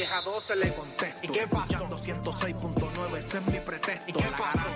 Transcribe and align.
10 0.00 0.12
a 0.12 0.22
12 0.22 0.56
le 0.56 0.72
contesto, 0.72 1.20
¿y 1.24 1.28
qué 1.28 1.46
pasó? 1.46 1.84
106.9, 1.84 3.18
ese 3.18 3.36
es 3.36 3.46
mi 3.52 3.58
pretexto, 3.58 4.10
¿y 4.10 4.12
qué 4.14 4.24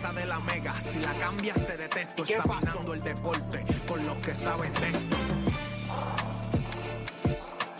la 0.02 0.12
de 0.12 0.26
la 0.26 0.38
mega, 0.40 0.78
si 0.82 0.98
la 0.98 1.16
cambias 1.16 1.66
te 1.66 1.78
detesto, 1.78 2.22
¿Y 2.22 2.26
qué 2.26 2.34
examinando 2.34 2.92
el 2.92 3.00
deporte 3.00 3.64
con 3.88 4.04
los 4.04 4.18
que 4.18 4.34
saben 4.34 4.70
de 4.74 4.88
esto. 4.88 5.16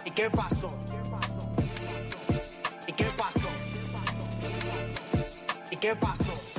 ¿Y 0.07 0.11
qué 0.13 0.31
pasó? 0.31 0.69
¿Y 2.87 2.93
qué 2.93 3.05
pasó? 3.15 3.49
¿Y 5.71 5.77
qué 5.77 5.97
pasó? 5.97 6.54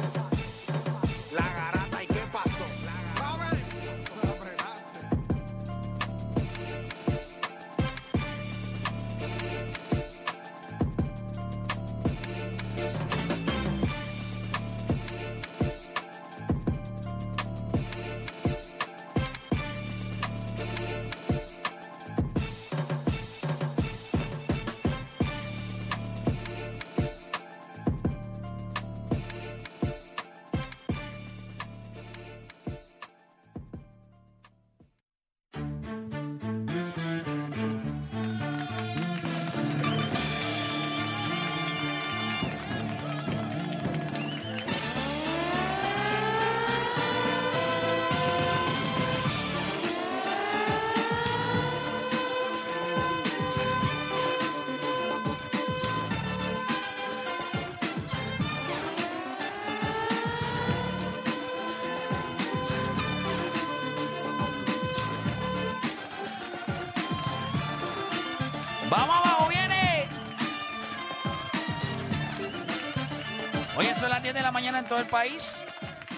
En 74.85 74.89
todo 74.89 74.99
el 74.99 75.07
país. 75.07 75.59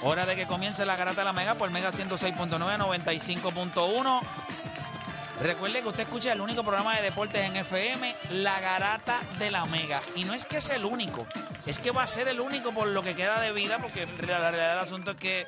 Hora 0.04 0.26
de 0.26 0.36
que 0.36 0.46
comience 0.46 0.86
la 0.86 0.98
garata 0.98 1.22
de 1.22 1.26
la 1.26 1.34
Mega 1.34 1.56
por 1.56 1.72
Mega 1.72 1.92
106.9, 1.92 2.60
95.1. 2.78 4.22
Recuerde 5.42 5.82
que 5.82 5.88
usted 5.88 6.02
escucha 6.02 6.34
el 6.34 6.42
único 6.42 6.64
programa 6.64 6.96
de 6.98 7.04
deportes 7.04 7.42
en 7.44 7.56
FM, 7.56 8.14
La 8.32 8.60
Garata 8.60 9.20
de 9.40 9.52
la 9.52 9.66
Mega. 9.66 10.02
Y 10.16 10.26
no 10.26 10.34
es 10.34 10.46
que 10.46 10.58
es 10.58 10.70
el 10.72 10.84
único, 10.84 11.26
es 11.66 11.80
que 11.80 11.92
va 11.92 12.04
a 12.04 12.08
ser 12.08 12.28
el 12.28 12.42
único 12.42 12.72
por 12.72 12.88
lo 12.88 13.04
que 13.04 13.16
queda 13.16 13.40
de 13.40 13.54
vida, 13.54 13.78
porque 13.80 14.06
la 14.28 14.40
realidad 14.40 14.70
del 14.72 14.80
asunto 14.80 15.12
es 15.12 15.18
que 15.18 15.48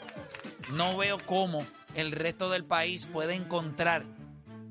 no 0.71 0.95
veo 0.95 1.17
cómo 1.25 1.65
el 1.95 2.11
resto 2.11 2.49
del 2.49 2.63
país 2.63 3.07
puede 3.11 3.33
encontrar 3.33 4.03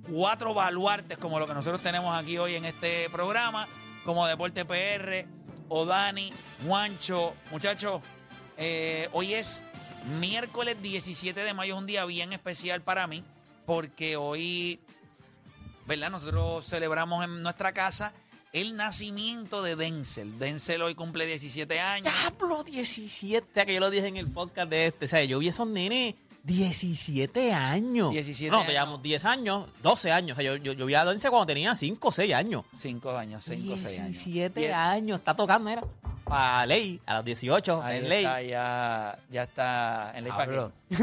cuatro 0.09 0.54
baluartes 0.54 1.19
como 1.19 1.38
lo 1.38 1.47
que 1.47 1.54
nosotros 1.54 1.82
tenemos 1.82 2.16
aquí 2.16 2.38
hoy 2.38 2.54
en 2.54 2.65
este 2.65 3.10
programa, 3.10 3.69
como 4.04 4.26
Deporte 4.26 4.65
PR, 4.65 5.26
Odani, 5.69 6.32
Juancho. 6.65 7.34
Muchachos, 7.50 8.00
eh, 8.58 9.08
hoy 9.12 9.34
es 9.34 9.62
miércoles 10.19 10.76
17 10.82 11.41
de 11.41 11.54
mayo, 11.54 11.74
es 11.74 11.78
un 11.80 11.86
día 11.86 12.04
bien 12.04 12.32
especial 12.32 12.82
para 12.82 13.06
mí, 13.06 13.22
porque 13.66 14.16
hoy, 14.16 14.80
¿verdad? 15.86 16.10
Nosotros 16.10 16.66
celebramos 16.66 17.24
en 17.24 17.42
nuestra 17.42 17.72
casa 17.72 18.12
el 18.52 18.76
nacimiento 18.76 19.62
de 19.62 19.76
Denzel. 19.76 20.38
Denzel 20.38 20.82
hoy 20.82 20.94
cumple 20.94 21.26
17 21.26 21.80
años. 21.80 22.12
Diablo, 22.38 22.64
17, 22.64 23.66
que 23.66 23.74
yo 23.74 23.80
lo 23.80 23.91
dije 23.91 24.06
en 24.06 24.16
el 24.16 24.28
podcast 24.28 24.70
de 24.70 24.86
este. 24.86 25.04
O 25.04 25.08
sea, 25.08 25.22
yo 25.24 25.38
vi 25.38 25.48
a 25.48 25.50
esos 25.50 25.66
nenes 25.68 26.14
17 26.44 27.52
años. 27.52 28.10
17 28.10 28.50
no, 28.50 28.64
te 28.64 28.72
llevamos 28.72 29.02
10 29.02 29.24
años, 29.26 29.68
12 29.82 30.12
años. 30.12 30.38
O 30.38 30.41
sea, 30.41 30.50
yo, 30.50 30.56
yo, 30.56 30.72
yo 30.72 30.86
vi 30.86 30.94
a 30.94 31.04
Donce 31.04 31.28
cuando 31.28 31.47
tenía 31.47 31.74
5 31.74 32.08
o 32.08 32.10
6 32.12 32.32
años. 32.34 32.64
Cinco 32.74 33.10
años, 33.16 33.44
cinco, 33.44 33.76
seis 33.76 34.00
años. 34.00 34.12
17 34.24 34.60
Diez- 34.60 34.72
años. 34.74 35.18
Está 35.18 35.36
tocando, 35.36 35.68
era. 35.68 35.84
Para 36.28 36.66
ley, 36.66 37.00
a 37.06 37.15
los 37.15 37.25
18, 37.25 37.83
Ahí 37.83 37.99
en 37.99 38.09
ley. 38.09 38.25
está, 38.25 38.43
ya, 38.43 39.19
ya 39.31 39.43
está 39.44 40.12
en 40.15 40.25
ley. 40.25 40.33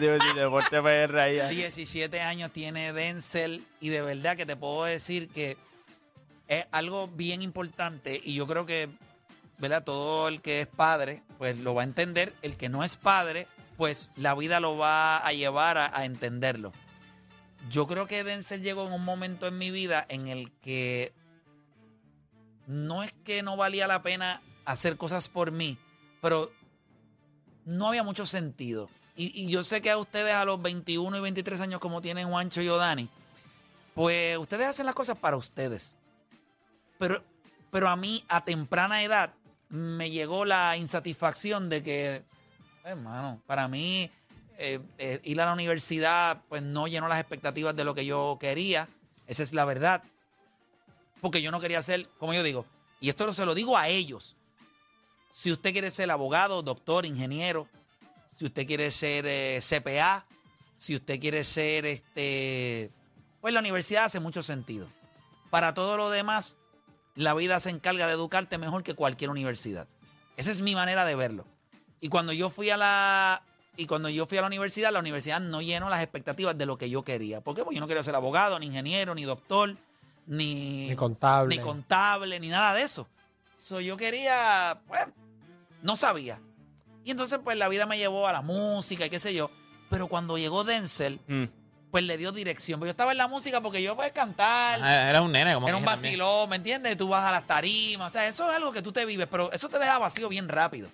Digo, 0.00 0.14
sí, 0.20 0.36
Deporte 0.36 0.82
PR 0.82 1.18
ahí. 1.18 1.40
ahí. 1.40 1.56
17 1.56 2.20
años 2.20 2.50
tiene 2.52 2.92
Denzel 2.92 3.64
y 3.80 3.88
de 3.88 4.02
verdad 4.02 4.36
que 4.36 4.44
te 4.46 4.56
puedo 4.56 4.84
decir 4.84 5.28
que 5.28 5.56
es 6.48 6.66
algo 6.72 7.08
bien 7.08 7.40
importante 7.42 8.20
y 8.22 8.34
yo 8.34 8.46
creo 8.46 8.66
que, 8.66 8.88
¿verdad? 9.58 9.82
Todo 9.82 10.28
el 10.28 10.40
que 10.42 10.60
es 10.62 10.66
padre, 10.66 11.22
pues 11.38 11.58
lo 11.58 11.74
va 11.74 11.82
a 11.82 11.84
entender. 11.84 12.34
El 12.42 12.56
que 12.56 12.68
no 12.68 12.84
es 12.84 12.96
padre, 12.96 13.46
pues 13.78 14.10
la 14.16 14.34
vida 14.34 14.60
lo 14.60 14.76
va 14.76 15.18
a 15.18 15.32
llevar 15.32 15.78
a, 15.78 15.96
a 15.96 16.04
entenderlo. 16.04 16.72
Yo 17.70 17.86
creo 17.86 18.06
que 18.06 18.24
Denzel 18.24 18.62
llegó 18.62 18.86
en 18.86 18.92
un 18.92 19.04
momento 19.04 19.46
en 19.46 19.56
mi 19.56 19.70
vida 19.70 20.04
en 20.08 20.28
el 20.28 20.50
que 20.60 21.12
no 22.66 23.02
es 23.02 23.12
que 23.24 23.42
no 23.42 23.56
valía 23.56 23.86
la 23.86 24.02
pena 24.02 24.42
hacer 24.64 24.96
cosas 24.96 25.28
por 25.28 25.50
mí, 25.52 25.78
pero 26.20 26.50
no 27.64 27.88
había 27.88 28.02
mucho 28.02 28.26
sentido. 28.26 28.88
Y, 29.14 29.48
yo 29.48 29.62
sé 29.62 29.82
que 29.82 29.90
a 29.90 29.98
ustedes 29.98 30.34
a 30.34 30.44
los 30.44 30.60
21 30.60 31.16
y 31.16 31.20
23 31.20 31.60
años 31.60 31.80
como 31.80 32.00
tienen 32.00 32.28
Juancho 32.28 32.62
y 32.62 32.68
Odani, 32.68 33.08
pues 33.94 34.38
ustedes 34.38 34.66
hacen 34.66 34.86
las 34.86 34.94
cosas 34.94 35.18
para 35.18 35.36
ustedes. 35.36 35.96
Pero, 36.98 37.22
pero 37.70 37.88
a 37.88 37.96
mí 37.96 38.24
a 38.28 38.44
temprana 38.44 39.02
edad 39.02 39.34
me 39.68 40.10
llegó 40.10 40.44
la 40.44 40.76
insatisfacción 40.76 41.68
de 41.68 41.82
que, 41.82 42.22
hermano, 42.84 43.42
para 43.46 43.68
mí 43.68 44.10
eh, 44.58 44.80
eh, 44.98 45.20
ir 45.24 45.40
a 45.40 45.46
la 45.46 45.52
universidad 45.52 46.42
pues 46.48 46.62
no 46.62 46.86
llenó 46.86 47.08
las 47.08 47.18
expectativas 47.18 47.74
de 47.74 47.84
lo 47.84 47.94
que 47.94 48.06
yo 48.06 48.38
quería. 48.40 48.88
Esa 49.26 49.42
es 49.42 49.52
la 49.52 49.64
verdad. 49.64 50.02
Porque 51.22 51.40
yo 51.40 51.50
no 51.50 51.60
quería 51.60 51.82
ser, 51.82 52.06
como 52.18 52.34
yo 52.34 52.42
digo, 52.42 52.66
y 53.00 53.08
esto 53.08 53.32
se 53.32 53.46
lo 53.46 53.54
digo 53.54 53.78
a 53.78 53.88
ellos. 53.88 54.36
Si 55.32 55.50
usted 55.50 55.72
quiere 55.72 55.90
ser 55.90 56.10
abogado, 56.10 56.62
doctor, 56.62 57.06
ingeniero, 57.06 57.68
si 58.36 58.44
usted 58.44 58.66
quiere 58.66 58.90
ser 58.90 59.24
eh, 59.26 59.60
CPA, 59.60 60.26
si 60.76 60.96
usted 60.96 61.20
quiere 61.20 61.44
ser 61.44 61.86
este, 61.86 62.90
pues 63.40 63.54
la 63.54 63.60
universidad 63.60 64.04
hace 64.04 64.20
mucho 64.20 64.42
sentido. 64.42 64.88
Para 65.48 65.74
todo 65.74 65.96
lo 65.96 66.10
demás, 66.10 66.58
la 67.14 67.34
vida 67.34 67.60
se 67.60 67.70
encarga 67.70 68.08
de 68.08 68.14
educarte 68.14 68.58
mejor 68.58 68.82
que 68.82 68.94
cualquier 68.94 69.30
universidad. 69.30 69.86
Esa 70.36 70.50
es 70.50 70.60
mi 70.60 70.74
manera 70.74 71.04
de 71.04 71.14
verlo. 71.14 71.46
Y 72.00 72.08
cuando 72.08 72.32
yo 72.32 72.50
fui 72.50 72.70
a 72.70 72.76
la 72.76 73.44
y 73.76 73.86
cuando 73.86 74.08
yo 74.08 74.26
fui 74.26 74.38
a 74.38 74.40
la 74.40 74.48
universidad, 74.48 74.92
la 74.92 74.98
universidad 74.98 75.40
no 75.40 75.62
llenó 75.62 75.88
las 75.88 76.02
expectativas 76.02 76.58
de 76.58 76.66
lo 76.66 76.78
que 76.78 76.90
yo 76.90 77.04
quería. 77.04 77.40
¿Por 77.40 77.54
qué? 77.54 77.62
Porque 77.62 77.76
yo 77.76 77.80
no 77.80 77.86
quería 77.86 78.02
ser 78.02 78.14
abogado, 78.14 78.58
ni 78.58 78.66
ingeniero, 78.66 79.14
ni 79.14 79.22
doctor. 79.22 79.76
Ni, 80.26 80.88
Ni 80.88 80.96
contable. 80.96 81.56
ni 81.56 81.62
contable, 81.62 82.38
ni 82.40 82.48
nada 82.48 82.74
de 82.74 82.82
eso. 82.82 83.08
So, 83.58 83.80
yo 83.80 83.96
quería, 83.96 84.80
pues, 84.88 85.00
no 85.82 85.96
sabía. 85.96 86.40
Y 87.04 87.10
entonces, 87.10 87.38
pues, 87.42 87.56
la 87.56 87.68
vida 87.68 87.86
me 87.86 87.98
llevó 87.98 88.26
a 88.28 88.32
la 88.32 88.42
música 88.42 89.06
y 89.06 89.10
qué 89.10 89.18
sé 89.20 89.34
yo. 89.34 89.50
Pero 89.90 90.06
cuando 90.08 90.38
llegó 90.38 90.64
Denzel, 90.64 91.20
Mm. 91.26 91.44
pues 91.90 92.04
le 92.04 92.16
dio 92.16 92.32
dirección. 92.32 92.80
Porque 92.80 92.88
yo 92.88 92.92
estaba 92.92 93.12
en 93.12 93.18
la 93.18 93.28
música 93.28 93.60
porque 93.60 93.82
yo, 93.82 93.94
pues, 93.96 94.12
cantar. 94.12 94.80
Ah, 94.82 95.10
Era 95.10 95.20
un 95.22 95.30
nene, 95.32 95.54
como 95.54 95.68
Era 95.68 95.76
un 95.76 95.84
también. 95.84 96.02
vacilón, 96.04 96.48
¿me 96.48 96.56
entiendes? 96.56 96.96
Tú 96.96 97.08
vas 97.08 97.24
a 97.24 97.30
las 97.30 97.46
tarimas, 97.46 98.10
o 98.10 98.12
sea, 98.12 98.26
eso 98.26 98.48
es 98.50 98.56
algo 98.56 98.72
que 98.72 98.82
tú 98.82 98.92
te 98.92 99.04
vives, 99.04 99.26
pero 99.30 99.52
eso 99.52 99.68
te 99.68 99.78
deja 99.78 99.98
vacío 99.98 100.28
bien 100.28 100.48
rápido. 100.48 100.88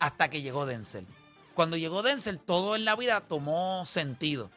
Hasta 0.00 0.28
que 0.28 0.42
llegó 0.42 0.66
Denzel. 0.66 1.06
Cuando 1.54 1.76
llegó 1.76 2.02
Denzel, 2.02 2.38
todo 2.40 2.76
en 2.76 2.84
la 2.84 2.94
vida 2.96 3.20
tomó 3.22 3.84
sentido. 3.86 4.50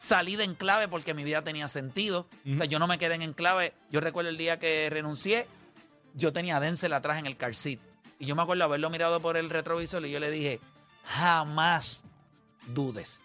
Salí 0.00 0.34
de 0.36 0.44
enclave 0.44 0.88
porque 0.88 1.12
mi 1.12 1.24
vida 1.24 1.44
tenía 1.44 1.68
sentido. 1.68 2.26
O 2.50 2.56
sea, 2.56 2.64
yo 2.64 2.78
no 2.78 2.86
me 2.86 2.98
quedé 2.98 3.16
en 3.16 3.22
enclave. 3.22 3.74
Yo 3.90 4.00
recuerdo 4.00 4.30
el 4.30 4.38
día 4.38 4.58
que 4.58 4.88
renuncié, 4.88 5.46
yo 6.14 6.32
tenía 6.32 6.56
a 6.56 6.60
Denzel 6.60 6.94
atrás 6.94 7.18
en 7.18 7.26
el 7.26 7.36
car 7.36 7.54
seat. 7.54 7.78
Y 8.18 8.24
yo 8.24 8.34
me 8.34 8.40
acuerdo 8.40 8.64
haberlo 8.64 8.88
mirado 8.88 9.20
por 9.20 9.36
el 9.36 9.50
retrovisor 9.50 10.06
y 10.06 10.10
yo 10.10 10.18
le 10.18 10.30
dije, 10.30 10.58
jamás 11.04 12.02
dudes. 12.68 13.20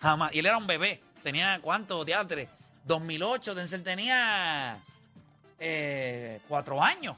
Jamás. 0.00 0.34
Y 0.34 0.40
él 0.40 0.46
era 0.46 0.58
un 0.58 0.66
bebé. 0.66 1.00
Tenía, 1.22 1.60
¿cuánto? 1.62 2.04
Teatre. 2.04 2.48
2008, 2.86 3.54
Denzel 3.54 3.84
tenía 3.84 4.82
eh, 5.60 6.40
cuatro 6.48 6.82
años. 6.82 7.14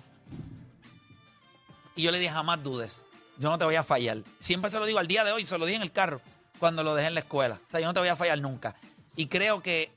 Y 1.96 2.02
yo 2.02 2.10
le 2.10 2.18
dije, 2.18 2.30
jamás 2.30 2.62
dudes. 2.62 3.06
Yo 3.38 3.48
no 3.48 3.56
te 3.56 3.64
voy 3.64 3.76
a 3.76 3.82
fallar. 3.82 4.18
Siempre 4.38 4.70
se 4.70 4.78
lo 4.78 4.84
digo 4.84 4.98
al 4.98 5.06
día 5.06 5.24
de 5.24 5.32
hoy, 5.32 5.46
se 5.46 5.56
lo 5.56 5.64
dije 5.64 5.76
en 5.76 5.82
el 5.82 5.92
carro 5.92 6.20
cuando 6.58 6.82
lo 6.82 6.94
dejé 6.94 7.08
en 7.08 7.14
la 7.14 7.20
escuela. 7.20 7.58
O 7.68 7.70
sea, 7.70 7.80
yo 7.80 7.86
no 7.86 7.94
te 7.94 8.00
voy 8.00 8.10
a 8.10 8.16
fallar 8.16 8.38
nunca. 8.40 8.76
Y 9.18 9.26
creo 9.26 9.60
que 9.62 9.90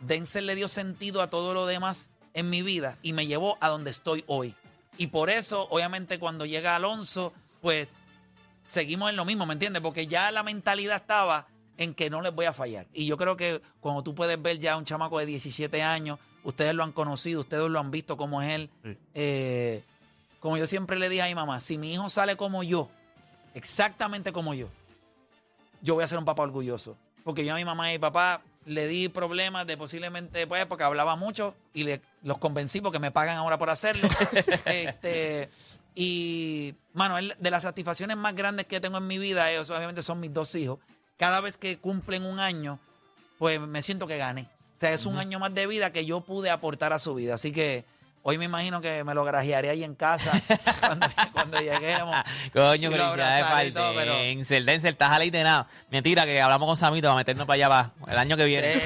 Denzel 0.00 0.46
le 0.46 0.56
dio 0.56 0.66
sentido 0.66 1.22
a 1.22 1.30
todo 1.30 1.54
lo 1.54 1.64
demás 1.64 2.10
en 2.34 2.50
mi 2.50 2.60
vida 2.62 2.98
y 3.00 3.12
me 3.12 3.28
llevó 3.28 3.56
a 3.60 3.68
donde 3.68 3.92
estoy 3.92 4.24
hoy. 4.26 4.56
Y 4.98 5.06
por 5.06 5.30
eso, 5.30 5.68
obviamente, 5.70 6.18
cuando 6.18 6.44
llega 6.44 6.74
Alonso, 6.74 7.32
pues 7.60 7.86
seguimos 8.68 9.10
en 9.10 9.16
lo 9.16 9.24
mismo, 9.24 9.46
¿me 9.46 9.52
entiendes? 9.52 9.80
Porque 9.80 10.08
ya 10.08 10.32
la 10.32 10.42
mentalidad 10.42 10.96
estaba 10.96 11.46
en 11.76 11.94
que 11.94 12.10
no 12.10 12.20
les 12.20 12.34
voy 12.34 12.46
a 12.46 12.52
fallar. 12.52 12.88
Y 12.92 13.06
yo 13.06 13.16
creo 13.16 13.36
que 13.36 13.62
cuando 13.78 14.02
tú 14.02 14.12
puedes 14.12 14.42
ver 14.42 14.58
ya 14.58 14.72
a 14.72 14.76
un 14.76 14.86
chamaco 14.86 15.20
de 15.20 15.26
17 15.26 15.80
años, 15.80 16.18
ustedes 16.42 16.74
lo 16.74 16.82
han 16.82 16.90
conocido, 16.90 17.42
ustedes 17.42 17.70
lo 17.70 17.78
han 17.78 17.92
visto 17.92 18.16
como 18.16 18.42
es 18.42 18.50
él. 18.50 18.70
Sí. 18.82 18.98
Eh, 19.14 19.84
como 20.40 20.56
yo 20.56 20.66
siempre 20.66 20.98
le 20.98 21.08
dije 21.08 21.22
a 21.22 21.26
mi 21.26 21.36
mamá, 21.36 21.60
si 21.60 21.78
mi 21.78 21.92
hijo 21.92 22.10
sale 22.10 22.36
como 22.36 22.64
yo, 22.64 22.90
exactamente 23.54 24.32
como 24.32 24.52
yo, 24.52 24.66
yo 25.80 25.94
voy 25.94 26.02
a 26.02 26.08
ser 26.08 26.18
un 26.18 26.24
papá 26.24 26.42
orgulloso. 26.42 26.96
Porque 27.24 27.44
yo 27.44 27.52
a 27.52 27.56
mi 27.56 27.64
mamá 27.64 27.92
y 27.92 27.98
papá 27.98 28.42
le 28.64 28.86
di 28.86 29.08
problemas 29.08 29.66
de 29.66 29.76
posiblemente, 29.76 30.46
pues, 30.46 30.66
porque 30.66 30.84
hablaba 30.84 31.16
mucho 31.16 31.54
y 31.72 31.84
le, 31.84 32.00
los 32.22 32.38
convencí 32.38 32.80
porque 32.80 32.98
me 32.98 33.10
pagan 33.10 33.36
ahora 33.36 33.58
por 33.58 33.70
hacerlo. 33.70 34.08
este, 34.66 35.50
y, 35.94 36.74
mano, 36.92 37.16
de 37.16 37.50
las 37.50 37.62
satisfacciones 37.62 38.16
más 38.16 38.34
grandes 38.34 38.66
que 38.66 38.80
tengo 38.80 38.98
en 38.98 39.06
mi 39.06 39.18
vida, 39.18 39.50
ellos 39.50 39.70
obviamente 39.70 40.02
son 40.02 40.20
mis 40.20 40.32
dos 40.32 40.54
hijos. 40.54 40.78
Cada 41.16 41.40
vez 41.40 41.56
que 41.56 41.78
cumplen 41.78 42.24
un 42.24 42.40
año, 42.40 42.78
pues 43.38 43.60
me 43.60 43.82
siento 43.82 44.06
que 44.06 44.16
gané. 44.16 44.48
O 44.76 44.80
sea, 44.82 44.92
es 44.92 45.06
un 45.06 45.16
año 45.16 45.38
más 45.38 45.54
de 45.54 45.66
vida 45.66 45.92
que 45.92 46.04
yo 46.04 46.22
pude 46.22 46.50
aportar 46.50 46.92
a 46.92 46.98
su 46.98 47.14
vida. 47.14 47.34
Así 47.34 47.52
que 47.52 47.84
hoy 48.22 48.38
me 48.38 48.44
imagino 48.46 48.80
que 48.80 49.04
me 49.04 49.14
lo 49.14 49.24
grajearé 49.24 49.70
ahí 49.70 49.84
en 49.84 49.94
casa 49.94 50.32
cuando, 50.80 51.06
cuando 51.32 51.58
lleguemos. 51.60 52.16
Coño, 52.52 52.90
felicidades 52.90 53.44
para 53.44 53.72
todo, 53.72 53.94
pero- 53.94 54.14
Denzel. 54.16 54.64
Denzel, 54.66 54.92
estás 54.92 55.12
aleitenado. 55.12 55.66
Mentira, 55.90 56.24
que 56.24 56.40
hablamos 56.40 56.66
con 56.66 56.76
Samito 56.76 57.08
para 57.08 57.16
meternos 57.16 57.46
para 57.46 57.54
allá 57.56 57.66
abajo. 57.66 57.90
El 58.08 58.18
año 58.18 58.36
que 58.36 58.44
viene. 58.44 58.80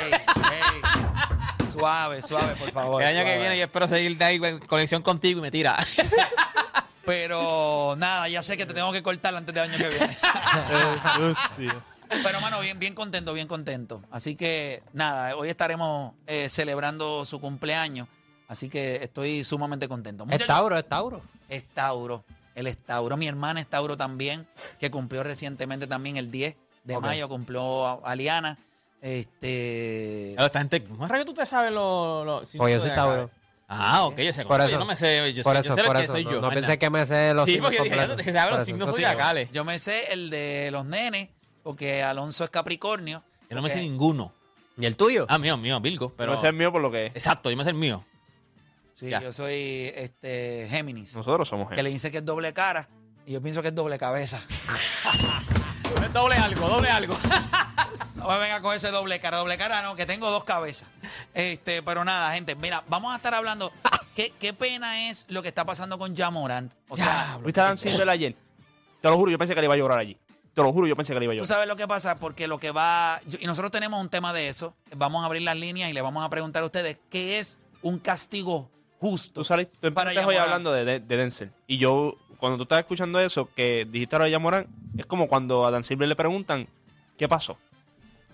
Suave, 1.71 2.23
suave, 2.23 2.55
por 2.57 2.73
favor. 2.73 3.03
el 3.03 3.09
año 3.09 3.25
que 3.25 3.39
viene 3.39 3.59
yo 3.59 3.65
espero 3.65 3.87
seguir 3.87 4.17
de 4.17 4.25
ahí 4.25 4.41
en 4.43 4.59
conexión 4.61 5.03
contigo 5.03 5.41
y 5.41 5.43
me 5.43 5.51
tira. 5.51 5.77
Pero 7.05 7.95
nada, 7.99 8.29
ya 8.29 8.43
sé 8.43 8.57
que 8.57 8.67
te 8.67 8.75
tengo 8.75 8.91
que 8.93 9.03
cortar 9.03 9.35
antes 9.37 9.55
del 9.55 9.65
año 9.65 9.79
que 9.79 9.89
viene. 9.89 10.19
Pero, 12.09 12.41
mano, 12.41 12.61
bien, 12.61 12.79
bien 12.79 12.95
contento, 12.95 13.33
bien 13.33 13.47
contento. 13.47 14.03
Así 14.11 14.35
que, 14.37 14.83
nada, 14.93 15.37
hoy 15.37 15.49
estaremos 15.49 16.15
eh, 16.27 16.49
celebrando 16.49 17.25
su 17.27 17.41
cumpleaños. 17.41 18.09
Así 18.49 18.69
que 18.69 18.97
estoy 19.03 19.45
sumamente 19.45 19.89
contento. 19.89 20.25
Es 20.25 20.29
Muchachos, 20.29 20.47
Tauro, 20.47 20.79
es 20.79 20.89
Tauro. 20.89 21.23
es 21.49 21.65
Tauro. 21.69 22.25
Él 22.55 22.67
es 22.69 22.79
Tauro. 22.79 23.17
Mi 23.17 23.27
hermana 23.29 23.61
es 23.61 23.67
Tauro 23.67 23.97
también, 23.97 24.47
que 24.79 24.91
cumplió 24.91 25.23
recientemente 25.23 25.87
también 25.87 26.17
el 26.17 26.31
10 26.31 26.57
de 26.85 26.99
mayo, 27.01 27.29
cumplió 27.29 28.05
Aliana. 28.07 28.59
Este. 29.03 30.33
Esta 30.43 30.59
gente, 30.59 30.83
¿cómo 30.85 31.07
es 31.07 31.13
que 31.13 31.25
tú 31.25 31.35
te 31.35 31.45
sabes 31.47 31.73
lo, 31.73 32.25
lo 32.25 32.37
Oye, 32.39 32.49
Pues 32.59 32.75
yo 32.75 32.81
soy? 32.81 32.91
Tauro. 32.91 33.31
Ah, 33.69 34.05
ok, 34.05 34.19
yo 34.21 34.33
sé. 34.33 34.45
Por 34.45 34.61
Yo 34.61 34.67
eso. 34.69 34.79
no 34.79 34.85
me 34.85 34.95
sé. 34.95 35.35
Yo, 35.35 35.43
por 35.43 35.55
sé, 35.57 35.61
eso, 35.61 35.71
yo 35.71 35.83
sé 35.83 35.87
por 35.89 35.97
eso. 35.97 36.13
soy 36.13 36.25
no, 36.25 36.33
yo. 36.33 36.41
no 36.41 36.51
pensé 36.51 36.79
que 36.79 36.89
me 36.89 37.05
sé 37.05 37.35
los 37.35 37.47
Sí, 37.47 37.55
signos 37.55 37.71
porque 37.73 37.83
dije, 37.83 37.97
completos. 37.97 38.25
que 38.25 38.33
sabe 38.33 38.51
Por 38.51 38.59
los 38.61 38.67
signos 38.67 38.91
zodiacales. 38.91 39.51
Yo 39.53 39.65
me 39.65 39.79
sé 39.81 40.13
el 40.13 40.31
de 40.31 40.69
los 40.71 40.87
nenes, 40.87 41.31
porque 41.65 42.03
Alonso 42.05 42.45
es 42.45 42.51
Capricornio. 42.51 43.25
Yo 43.51 43.57
no 43.57 43.63
me 43.63 43.71
sé 43.71 43.81
ninguno. 43.81 44.33
¿Y 44.79 44.87
el 44.87 44.95
tuyo? 44.97 45.27
Ah, 45.29 45.39
mío, 45.39 45.57
mío, 45.57 45.81
Virgo. 45.81 46.11
Pero... 46.11 46.17
Pero 46.33 46.35
ese 46.35 46.47
es 46.49 46.55
mío 46.55 46.71
por 46.71 46.81
lo 46.81 46.91
que 46.93 47.07
es. 47.07 47.13
Exacto, 47.13 47.51
yo 47.51 47.57
me 47.57 47.65
sé 47.65 47.71
el 47.71 47.77
mío. 47.77 48.05
Sí, 48.97 49.11
Ya. 49.11 49.21
yo 49.21 49.31
soy 49.33 49.93
este 49.95 50.67
Géminis. 50.71 51.15
Nosotros 51.15 51.47
somos 51.47 51.67
Que 51.69 51.75
gente. 51.77 51.83
le 51.83 51.91
dice 51.91 52.11
que 52.11 52.17
es 52.19 52.25
doble 52.25 52.53
cara 52.55 52.89
y 53.27 53.33
yo 53.35 53.43
pienso 53.43 53.61
que 53.61 53.69
es 53.69 53.75
doble 53.75 53.99
cabeza. 53.99 54.41
Doble 56.13 56.37
algo, 56.37 56.67
doble 56.69 56.89
algo. 56.91 57.15
No 58.17 58.33
me 58.33 58.39
venga 58.39 58.61
con 58.61 58.75
ese 58.75 58.89
doble 58.91 59.21
cara, 59.21 59.37
doble 59.37 59.57
cara 59.57 59.83
no, 59.83 59.95
que 59.95 60.05
tengo 60.07 60.31
dos 60.33 60.43
cabezas. 60.43 60.89
Este, 61.33 61.81
pero 61.83 62.05
nada, 62.05 62.33
gente, 62.35 62.57
mira, 62.57 62.83
vamos 62.89 63.13
a 63.13 63.17
estar 63.17 63.33
hablando. 63.35 63.71
¿Qué, 64.17 64.33
qué 64.41 64.53
pena 64.53 65.11
es 65.11 65.27
lo 65.29 65.43
que 65.43 65.49
está 65.49 65.65
pasando 65.65 65.97
con 65.97 66.17
Jamorant? 66.17 66.73
O 66.89 66.97
sea, 66.97 67.39
¿Viste 67.45 67.61
a 67.61 67.65
Dan 67.65 67.77
Silver 67.79 68.09
ayer? 68.09 68.35
Te 69.01 69.09
lo 69.11 69.17
juro, 69.17 69.31
yo 69.31 69.39
pensé 69.39 69.55
que 69.55 69.61
le 69.61 69.67
iba 69.67 69.75
a 69.75 69.77
llorar 69.77 69.99
allí. 70.01 70.17
Te 70.55 70.63
lo 70.63 70.73
juro, 70.73 70.89
yo 70.89 70.97
pensé 70.97 71.13
que 71.13 71.21
le 71.21 71.27
iba 71.27 71.33
a 71.35 71.35
tú 71.35 71.37
llorar. 71.37 71.47
sabes 71.49 71.69
lo 71.69 71.77
que 71.77 71.87
pasa, 71.87 72.19
porque 72.19 72.49
lo 72.49 72.59
que 72.59 72.73
va. 72.73 73.21
yo- 73.27 73.39
y 73.41 73.47
nosotros 73.47 73.71
tenemos 73.71 74.01
un 74.01 74.09
tema 74.09 74.33
de 74.33 74.49
eso. 74.49 74.75
Vamos 74.97 75.23
a 75.23 75.27
abrir 75.27 75.43
las 75.43 75.57
líneas 75.57 75.89
y 75.91 75.93
le 75.93 76.01
vamos 76.03 76.25
a 76.25 76.29
preguntar 76.31 76.63
a 76.65 76.67
ustedes 76.67 76.97
qué 77.11 77.39
es 77.39 77.59
un 77.83 77.99
castigo 78.01 78.71
justo. 79.01 79.41
Tú 79.41 79.45
saliste, 79.45 79.77
tú 79.81 79.87
empezaste 79.89 80.19
hoy 80.25 80.37
hablando 80.37 80.73
de, 80.73 80.85
de, 80.85 81.01
de 81.01 81.17
Denzel. 81.17 81.53
Y 81.67 81.79
yo, 81.79 82.17
cuando 82.39 82.57
tú 82.57 82.63
estabas 82.65 82.85
escuchando 82.85 83.21
eso, 83.21 83.49
que 83.55 83.87
dijiste 83.91 84.17
ahora 84.17 84.27
de 84.27 84.31
Yamorán, 84.33 84.67
es 84.97 85.07
como 85.07 85.29
cuando 85.29 85.67
a 85.67 85.71
Dan 85.71 85.83
Silver 85.83 86.09
le 86.09 86.17
preguntan, 86.17 86.67
¿qué 87.19 87.29
pasó? 87.29 87.57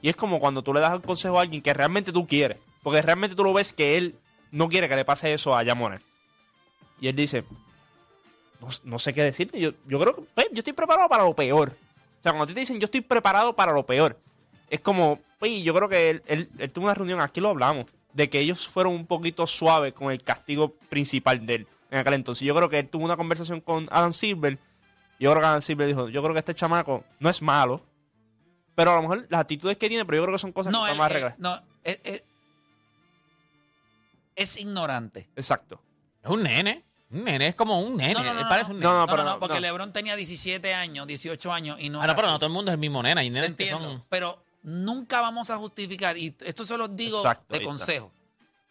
Y 0.00 0.09
es 0.09 0.17
como 0.17 0.41
cuando 0.41 0.62
tú 0.62 0.75
le 0.75 0.81
das 0.81 0.93
el 0.93 1.00
consejo 1.03 1.38
a 1.38 1.43
alguien 1.43 1.62
que 1.62 1.73
realmente 1.75 2.12
tú 2.12 2.26
quieres. 2.26 2.59
Porque 2.82 3.00
realmente 3.03 3.37
tú 3.37 3.44
lo 3.44 3.53
ves 3.53 3.73
que 3.73 3.97
él 3.97 4.17
no 4.50 4.69
quiere 4.69 4.88
que 4.88 4.97
le 4.97 5.05
pase 5.05 5.32
eso 5.32 5.56
a 5.56 5.63
Yamorán. 5.63 6.03
Y 7.01 7.06
él 7.08 7.15
dice, 7.17 7.44
no, 8.60 8.69
no 8.84 8.98
sé 8.98 9.15
qué 9.15 9.22
decirte. 9.22 9.60
Yo, 9.60 9.70
yo 9.87 10.01
creo 10.01 10.17
que 10.17 10.22
pues, 10.34 10.48
yo 10.53 10.58
estoy 10.58 10.72
preparado 10.72 11.08
para 11.08 11.22
lo 11.25 11.34
peor. 11.34 11.70
O 11.70 12.22
sea, 12.22 12.32
cuando 12.32 12.44
a 12.44 12.46
ti 12.46 12.55
te 12.55 12.60
dicen, 12.60 12.81
yo 12.81 12.84
estoy 12.87 13.01
preparado 13.01 13.55
para 13.55 13.72
lo 13.72 13.84
peor, 13.87 14.19
es 14.70 14.81
como, 14.81 15.19
pues, 15.39 15.63
yo 15.63 15.75
creo 15.75 15.89
que 15.89 16.10
él, 16.10 16.22
él- 16.27 16.48
él 16.58 16.70
tuvo 16.70 16.84
una 16.87 16.94
reunión, 16.94 17.20
aquí 17.20 17.41
lo 17.41 17.48
hablamos, 17.51 17.87
de 18.13 18.29
que 18.31 18.41
ellos 18.41 18.69
fueron 18.69 18.95
un 18.95 19.07
poquito 19.07 19.47
suaves 19.47 19.93
con 19.93 20.11
el 20.13 20.23
castigo 20.23 20.75
principal 20.91 21.45
de 21.47 21.55
él 21.57 21.67
en 21.91 21.99
aquel 21.99 22.15
entonces. 22.15 22.47
Yo 22.47 22.55
creo 22.55 22.69
que 22.69 22.79
él 22.79 22.89
tuvo 22.89 23.05
una 23.05 23.17
conversación 23.17 23.61
con 23.61 23.89
Adam 23.91 24.13
Silver. 24.13 24.59
y 25.19 25.25
Yo 25.25 25.31
creo 25.31 25.41
que 25.43 25.47
Adam 25.47 25.61
Silver 25.63 25.87
dijo, 25.89 26.09
yo 26.09 26.23
creo 26.23 26.33
que 26.35 26.39
este 26.41 26.55
chamaco 26.55 27.05
no 27.21 27.29
es 27.31 27.43
malo, 27.43 27.83
pero 28.75 28.93
a 28.93 28.97
lo 28.97 29.03
mejor 29.03 29.27
las 29.29 29.41
actitudes 29.43 29.77
que 29.77 29.89
tiene, 29.89 30.05
pero 30.05 30.17
yo 30.17 30.23
creo 30.25 30.35
que 30.35 30.39
son 30.39 30.53
cosas 30.53 30.73
no, 30.73 30.85
que 30.85 30.93
él- 30.93 30.99
vamos 30.99 31.05
a 31.05 31.07
él- 31.07 31.13
arreglar. 31.25 31.35
no, 31.39 31.63
él- 31.85 32.01
él- 32.05 32.23
es 34.37 34.57
ignorante. 34.57 35.29
Exacto. 35.37 35.81
Es 36.23 36.31
un 36.31 36.43
nene. 36.43 36.85
Un 37.11 37.25
nene, 37.25 37.49
es 37.49 37.55
como 37.55 37.79
un 37.81 37.97
nene. 37.97 38.15
No, 38.15 38.23
no, 38.23 38.33
no, 38.33 38.41
Él 38.41 38.47
parece 38.49 38.71
un 38.71 38.79
nene. 38.79 38.91
no, 38.91 39.01
No, 39.01 39.07
pero 39.07 39.23
no, 39.23 39.31
no, 39.35 39.39
porque 39.39 39.57
no. 39.57 39.61
LeBron 39.61 39.93
tenía 39.93 40.17
17 40.17 40.73
años, 40.73 41.07
18 41.07 41.53
años 41.53 41.77
y 41.79 41.91
no. 41.91 41.99
Ah, 41.99 42.01
no, 42.01 42.05
era 42.05 42.15
pero 42.17 42.29
así. 42.29 42.33
no 42.33 42.39
todo 42.39 42.47
el 42.47 42.53
mundo 42.55 42.71
es 42.71 42.75
el 42.75 42.79
mismo 42.81 43.03
nene. 43.03 43.21
Hay 43.21 43.29
Te 43.29 43.35
nenes 43.35 43.55
que 43.55 43.65
entiendo, 43.65 43.85
son... 43.91 44.05
pero 44.09 44.43
nunca 44.63 45.21
vamos 45.21 45.51
a 45.51 45.57
justificar, 45.57 46.17
y 46.19 46.35
esto 46.41 46.65
se 46.65 46.77
los 46.77 46.95
digo 46.97 47.19
Exacto, 47.19 47.57
de 47.57 47.63
consejo, 47.65 48.13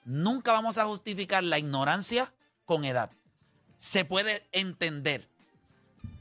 nunca 0.06 0.52
vamos 0.52 0.78
a 0.78 0.86
justificar 0.86 1.44
la 1.44 1.60
ignorancia 1.60 2.32
con 2.66 2.86
edad. 2.86 3.12
Se 3.78 4.06
puede 4.06 4.48
entender. 4.52 5.28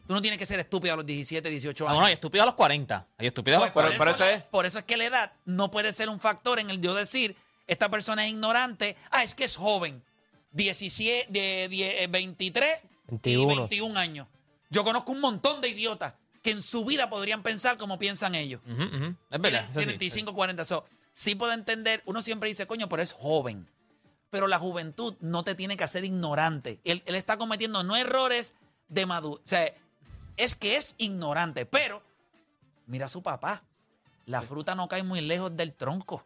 Tú 0.07 0.15
no 0.15 0.21
tienes 0.23 0.39
que 0.39 0.47
ser 0.47 0.59
estúpido 0.59 0.95
a 0.95 0.97
los 0.97 1.07
17, 1.07 1.49
18 1.49 1.85
Ah, 1.85 1.91
años. 1.91 1.97
bueno, 1.97 2.07
hay 2.07 2.15
estúpido 2.15 2.43
a 2.43 2.47
los 2.47 2.55
40. 2.55 3.07
Hay 3.19 3.27
estúpido 3.29 3.59
a 3.59 3.61
los 3.61 3.67
Pues 3.71 3.75
40. 3.75 3.99
por 3.99 4.09
eso 4.09 4.25
es. 4.25 4.43
Por 4.45 4.67
eso 4.67 4.79
es 4.81 4.85
que 4.85 4.97
la 4.97 5.05
edad 5.05 5.33
no 5.45 5.71
puede 5.71 5.93
ser 5.93 6.09
un 6.09 6.19
factor 6.19 6.59
en 6.59 6.69
el 6.71 6.81
yo 6.81 6.95
decir, 6.95 7.37
esta 7.69 7.89
persona 7.89 8.25
es 8.27 8.33
ignorante, 8.33 8.97
ah, 9.13 9.23
es 9.23 9.35
que 9.35 9.45
es 9.45 9.55
joven, 9.57 10.03
17, 10.53 11.27
de, 11.31 11.69
de- 11.69 12.03
eh, 12.03 12.07
23 12.09 12.79
y 12.83 13.11
21. 13.11 13.55
21 13.69 13.97
años. 14.01 14.27
Yo 14.69 14.83
conozco 14.83 15.13
un 15.13 15.21
montón 15.21 15.61
de 15.61 15.69
idiotas 15.69 16.15
que 16.43 16.51
en 16.51 16.63
su 16.63 16.85
vida 16.85 17.11
podrían 17.11 17.43
pensar 17.43 17.77
como 17.77 17.99
piensan 17.99 18.35
ellos. 18.35 18.61
Ujú, 18.67 18.83
ujú. 18.83 18.87
Es 18.87 18.95
Tiene 18.97 19.39
verdad. 19.39 19.71
eso 19.71 19.81
sí. 19.81 19.87
35, 19.87 20.35
40. 20.35 20.65
So, 20.65 20.85
sí 21.13 21.35
puedo 21.35 21.53
entender, 21.53 22.03
uno 22.07 22.23
siempre 22.23 22.49
dice, 22.49 22.67
coño, 22.67 22.89
pero 22.89 23.03
es 23.03 23.13
joven. 23.13 23.69
Pero 24.31 24.47
la 24.47 24.59
juventud 24.59 25.17
no 25.21 25.43
te 25.45 25.55
tiene 25.55 25.77
que 25.77 25.85
hacer 25.85 26.05
ignorante. 26.05 26.81
Él, 26.85 27.03
él 27.07 27.15
está 27.17 27.37
cometiendo 27.37 27.83
no 27.83 27.97
errores 27.97 28.55
de 28.89 29.05
madurez. 29.07 29.45
O 29.45 29.49
sea, 29.49 29.75
es 30.37 30.55
que 30.55 30.77
es 30.77 30.95
ignorante. 30.99 31.67
Pero, 31.67 32.03
mira 32.87 33.07
a 33.07 33.09
su 33.09 33.23
papá. 33.23 33.65
La 34.27 34.43
fruta 34.43 34.75
no 34.77 34.87
cae 34.89 35.03
muy 35.03 35.21
lejos 35.21 35.57
del 35.57 35.75
tronco. 35.75 36.25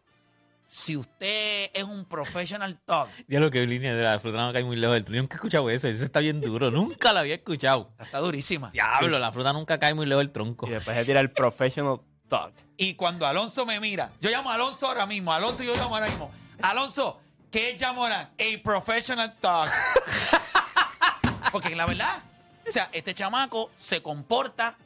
Si 0.66 0.96
usted 0.96 1.70
es 1.72 1.84
un 1.84 2.04
professional 2.04 2.78
talk, 2.84 3.08
Ya 3.28 3.38
lo 3.40 3.50
que 3.50 3.66
línea 3.66 3.94
de 3.94 4.02
la 4.02 4.18
fruta 4.18 4.38
no 4.38 4.52
cae 4.52 4.64
muy 4.64 4.76
lejos 4.76 4.94
del 4.94 5.04
tronco. 5.04 5.14
Yo 5.16 5.22
nunca 5.22 5.34
he 5.34 5.36
escuchado 5.36 5.70
eso. 5.70 5.88
Eso 5.88 6.04
está 6.04 6.20
bien 6.20 6.40
duro. 6.40 6.70
nunca 6.70 7.12
lo 7.12 7.20
había 7.20 7.36
escuchado. 7.36 7.90
está 7.98 8.18
durísima. 8.18 8.70
Diablo, 8.70 9.18
la 9.18 9.32
fruta 9.32 9.52
nunca 9.52 9.78
cae 9.78 9.94
muy 9.94 10.06
lejos 10.06 10.22
del 10.22 10.32
tronco. 10.32 10.66
Y 10.66 10.70
después 10.70 10.96
se 10.96 11.04
tira 11.04 11.20
el 11.20 11.30
professional 11.30 12.00
talk. 12.28 12.52
Y 12.76 12.94
cuando 12.94 13.26
Alonso 13.26 13.64
me 13.66 13.78
mira, 13.80 14.10
yo 14.20 14.30
llamo 14.30 14.50
a 14.50 14.54
Alonso 14.54 14.86
ahora 14.86 15.06
mismo, 15.06 15.32
Alonso 15.32 15.62
yo 15.62 15.74
llamo 15.74 15.94
ahora 15.94 16.08
mismo. 16.08 16.30
Alonso, 16.62 17.20
¿qué 17.50 17.70
es 17.70 17.76
Yamorán? 17.76 18.30
A 18.38 18.62
professional 18.62 19.34
talk. 19.40 19.70
Porque 21.52 21.76
la 21.76 21.86
verdad, 21.86 22.18
o 22.66 22.72
sea, 22.72 22.88
este 22.92 23.14
chamaco 23.14 23.70
se 23.76 24.02
comporta, 24.02 24.76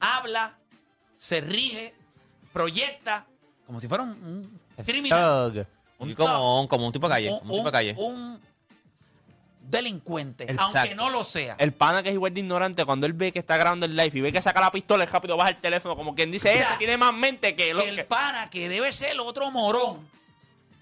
habla, 0.00 0.58
se 1.16 1.40
rige, 1.40 1.94
proyecta, 2.52 3.26
como 3.66 3.80
si 3.80 3.88
fuera 3.88 4.02
un, 4.04 4.10
un 4.10 4.60
criminal. 4.84 5.52
Thug. 5.52 5.66
Un 5.98 6.10
Y 6.10 6.14
como, 6.14 6.60
un- 6.60 6.66
como 6.66 6.86
un 6.86 6.92
tipo 6.92 7.08
de 7.08 7.14
calle. 7.14 7.30
un, 7.30 7.38
como 7.40 7.52
un 7.54 7.58
tipo 7.60 7.68
de 7.68 7.72
calle. 7.72 7.94
un 7.98 8.40
delincuente, 9.60 10.44
Exacto. 10.44 10.78
aunque 10.78 10.94
no 10.94 11.08
lo 11.10 11.24
sea. 11.24 11.54
El 11.58 11.72
pana 11.72 12.02
que 12.02 12.10
es 12.10 12.14
igual 12.14 12.34
de 12.34 12.40
ignorante, 12.40 12.84
cuando 12.84 13.06
él 13.06 13.12
ve 13.14 13.32
que 13.32 13.38
está 13.38 13.56
grabando 13.56 13.86
el 13.86 13.96
live 13.96 14.10
y 14.18 14.20
ve 14.20 14.32
que 14.32 14.42
saca 14.42 14.60
la 14.60 14.70
pistola, 14.70 15.04
es 15.04 15.10
rápido 15.12 15.36
baja 15.36 15.50
el 15.50 15.56
teléfono, 15.56 15.96
como 15.96 16.14
quien 16.14 16.30
dice, 16.30 16.52
ese 16.52 16.66
tiene 16.78 16.96
más 16.96 17.14
mente 17.14 17.54
que 17.54 17.72
lo 17.72 17.82
que 17.82 17.88
el 17.88 17.96
que... 17.96 18.04
pana, 18.04 18.50
que 18.50 18.68
debe 18.68 18.92
ser 18.92 19.18
otro 19.20 19.50
morón, 19.50 20.06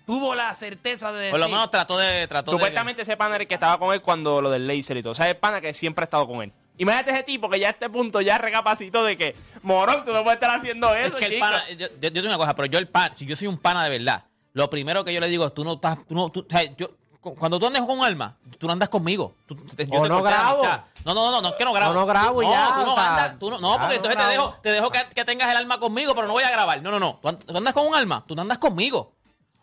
tuvo 0.07 0.35
la 0.35 0.53
certeza 0.55 1.13
de 1.13 1.19
decir... 1.19 1.31
Por 1.31 1.41
lo 1.41 1.49
menos 1.49 1.71
trató 1.71 1.99
de. 1.99 2.27
Trató 2.27 2.51
Supuestamente 2.53 3.03
ese 3.03 3.17
pana 3.17 3.37
era 3.37 3.43
el 3.43 3.49
que 3.49 3.55
estaba 3.55 3.79
con 3.79 3.95
él 3.95 4.01
cuando 4.03 4.41
lo 4.41 4.51
del 4.51 4.67
laser 4.67 4.97
y 4.97 5.03
todo. 5.03 5.13
O 5.13 5.15
sea, 5.15 5.29
el 5.29 5.37
pana 5.37 5.61
que 5.61 5.73
siempre 5.73 6.03
ha 6.03 6.07
estado 6.07 6.27
con 6.27 6.43
él. 6.43 6.53
Imagínate 6.81 7.11
ese 7.13 7.23
tipo 7.23 7.49
que 7.51 7.61
ya 7.61 7.69
a 7.69 7.71
este 7.71 7.89
punto 7.91 8.21
ya 8.21 8.39
recapacitó 8.39 9.05
de 9.05 9.17
que, 9.17 9.37
morón, 9.63 10.05
tú 10.05 10.13
no 10.13 10.23
puedes 10.25 10.39
estar 10.41 10.51
haciendo 10.57 10.95
eso, 10.95 11.17
Es 11.17 11.21
que 11.21 11.27
el 11.27 11.33
chico". 11.35 11.45
pana. 11.47 11.63
Yo, 11.71 11.87
yo, 11.89 11.95
yo 12.01 12.11
tengo 12.13 12.27
una 12.29 12.39
cosa, 12.39 12.55
pero 12.55 12.67
yo 12.67 12.79
el 12.79 12.89
pan, 12.89 13.13
si 13.17 13.27
yo 13.27 13.37
soy 13.37 13.49
un 13.49 13.59
pana 13.59 13.85
de 13.85 13.91
verdad, 13.99 14.25
lo 14.55 14.69
primero 14.71 15.05
que 15.05 15.13
yo 15.13 15.21
le 15.21 15.29
digo 15.29 15.47
es: 15.47 15.55
tú 15.55 15.63
no 15.63 15.75
estás. 15.75 15.99
Tú 16.09 16.15
no, 16.15 16.31
tú- 16.31 16.41
o 16.41 16.51
sea, 16.51 16.63
yo, 16.77 16.89
cu- 17.21 17.35
cuando 17.37 17.59
tú 17.59 17.67
andas 17.67 17.83
con 17.87 17.99
un 17.99 18.05
alma, 18.05 18.37
tú 18.59 18.67
no 18.67 18.73
andas 18.73 18.89
conmigo. 18.89 19.35
Tú, 19.47 19.55
te- 19.57 19.87
yo 19.87 20.01
O 20.01 20.03
te 20.05 20.09
no 20.09 20.23
grabo. 20.23 20.65
No, 21.05 21.15
no, 21.15 21.31
no, 21.31 21.41
no, 21.43 21.49
es 21.51 21.55
que 21.55 21.65
no 21.65 21.73
grabo. 21.73 21.93
O 21.93 21.95
no 21.95 22.07
grabo 22.07 22.43
y 22.43 22.47
no, 22.47 22.53
ya, 22.53 22.75
Tú 22.75 22.85
no 22.87 22.97
andas, 22.99 23.39
tú 23.39 23.51
no, 23.51 23.59
no 23.59 23.73
porque 23.73 23.87
no 23.87 23.93
entonces 23.93 24.19
te 24.19 24.27
dejo, 24.31 24.55
te 24.63 24.73
dejo 24.73 24.91
que, 24.91 24.99
que 25.15 25.25
tengas 25.25 25.51
el 25.51 25.57
alma 25.59 25.79
conmigo, 25.79 26.15
pero 26.15 26.27
no 26.27 26.33
voy 26.33 26.43
a 26.45 26.51
grabar. 26.51 26.81
No, 26.83 26.91
no, 26.91 26.99
no. 26.99 27.21
Tú 27.23 27.29
andas 27.57 27.75
con 27.75 27.87
un 27.87 27.95
alma, 27.95 28.25
tú 28.27 28.35
no 28.35 28.43
andas 28.43 28.59
conmigo. 28.59 29.13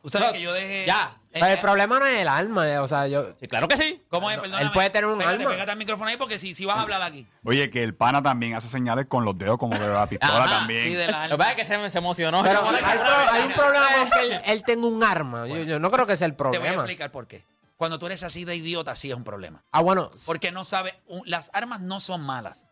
Tú 0.10 0.12
sabes 0.12 0.28
No, 0.30 0.34
que 0.34 0.42
yo 0.42 0.54
dejé... 0.54 0.86
ya. 0.86 1.12
Pero 1.34 1.46
el 1.48 1.60
problema 1.60 2.00
no 2.00 2.06
es 2.06 2.20
el 2.22 2.28
alma, 2.30 2.68
eh, 2.68 2.80
o 2.80 2.88
sea, 2.88 3.06
yo... 3.08 3.26
Sí, 3.40 3.48
claro 3.48 3.68
que 3.68 3.78
sí. 3.78 4.02
¿Cómo 4.10 4.32
es? 4.32 4.40
Perdóname. 4.40 4.64
él 4.66 4.72
puede 4.72 4.90
tener 4.90 5.06
un 5.06 5.20
Pégate, 5.20 5.36
alma. 5.38 5.50
Pégate 5.52 5.72
al 5.72 5.78
micrófono 5.78 6.10
ahí 6.10 6.18
porque 6.18 6.40
si, 6.40 6.56
si 6.56 6.66
vas 6.66 6.78
a 6.78 6.82
hablar 6.82 7.02
aquí. 7.04 7.28
Oye, 7.44 7.70
que 7.70 7.84
el 7.84 7.94
pana 7.94 8.24
también 8.24 8.56
hace 8.56 8.68
señales 8.68 9.06
con 9.08 9.24
los 9.26 9.38
dedos 9.38 9.58
como 9.60 9.78
que 9.78 9.86
la 9.86 10.08
pistola 10.08 10.46
Ajá, 10.46 10.60
también. 10.60 10.84
Sí, 10.84 10.94
de 10.96 11.06
la 11.12 11.28
que 11.28 11.34
alma. 11.34 11.66
se, 11.66 11.90
se 11.92 11.98
emocionó. 12.00 12.42
Pero 12.42 12.62
Yo- 12.64 12.70
hay, 12.88 12.98
pro- 12.98 13.32
hay 13.34 13.42
un 13.44 13.52
problema 13.52 13.88
con 14.00 14.10
que 14.10 14.20
él, 14.22 14.42
él 14.46 14.64
tenga 14.64 14.88
un 14.88 15.04
arma. 15.04 15.48
Yo, 15.48 15.58
yo 15.58 15.80
no 15.80 15.92
creo 15.92 16.08
que 16.08 16.18
sea 16.18 16.26
el 16.28 16.36
Te 16.36 16.44
voy 16.44 16.48
a 16.48 16.52
problema. 16.60 16.82
explicar 16.84 17.12
por 17.12 17.28
qué. 17.28 17.44
Cuando 17.76 18.00
tú 18.00 18.08
eres 18.08 18.24
así 18.24 18.44
de 18.44 18.56
idiota, 18.56 18.96
sí 18.96 19.12
es 19.12 19.16
un 19.16 19.24
problema. 19.24 19.64
Ah, 19.72 19.82
bueno, 19.82 20.10
Porque 20.26 20.52
no 20.52 20.66
sabe, 20.66 21.00
un- 21.08 21.22
las 21.26 21.52
armas 21.54 21.82
no 21.82 22.00
son 22.00 22.22
malas. 22.22 22.66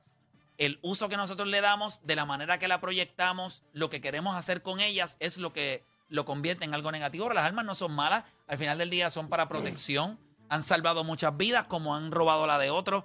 El 0.57 0.79
uso 0.81 1.09
que 1.09 1.17
nosotros 1.17 1.49
le 1.49 1.61
damos, 1.61 1.99
de 2.05 2.15
la 2.15 2.25
manera 2.25 2.57
que 2.57 2.67
la 2.67 2.79
proyectamos, 2.81 3.61
lo 3.73 3.89
que 3.91 4.01
queremos 4.01 4.35
hacer 4.35 4.63
con 4.63 4.79
ellas 4.79 5.17
es 5.19 5.37
lo 5.37 5.51
que 5.53 5.83
lo 6.09 6.25
convierte 6.25 6.65
en 6.65 6.74
algo 6.74 6.91
negativo. 6.91 7.25
Pero 7.25 7.35
las 7.35 7.45
armas 7.45 7.65
no 7.65 7.75
son 7.75 7.93
malas. 7.93 8.24
Al 8.47 8.57
final 8.57 8.77
del 8.77 8.89
día 8.89 9.09
son 9.09 9.27
para 9.29 9.47
protección. 9.47 10.19
Han 10.50 10.63
salvado 10.63 11.03
muchas 11.03 11.35
vidas, 11.38 11.65
como 11.67 11.95
han 11.95 12.12
robado 12.12 12.45
la 12.47 12.57
de 12.59 12.69
otros. 12.69 13.03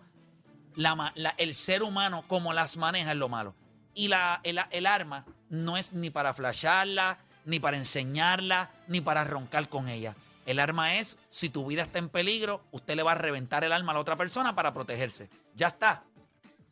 La 0.76 1.12
la- 1.14 1.35
el 1.38 1.54
ser 1.54 1.83
humano, 1.83 2.25
como 2.28 2.52
las 2.52 2.76
maneja, 2.76 3.12
es 3.12 3.16
lo 3.16 3.28
malo. 3.28 3.54
Y 3.95 4.09
la, 4.09 4.40
el, 4.45 4.61
el 4.71 4.87
arma 4.87 5.25
no 5.49 5.76
es 5.76 5.92
ni 5.92 6.11
para 6.11 6.33
flasharla, 6.33 7.19
ni 7.45 7.59
para 7.59 7.76
enseñarla, 7.76 8.71
ni 8.87 9.00
para 9.00 9.25
roncar 9.25 9.69
con 9.69 9.88
ella. 9.88 10.14
El 10.47 10.59
arma 10.61 10.95
es, 10.97 11.16
si 11.28 11.49
tu 11.49 11.66
vida 11.66 11.83
está 11.83 11.99
en 11.99 12.09
peligro, 12.09 12.62
usted 12.71 12.95
le 12.97 13.02
va 13.02 13.12
a 13.12 13.16
reventar 13.16 13.64
el 13.64 13.73
arma 13.73 13.92
a 13.92 13.95
la 13.95 14.00
otra 14.00 14.16
persona 14.16 14.54
para 14.54 14.73
protegerse. 14.73 15.28
Ya 15.54 15.69
está. 15.69 16.02
Para 16.02 16.04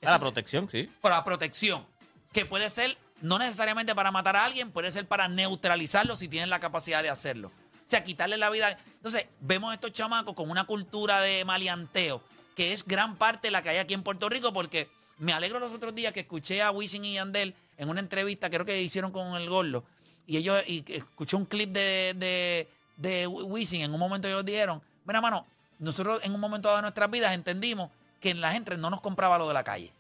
la 0.01 0.09
Eso 0.11 0.15
es- 0.17 0.21
protección, 0.23 0.71
sí. 0.71 0.91
para 1.01 1.25
protección. 1.25 1.85
Que 2.33 2.45
puede 2.47 2.71
ser 2.71 2.97
no 3.21 3.39
necesariamente 3.39 3.95
para 3.95 4.11
matar 4.11 4.37
a 4.37 4.45
alguien, 4.45 4.71
puede 4.71 4.91
ser 4.91 5.07
para 5.07 5.29
neutralizarlo 5.29 6.17
si 6.17 6.29
tienen 6.29 6.51
la 6.51 6.61
capacidad 6.61 7.03
de 7.03 7.11
hacerlo. 7.11 7.49
O 7.49 7.91
sea, 7.91 8.05
quitarle 8.05 8.37
la 8.37 8.51
vida. 8.51 8.77
Entonces, 8.97 9.27
vemos 9.41 9.71
a 9.71 9.75
estos 9.75 9.93
chamacos 9.93 10.35
con 10.35 10.51
una 10.51 10.65
cultura 10.65 11.21
de 11.21 11.45
maleanteo, 11.45 12.23
que 12.55 12.73
es 12.73 12.85
gran 12.85 13.17
parte 13.17 13.51
la 13.51 13.63
que 13.63 13.71
hay 13.71 13.79
aquí 13.79 13.95
en 13.95 14.03
Puerto 14.03 14.29
Rico, 14.29 14.53
porque 14.53 14.89
me 15.19 15.33
alegro 15.33 15.59
los 15.59 15.73
otros 15.73 15.95
días 15.95 16.13
que 16.13 16.21
escuché 16.21 16.63
a 16.63 16.71
Wisin 16.71 17.05
y 17.05 17.15
Yandel 17.15 17.55
en 17.77 17.89
una 17.89 18.01
entrevista, 18.01 18.51
creo 18.51 18.65
que 18.65 18.81
hicieron 18.83 19.11
con 19.11 19.35
el 19.37 19.49
Gordo, 19.49 19.85
y 20.27 20.37
ellos, 20.37 20.63
y 20.67 20.85
escuché 20.93 21.37
un 21.37 21.47
clip 21.47 21.71
de, 21.71 22.69
de, 22.97 23.27
Wisin, 23.27 23.83
en 23.83 23.95
un 23.95 23.99
momento 23.99 24.29
ellos 24.29 24.45
dijeron, 24.45 24.83
mira, 25.05 25.21
mano, 25.21 25.47
nosotros 25.79 26.21
en 26.23 26.35
un 26.35 26.41
momento 26.41 26.75
de 26.75 26.83
nuestras 26.83 27.11
vidas 27.11 27.33
entendimos 27.33 27.91
que 28.21 28.35
la 28.35 28.53
gente 28.53 28.77
no 28.77 28.91
nos 28.91 29.01
compraba 29.01 29.39
lo 29.39 29.49
de 29.49 29.55
la 29.55 29.65
calle. 29.65 29.93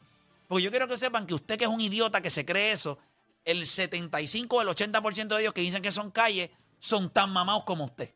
Porque 0.49 0.65
yo 0.65 0.71
quiero 0.71 0.89
que 0.89 0.97
sepan 0.97 1.27
que 1.27 1.35
usted 1.35 1.57
que 1.57 1.65
es 1.65 1.71
un 1.71 1.81
idiota 1.81 2.21
que 2.21 2.31
se 2.31 2.45
cree 2.45 2.73
eso, 2.73 2.99
el 3.45 3.67
75 3.67 4.57
o 4.57 4.63
el 4.63 4.69
80% 4.69 5.29
de 5.37 5.41
ellos 5.41 5.55
que 5.55 5.61
dicen 5.61 5.83
que 5.83 5.93
son 5.93 6.11
calles 6.11 6.51
son 6.79 7.11
tan 7.11 7.31
mamados 7.31 7.65
como 7.65 7.85
usted. 7.85 8.13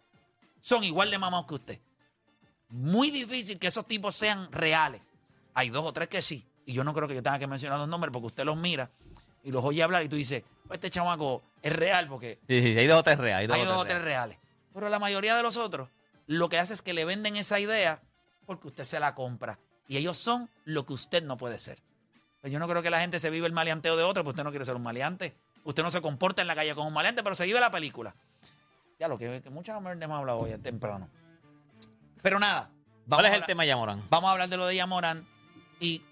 Son 0.61 0.85
igual 0.85 1.11
de 1.11 1.19
mamados 1.19 1.47
que 1.47 1.55
usted. 1.55 1.81
Muy 2.69 3.11
difícil 3.11 3.59
que 3.59 3.67
esos 3.67 3.87
tipos 3.87 4.15
sean 4.15 4.51
reales. 4.53 5.03
Hay 5.55 5.69
dos 5.71 5.85
o 5.85 5.93
tres 5.93 6.09
que 6.09 6.23
sí. 6.23 6.47
Y 6.65 6.73
yo 6.73 6.85
no 6.85 6.95
creo 6.95 7.09
que 7.09 7.15
yo 7.15 7.23
tenga 7.23 7.39
que 7.39 7.47
mencionar 7.47 7.79
los 7.79 7.89
nombres 7.89 8.13
porque 8.13 8.27
usted 8.29 8.45
los 8.45 8.57
mira 8.57 8.91
y 9.43 9.51
los 9.51 9.65
oye 9.65 9.83
hablar 9.83 10.03
y 10.05 10.09
tú 10.09 10.17
dices, 10.17 10.43
"Pues 10.69 10.77
este 10.79 10.91
chamaco 10.91 11.43
es 11.61 11.73
real 11.75 12.09
porque 12.09 12.39
Sí, 12.49 12.63
sí, 12.63 12.73
sí, 12.73 12.79
hay 12.79 12.87
dos 12.87 13.01
o 13.01 13.03
tres 13.03 13.19
reales. 13.19 13.41
Hay 13.41 13.47
dos, 13.49 13.57
hay 13.57 13.63
o 13.63 13.67
dos 13.67 13.79
o 13.79 13.83
tres 13.83 13.95
tres 13.95 14.05
reales. 14.05 14.37
reales. 14.39 14.69
Pero 14.73 14.89
la 14.89 14.99
mayoría 14.99 15.37
de 15.37 15.43
los 15.43 15.57
otros 15.57 15.89
lo 16.27 16.49
que 16.49 16.59
hace 16.59 16.73
es 16.73 16.83
que 16.83 16.93
le 16.95 17.05
venden 17.05 17.37
esa 17.37 17.59
idea 17.59 18.01
porque 18.47 18.69
usted 18.69 18.85
se 18.85 19.01
la 19.01 19.15
compra. 19.15 19.59
Y 19.89 19.97
ellos 19.97 20.17
son 20.17 20.49
lo 20.65 20.87
que 20.87 20.93
usted 20.93 21.23
no 21.25 21.37
puede 21.37 21.59
ser. 21.59 21.83
Pues 22.43 22.53
yo 22.53 22.59
no 22.59 22.69
creo 22.69 22.83
que 22.83 22.91
la 22.91 23.01
gente 23.01 23.21
se 23.21 23.31
vive 23.31 23.47
el 23.47 23.53
maleanteo 23.53 23.97
de 23.97 24.03
otro, 24.03 24.25
pues 24.25 24.33
usted 24.33 24.43
no 24.43 24.51
quiere 24.51 24.65
ser 24.65 24.75
un 24.75 24.83
maleante. 24.83 25.35
Usted 25.65 25.83
no 25.85 25.93
se 25.93 26.03
comporta 26.03 26.43
en 26.43 26.49
la 26.49 26.57
calle 26.57 26.75
como 26.75 26.89
un 26.89 26.95
maleante, 26.95 27.23
pero 27.23 27.37
se 27.37 27.47
vive 27.47 27.61
la 27.61 27.71
película. 27.71 28.15
Ya 28.99 29.07
lo 29.07 29.17
que, 29.17 29.41
que 29.41 29.49
muchas 29.49 29.81
mierdas 29.81 30.03
hemos 30.03 30.19
hablado 30.19 30.41
hoy 30.41 30.59
temprano. 30.59 31.09
Pero 32.21 32.41
nada. 32.41 32.69
¿Cuál 33.09 33.27
es 33.27 33.33
el 33.33 33.47
tema, 33.47 33.65
Yamorán? 33.65 34.05
Vamos 34.11 34.29
a 34.29 34.33
hablar 34.33 34.49
de 34.49 34.57
lo 34.57 34.67
de 34.67 34.75
Yamorán 34.75 35.27
y 35.79 36.03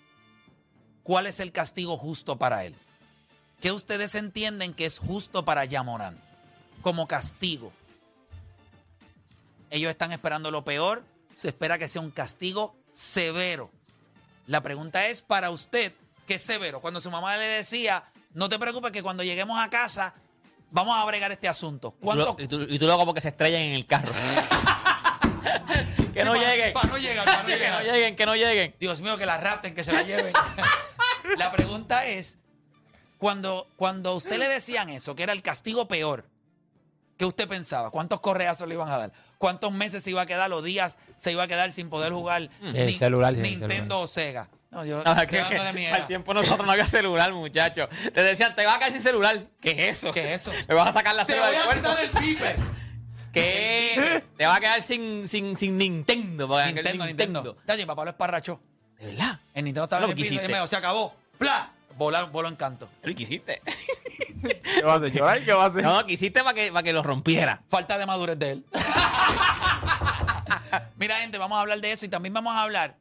cuál 1.03 1.27
es 1.27 1.41
el 1.41 1.51
castigo 1.51 1.97
justo 1.97 2.37
para 2.37 2.65
él. 2.65 2.77
¿Qué 3.61 3.73
ustedes 3.73 4.15
entienden 4.15 4.73
que 4.73 4.87
es 4.87 4.99
justo 4.99 5.45
para 5.45 5.65
Yamorán 5.65 6.17
como 6.83 7.09
castigo? 7.09 7.73
Ellos 9.71 9.91
están 9.91 10.13
esperando 10.13 10.51
lo 10.51 10.65
peor, 10.65 11.05
se 11.35 11.49
espera 11.49 11.79
que 11.79 11.89
sea 11.89 12.03
un 12.03 12.11
castigo 12.11 12.77
severo. 12.95 13.71
La 14.47 14.63
pregunta 14.63 15.07
es 15.09 15.23
para 15.23 15.51
usted, 15.51 15.93
¿qué 16.31 16.37
es 16.37 16.43
severo? 16.45 16.81
Cuando 16.81 17.01
su 17.01 17.11
mamá 17.11 17.37
le 17.37 17.45
decía, 17.45 18.05
no 18.35 18.49
te 18.49 18.57
preocupes 18.57 18.93
que 18.93 19.03
cuando 19.03 19.25
lleguemos 19.25 19.59
a 19.59 19.69
casa 19.69 20.15
vamos 20.71 20.97
a 20.97 21.05
bregar 21.05 21.33
este 21.33 21.49
asunto. 21.49 21.91
¿Cuánto? 22.01 22.37
Y 22.39 22.47
tú, 22.47 22.63
y 22.69 22.79
tú 22.79 22.85
luego 22.85 23.01
como 23.01 23.13
que 23.13 23.21
se 23.21 23.31
estrellan 23.31 23.63
en 23.63 23.73
el 23.73 23.85
carro. 23.85 24.13
que 26.15 26.23
no 26.25 26.35
Sí, 26.35 26.39
lleguen. 26.39 26.73
pa' 26.73 26.85
no 26.85 26.97
llegar, 26.99 27.25
pa' 27.25 27.43
no 27.43 27.49
Sí, 27.49 27.55
que 27.59 27.69
no 27.69 27.81
lleguen, 27.83 28.15
que 28.15 28.27
no 28.27 28.37
lleguen. 28.37 28.77
Dios 28.79 29.01
mío, 29.01 29.19
que 29.19 29.27
la 29.27 29.39
rapten, 29.39 29.75
que 29.75 29.83
se 29.83 29.93
la 29.93 30.03
lleven. 30.03 30.33
la 31.37 31.51
pregunta 31.51 32.07
es, 32.07 32.39
cuando, 33.19 33.67
cuando 33.75 34.11
a 34.11 34.15
usted 34.15 34.39
le 34.39 34.49
decían 34.49 34.89
eso, 34.89 35.17
que 35.17 35.25
era 35.25 35.33
el 35.33 35.43
castigo 35.43 35.89
peor, 35.89 36.27
¿qué 37.19 37.25
usted 37.25 37.49
pensaba? 37.49 37.91
¿Cuántos 37.91 38.21
correazos 38.21 38.69
le 38.69 38.77
iban 38.77 38.89
a 38.89 38.99
dar? 38.99 39.13
¿Cuántos 39.37 39.73
meses 39.73 40.05
se 40.05 40.11
iba 40.11 40.23
a 40.23 40.27
quedar, 40.27 40.49
los 40.49 40.63
días 40.63 40.97
se 41.19 41.33
iba 41.33 41.43
a 41.43 41.49
quedar 41.49 41.73
sin 41.73 41.91
poder 41.91 42.13
jugar 42.13 42.49
El 42.63 42.87
Ni- 42.87 42.93
celular, 42.93 43.35
el 43.35 43.43
Nintendo 43.43 43.67
celular. 43.97 44.05
o 44.05 44.07
Sega? 44.07 44.49
No, 44.71 44.85
yo 44.85 45.03
No, 45.03 45.17
que, 45.23 45.27
que, 45.27 45.41
hablando 45.41 45.65
de 45.65 45.73
mi 45.73 45.87
al 45.87 46.07
tiempo 46.07 46.33
nosotros 46.33 46.65
no 46.65 46.73
había 46.73 46.85
celular, 46.85 47.33
muchacho. 47.33 47.89
Te 48.13 48.23
decían, 48.23 48.55
te 48.55 48.65
vas 48.65 48.77
a 48.77 48.79
caer 48.79 48.93
sin 48.93 49.03
celular. 49.03 49.39
¿Qué 49.61 49.73
es 49.73 49.99
eso? 49.99 50.13
¿Qué 50.13 50.33
es 50.33 50.47
eso? 50.47 50.53
Me 50.69 50.75
vas 50.75 50.89
a 50.89 50.93
sacar 50.93 51.15
la 51.15 51.25
Te 51.25 51.39
voy 51.39 51.51
del 51.51 51.61
a 51.61 51.65
cuerpo. 51.65 51.89
quitar 51.89 52.05
el 52.05 52.11
piper. 52.11 52.57
¿Qué? 53.33 54.25
te 54.37 54.47
vas 54.47 54.57
a 54.57 54.61
quedar 54.61 54.83
sin, 54.83 55.29
sin, 55.29 55.57
sin 55.57 55.77
Nintendo. 55.77 56.49
Nintendo, 56.65 57.07
Nintendo. 57.07 57.57
Mi 57.77 57.87
papá 57.87 58.05
lo 58.05 58.11
esparrachó. 58.11 58.61
De 58.99 59.07
verdad. 59.07 59.41
El 59.55 59.65
Nintendo 59.65 59.85
estaba 59.85 60.01
Lo 60.01 60.07
en 60.07 60.11
el 60.11 60.17
piso 60.17 60.35
y 60.35 60.69
se 60.69 60.77
acabó. 60.77 61.15
¡Pla! 61.39 61.73
Voló, 61.97 62.29
voló 62.29 62.49
en 62.49 62.57
canto. 62.57 62.89
Lo 63.03 63.15
quisiste. 63.15 63.61
¿Qué 64.43 64.83
va 64.85 64.95
a 64.95 64.97
hacer? 64.97 65.13
¿Llorar? 65.13 65.45
¿Qué 65.45 65.53
va 65.53 65.65
a 65.65 65.67
hacer? 65.67 65.83
No, 65.83 66.07
quisiste 66.07 66.43
para 66.43 66.55
que, 66.55 66.73
para 66.73 66.83
que 66.83 66.93
lo 66.93 67.03
rompiera. 67.03 67.63
Falta 67.69 67.99
de 67.99 68.07
madurez 68.07 68.39
de 68.39 68.53
él. 68.53 68.65
Mira, 70.97 71.19
gente, 71.19 71.39
vamos 71.39 71.59
a 71.59 71.61
hablar 71.61 71.81
de 71.81 71.93
eso 71.93 72.07
y 72.07 72.09
también 72.09 72.33
vamos 72.33 72.55
a 72.55 72.63
hablar. 72.63 72.97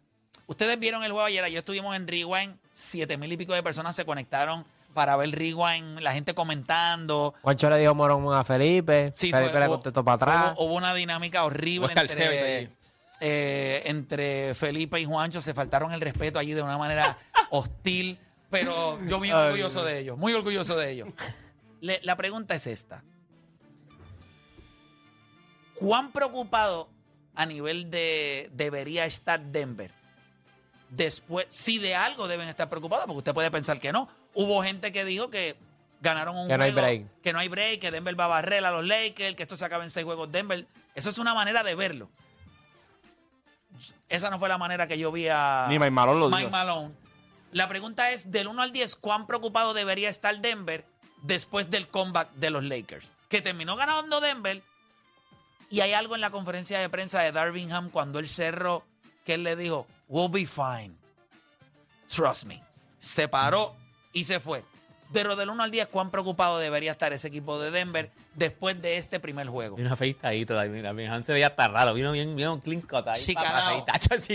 Ustedes 0.49 0.79
vieron 0.79 1.03
el 1.03 1.11
juego 1.11 1.27
ayer, 1.27 1.43
ayer 1.43 1.59
estuvimos 1.59 1.95
en 1.95 2.07
Rewind, 2.07 2.55
siete 2.73 3.17
mil 3.17 3.31
y 3.31 3.37
pico 3.37 3.53
de 3.53 3.61
personas 3.61 3.95
se 3.95 4.03
conectaron 4.03 4.65
para 4.95 5.15
ver 5.15 5.29
Rewind, 5.29 5.99
la 5.99 6.11
gente 6.11 6.33
comentando. 6.33 7.35
Juancho 7.43 7.69
le 7.69 7.77
dijo 7.77 7.93
morón 7.93 8.33
a 8.33 8.43
Felipe. 8.43 9.11
Sí, 9.13 9.29
Felipe 9.29 9.51
fue- 9.51 9.59
le 9.59 9.65
hubo- 9.67 9.73
contestó 9.75 10.03
para 10.03 10.15
atrás. 10.15 10.53
Hubo, 10.57 10.65
hubo 10.65 10.73
una 10.73 10.95
dinámica 10.95 11.43
horrible 11.45 11.93
entre, 11.95 12.69
eh, 13.19 13.83
entre 13.85 14.55
Felipe 14.55 14.99
y 14.99 15.05
Juancho. 15.05 15.39
Se 15.43 15.53
faltaron 15.53 15.91
el 15.93 16.01
respeto 16.01 16.39
allí 16.39 16.53
de 16.53 16.63
una 16.63 16.79
manera 16.79 17.15
hostil, 17.51 18.17
pero 18.49 18.97
yo 19.07 19.19
muy 19.19 19.31
orgulloso 19.31 19.85
de 19.85 19.99
ellos, 19.99 20.17
muy 20.17 20.33
orgulloso 20.33 20.75
de 20.75 20.91
ellos. 20.91 21.09
Le- 21.81 21.99
la 22.01 22.15
pregunta 22.17 22.55
es 22.55 22.65
esta. 22.65 23.03
¿Cuán 25.75 26.11
preocupado 26.11 26.89
a 27.35 27.45
nivel 27.45 27.91
de 27.91 28.49
debería 28.53 29.05
estar 29.05 29.39
Denver? 29.39 29.91
Después, 30.89 31.45
si 31.49 31.77
de 31.79 31.95
algo 31.95 32.27
deben 32.27 32.47
estar 32.49 32.69
preocupados, 32.69 33.05
porque 33.05 33.19
usted 33.19 33.33
puede 33.33 33.51
pensar 33.51 33.79
que 33.79 33.91
no. 33.91 34.09
Hubo 34.33 34.63
gente 34.63 34.91
que 34.91 35.05
dijo 35.05 35.29
que 35.29 35.55
ganaron 36.01 36.35
un 36.37 36.47
Que 36.47 36.57
no 36.57 36.63
hay 36.63 36.71
juego, 36.71 36.87
break. 36.87 37.21
que 37.21 37.33
no 37.33 37.39
hay 37.39 37.47
break, 37.47 37.79
que 37.81 37.91
Denver 37.91 38.19
va 38.19 38.25
a 38.25 38.29
barrer 38.29 38.65
a 38.65 38.71
los 38.71 38.85
Lakers, 38.85 39.35
que 39.35 39.43
esto 39.43 39.55
se 39.57 39.65
acaba 39.65 39.83
en 39.83 39.91
seis 39.91 40.05
juegos 40.05 40.31
Denver. 40.31 40.65
Eso 40.95 41.09
es 41.09 41.17
una 41.17 41.33
manera 41.33 41.61
de 41.63 41.75
verlo. 41.75 42.09
Esa 44.09 44.29
no 44.29 44.39
fue 44.39 44.49
la 44.49 44.57
manera 44.57 44.87
que 44.87 44.97
yo 44.97 45.11
vi 45.11 45.27
a 45.29 45.67
Ni 45.69 45.77
Mike 45.77 45.91
Malone 45.91 46.19
lo 46.19 46.29
Mike 46.29 46.39
dijo. 46.39 46.51
Malone. 46.51 46.91
La 47.51 47.67
pregunta 47.67 48.11
es, 48.11 48.31
del 48.31 48.47
1 48.47 48.61
al 48.61 48.71
10, 48.71 48.95
¿cuán 48.95 49.25
preocupado 49.27 49.73
debería 49.73 50.09
estar 50.09 50.37
Denver 50.39 50.85
después 51.23 51.69
del 51.71 51.87
comeback 51.87 52.31
de 52.33 52.49
los 52.49 52.63
Lakers? 52.63 53.07
Que 53.27 53.41
terminó 53.41 53.75
ganando 53.75 54.19
Denver 54.21 54.61
y 55.69 55.81
hay 55.81 55.93
algo 55.93 56.15
en 56.15 56.21
la 56.21 56.31
conferencia 56.31 56.79
de 56.79 56.89
prensa 56.89 57.21
de 57.21 57.31
Darvingham 57.31 57.89
cuando 57.89 58.19
él 58.19 58.27
cerró 58.27 58.83
que 59.25 59.35
él 59.35 59.43
le 59.43 59.55
dijo, 59.55 59.87
we'll 60.09 60.29
be 60.29 60.45
fine. 60.45 60.97
Trust 62.13 62.45
me. 62.45 62.61
Se 62.99 63.27
paró 63.27 63.75
y 64.11 64.25
se 64.25 64.39
fue. 64.39 64.65
Pero 65.11 65.35
del 65.35 65.49
1 65.49 65.63
al 65.63 65.71
10, 65.71 65.87
¿cuán 65.87 66.11
preocupado 66.11 66.59
debería 66.59 66.91
estar 66.91 67.13
ese 67.13 67.27
equipo 67.29 67.59
de 67.59 67.71
Denver 67.71 68.11
después 68.35 68.79
de 68.79 68.97
este 68.97 69.19
primer 69.19 69.47
juego? 69.47 69.75
Vino 69.75 69.91
afeitadito 69.91 70.55
también. 70.55 70.83
también. 70.83 71.11
Han 71.11 71.23
se 71.23 71.33
veía 71.33 71.47
hasta 71.47 71.67
raro. 71.67 71.95
Vino 71.95 72.11
bien, 72.11 72.35
vino 72.35 72.53
un 72.53 72.59
clean 72.59 72.81
cut 72.81 73.07
ahí. 73.07 73.19
Sí, 73.19 73.33
calado. 73.33 73.85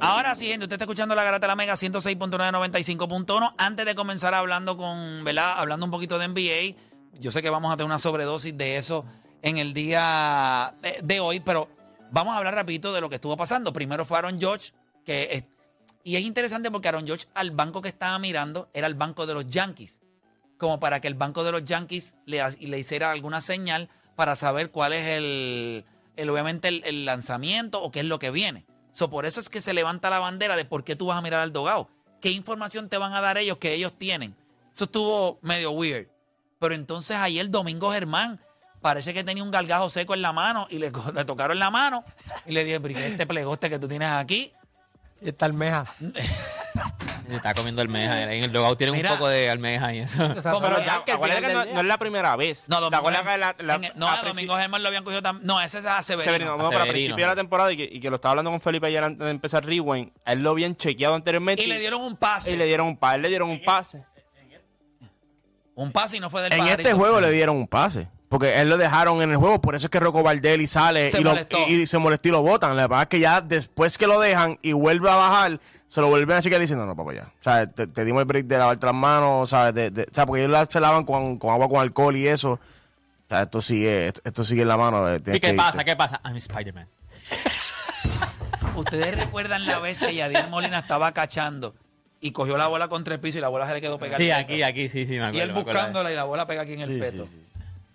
Ahora 0.00 0.34
sí, 0.34 0.48
gente, 0.48 0.64
usted 0.64 0.74
está 0.74 0.84
escuchando 0.84 1.14
la 1.14 1.22
garata 1.22 1.46
de 1.46 1.48
la 1.48 1.56
mega 1.56 1.74
106.995.1. 1.74 3.54
Antes 3.56 3.86
de 3.86 3.94
comenzar 3.94 4.34
hablando 4.34 4.76
con, 4.76 5.22
¿verdad? 5.22 5.54
Hablando 5.58 5.86
un 5.86 5.92
poquito 5.92 6.18
de 6.18 6.26
NBA, 6.26 6.76
yo 7.20 7.30
sé 7.30 7.40
que 7.40 7.50
vamos 7.50 7.72
a 7.72 7.76
tener 7.76 7.86
una 7.86 8.00
sobredosis 8.00 8.58
de 8.58 8.78
eso 8.78 9.04
en 9.42 9.58
el 9.58 9.74
día 9.74 10.74
de, 10.82 11.00
de 11.02 11.20
hoy, 11.20 11.40
pero 11.40 11.68
vamos 12.10 12.34
a 12.34 12.38
hablar 12.38 12.54
rapidito 12.54 12.92
de 12.92 13.00
lo 13.00 13.08
que 13.08 13.16
estuvo 13.16 13.36
pasando. 13.36 13.72
Primero 13.72 14.04
fue 14.06 14.18
Aaron 14.18 14.38
George, 14.40 14.72
que 15.04 15.28
es- 15.32 15.44
y 16.04 16.16
es 16.16 16.24
interesante 16.24 16.70
porque 16.70 16.88
Aaron 16.88 17.06
George 17.06 17.26
al 17.34 17.50
banco 17.52 17.80
que 17.82 17.88
estaba 17.88 18.18
mirando 18.18 18.68
era 18.74 18.86
el 18.86 18.94
banco 18.94 19.26
de 19.26 19.34
los 19.34 19.46
Yankees, 19.48 20.00
como 20.58 20.80
para 20.80 21.00
que 21.00 21.08
el 21.08 21.14
banco 21.14 21.44
de 21.44 21.52
los 21.52 21.64
Yankees 21.64 22.16
le, 22.26 22.42
le 22.58 22.78
hiciera 22.78 23.10
alguna 23.12 23.40
señal 23.40 23.88
para 24.16 24.36
saber 24.36 24.70
cuál 24.70 24.92
es 24.92 25.06
el, 25.06 25.84
el, 26.16 26.30
obviamente 26.30 26.68
el, 26.68 26.82
el 26.84 27.04
lanzamiento 27.04 27.82
o 27.82 27.90
qué 27.90 28.00
es 28.00 28.06
lo 28.06 28.18
que 28.18 28.30
viene. 28.30 28.64
So, 28.92 29.10
por 29.10 29.26
eso 29.26 29.40
es 29.40 29.48
que 29.48 29.60
se 29.62 29.72
levanta 29.72 30.10
la 30.10 30.18
bandera 30.18 30.54
de 30.56 30.64
por 30.64 30.84
qué 30.84 30.96
tú 30.96 31.06
vas 31.06 31.18
a 31.18 31.22
mirar 31.22 31.40
al 31.40 31.52
dogado. 31.52 31.88
¿Qué 32.20 32.30
información 32.30 32.88
te 32.88 32.98
van 32.98 33.14
a 33.14 33.20
dar 33.20 33.38
ellos 33.38 33.56
que 33.58 33.72
ellos 33.74 33.92
tienen? 33.96 34.36
Eso 34.74 34.84
estuvo 34.84 35.38
medio 35.40 35.70
weird. 35.70 36.08
Pero 36.58 36.74
entonces 36.74 37.16
ayer 37.16 37.48
Domingo 37.50 37.90
Germán 37.90 38.40
parece 38.82 39.14
que 39.14 39.24
tenía 39.24 39.42
un 39.42 39.50
gargajo 39.50 39.88
seco 39.88 40.12
en 40.14 40.20
la 40.22 40.32
mano 40.32 40.66
y 40.68 40.78
le, 40.78 40.90
le 41.14 41.24
tocaron 41.24 41.58
la 41.58 41.70
mano 41.70 42.04
y 42.46 42.52
le 42.52 42.64
dije, 42.64 42.80
"Pero, 42.80 42.92
¿y 42.92 42.94
qué 42.96 43.04
es 43.06 43.12
este 43.12 43.26
plegoste 43.26 43.70
que 43.70 43.78
tú 43.78 43.88
tienes 43.88 44.10
aquí? 44.10 44.52
Y 45.20 45.28
está 45.28 45.46
almeja. 45.46 45.86
Se 47.28 47.36
está 47.36 47.54
comiendo 47.54 47.80
almeja. 47.80 48.24
En 48.34 48.42
el 48.42 48.50
dogout 48.52 48.76
tiene 48.76 48.90
un 48.92 49.00
poco 49.02 49.28
de 49.28 49.48
almeja 49.48 49.94
y 49.94 50.00
eso. 50.00 50.26
O 50.26 50.42
sea, 50.42 50.50
Como 50.52 50.66
Pero 50.66 50.84
ya, 50.84 51.04
que 51.04 51.12
no, 51.16 51.80
es 51.80 51.86
la 51.86 51.96
primera 51.96 52.34
vez. 52.36 52.68
No, 52.68 52.76
¿Te 52.76 52.82
Domingo 52.82 52.98
acuerdas 52.98 53.22
que 53.22 53.28
Germán, 53.30 53.56
la, 53.58 53.64
la- 53.64 53.74
en 53.76 53.84
el- 53.84 53.92
no, 53.94 54.08
a 54.08 54.22
Domingo 54.22 54.56
Germán 54.56 54.82
lo 54.82 54.88
habían 54.88 55.04
cogido 55.04 55.22
también. 55.22 55.46
No, 55.46 55.60
ese 55.60 55.78
es 55.78 55.86
a 55.86 56.02
Severino. 56.02 56.24
Severino, 56.24 56.56
no, 56.56 56.66
A 56.66 56.68
pero 56.70 56.80
Severino. 56.80 56.92
principio 56.92 57.24
de 57.24 57.30
la 57.30 57.36
temporada 57.36 57.72
y 57.72 57.76
que, 57.76 57.88
y 57.90 58.00
que 58.00 58.10
lo 58.10 58.16
estaba 58.16 58.30
hablando 58.32 58.50
con 58.50 58.60
Felipe 58.60 58.88
ayer 58.88 59.04
antes 59.04 59.24
de 59.24 59.30
empezar 59.30 59.64
Rewind, 59.64 60.10
él 60.26 60.40
lo 60.42 60.50
habían 60.50 60.74
chequeado 60.76 61.14
anteriormente 61.14 61.62
Y 61.62 61.66
le 61.68 61.78
dieron 61.78 62.00
un 62.02 62.16
pase. 62.16 62.52
y 62.52 62.56
le 62.56 62.64
dieron 62.66 62.88
un 62.88 62.96
pase, 62.96 63.18
le 63.18 63.28
dieron 63.28 63.48
un 63.48 63.62
pase. 63.62 64.04
Un 65.74 65.90
pase 65.92 66.16
y 66.16 66.20
no 66.20 66.28
fue 66.28 66.42
del 66.42 66.52
En 66.52 66.58
pajarito. 66.58 66.88
este 66.88 66.92
juego 66.94 67.20
le 67.20 67.30
dieron 67.30 67.56
un 67.56 67.68
pase. 67.68 68.08
Porque 68.32 68.58
él 68.62 68.70
lo 68.70 68.78
dejaron 68.78 69.20
en 69.20 69.30
el 69.30 69.36
juego, 69.36 69.60
por 69.60 69.74
eso 69.74 69.86
es 69.86 69.90
que 69.90 70.00
Rocco 70.00 70.22
Baldelli 70.22 70.66
sale 70.66 71.10
Se 71.10 71.20
y, 71.20 71.22
lo- 71.22 71.34
y- 71.68 71.74
y 71.82 71.86
se 71.86 71.98
molestó 71.98 72.28
y 72.28 72.30
lo 72.30 72.40
botan. 72.40 72.74
La 72.74 72.88
verdad 72.88 73.02
es 73.02 73.08
que 73.10 73.20
ya 73.20 73.42
después 73.42 73.98
que 73.98 74.06
lo 74.06 74.18
dejan 74.18 74.58
y 74.62 74.72
vuelve 74.72 75.10
a 75.10 75.16
bajar, 75.16 75.60
se 75.86 76.00
lo 76.00 76.08
vuelven 76.08 76.38
a 76.38 76.40
chequear 76.40 76.58
y 76.62 76.64
dicen, 76.64 76.78
no, 76.78 76.86
no, 76.86 76.96
papá, 76.96 77.12
ya. 77.12 77.24
O 77.24 77.42
sea, 77.42 77.66
te, 77.66 77.86
te 77.86 78.04
dimos 78.06 78.20
el 78.22 78.24
break 78.26 78.46
de 78.46 78.56
lavarte 78.56 78.86
las 78.86 78.94
manos, 78.94 79.50
¿sabes? 79.50 79.74
De, 79.74 79.90
de- 79.90 80.04
o 80.04 80.14
sea, 80.14 80.24
porque 80.24 80.40
ellos 80.40 80.50
las 80.50 80.68
se 80.70 80.80
lavan 80.80 81.04
con, 81.04 81.36
con 81.38 81.50
agua 81.50 81.68
con 81.68 81.80
alcohol 81.80 82.16
y 82.16 82.26
eso. 82.26 82.52
O 82.52 82.58
sea, 83.28 83.42
esto 83.42 83.60
sigue, 83.60 84.06
esto, 84.06 84.22
esto 84.24 84.44
sigue 84.44 84.62
en 84.62 84.68
la 84.68 84.78
mano. 84.78 85.06
eh, 85.10 85.16
¿Y 85.18 85.20
qué 85.32 85.40
que 85.40 85.52
pasa? 85.52 85.78
irte. 85.80 85.84
¿Qué 85.90 85.96
pasa? 85.96 86.20
I'm 86.24 86.36
Spider-Man. 86.36 86.88
Ustedes 88.76 89.14
recuerdan 89.16 89.66
la 89.66 89.78
vez 89.78 89.98
que 89.98 90.14
Yadier 90.14 90.48
Molina 90.48 90.78
estaba 90.78 91.12
cachando 91.12 91.74
y 92.20 92.30
cogió 92.32 92.56
la 92.56 92.68
bola 92.68 92.88
contra 92.88 93.12
el 93.14 93.20
piso 93.20 93.36
y 93.38 93.40
la 93.42 93.48
bola 93.48 93.66
se 93.68 93.74
le 93.74 93.80
quedó 93.82 93.98
pegada. 93.98 94.16
Sí, 94.18 94.30
aquí, 94.30 94.62
aquí, 94.62 94.88
sí, 94.88 95.04
sí, 95.04 95.12
me 95.18 95.24
acuerdo. 95.24 95.38
Y 95.38 95.40
él 95.42 95.52
buscándola 95.52 96.10
y 96.10 96.14
la 96.14 96.24
bola 96.24 96.46
pega 96.46 96.62
aquí 96.62 96.72
en 96.74 96.80
el 96.82 96.98
peto. 96.98 97.28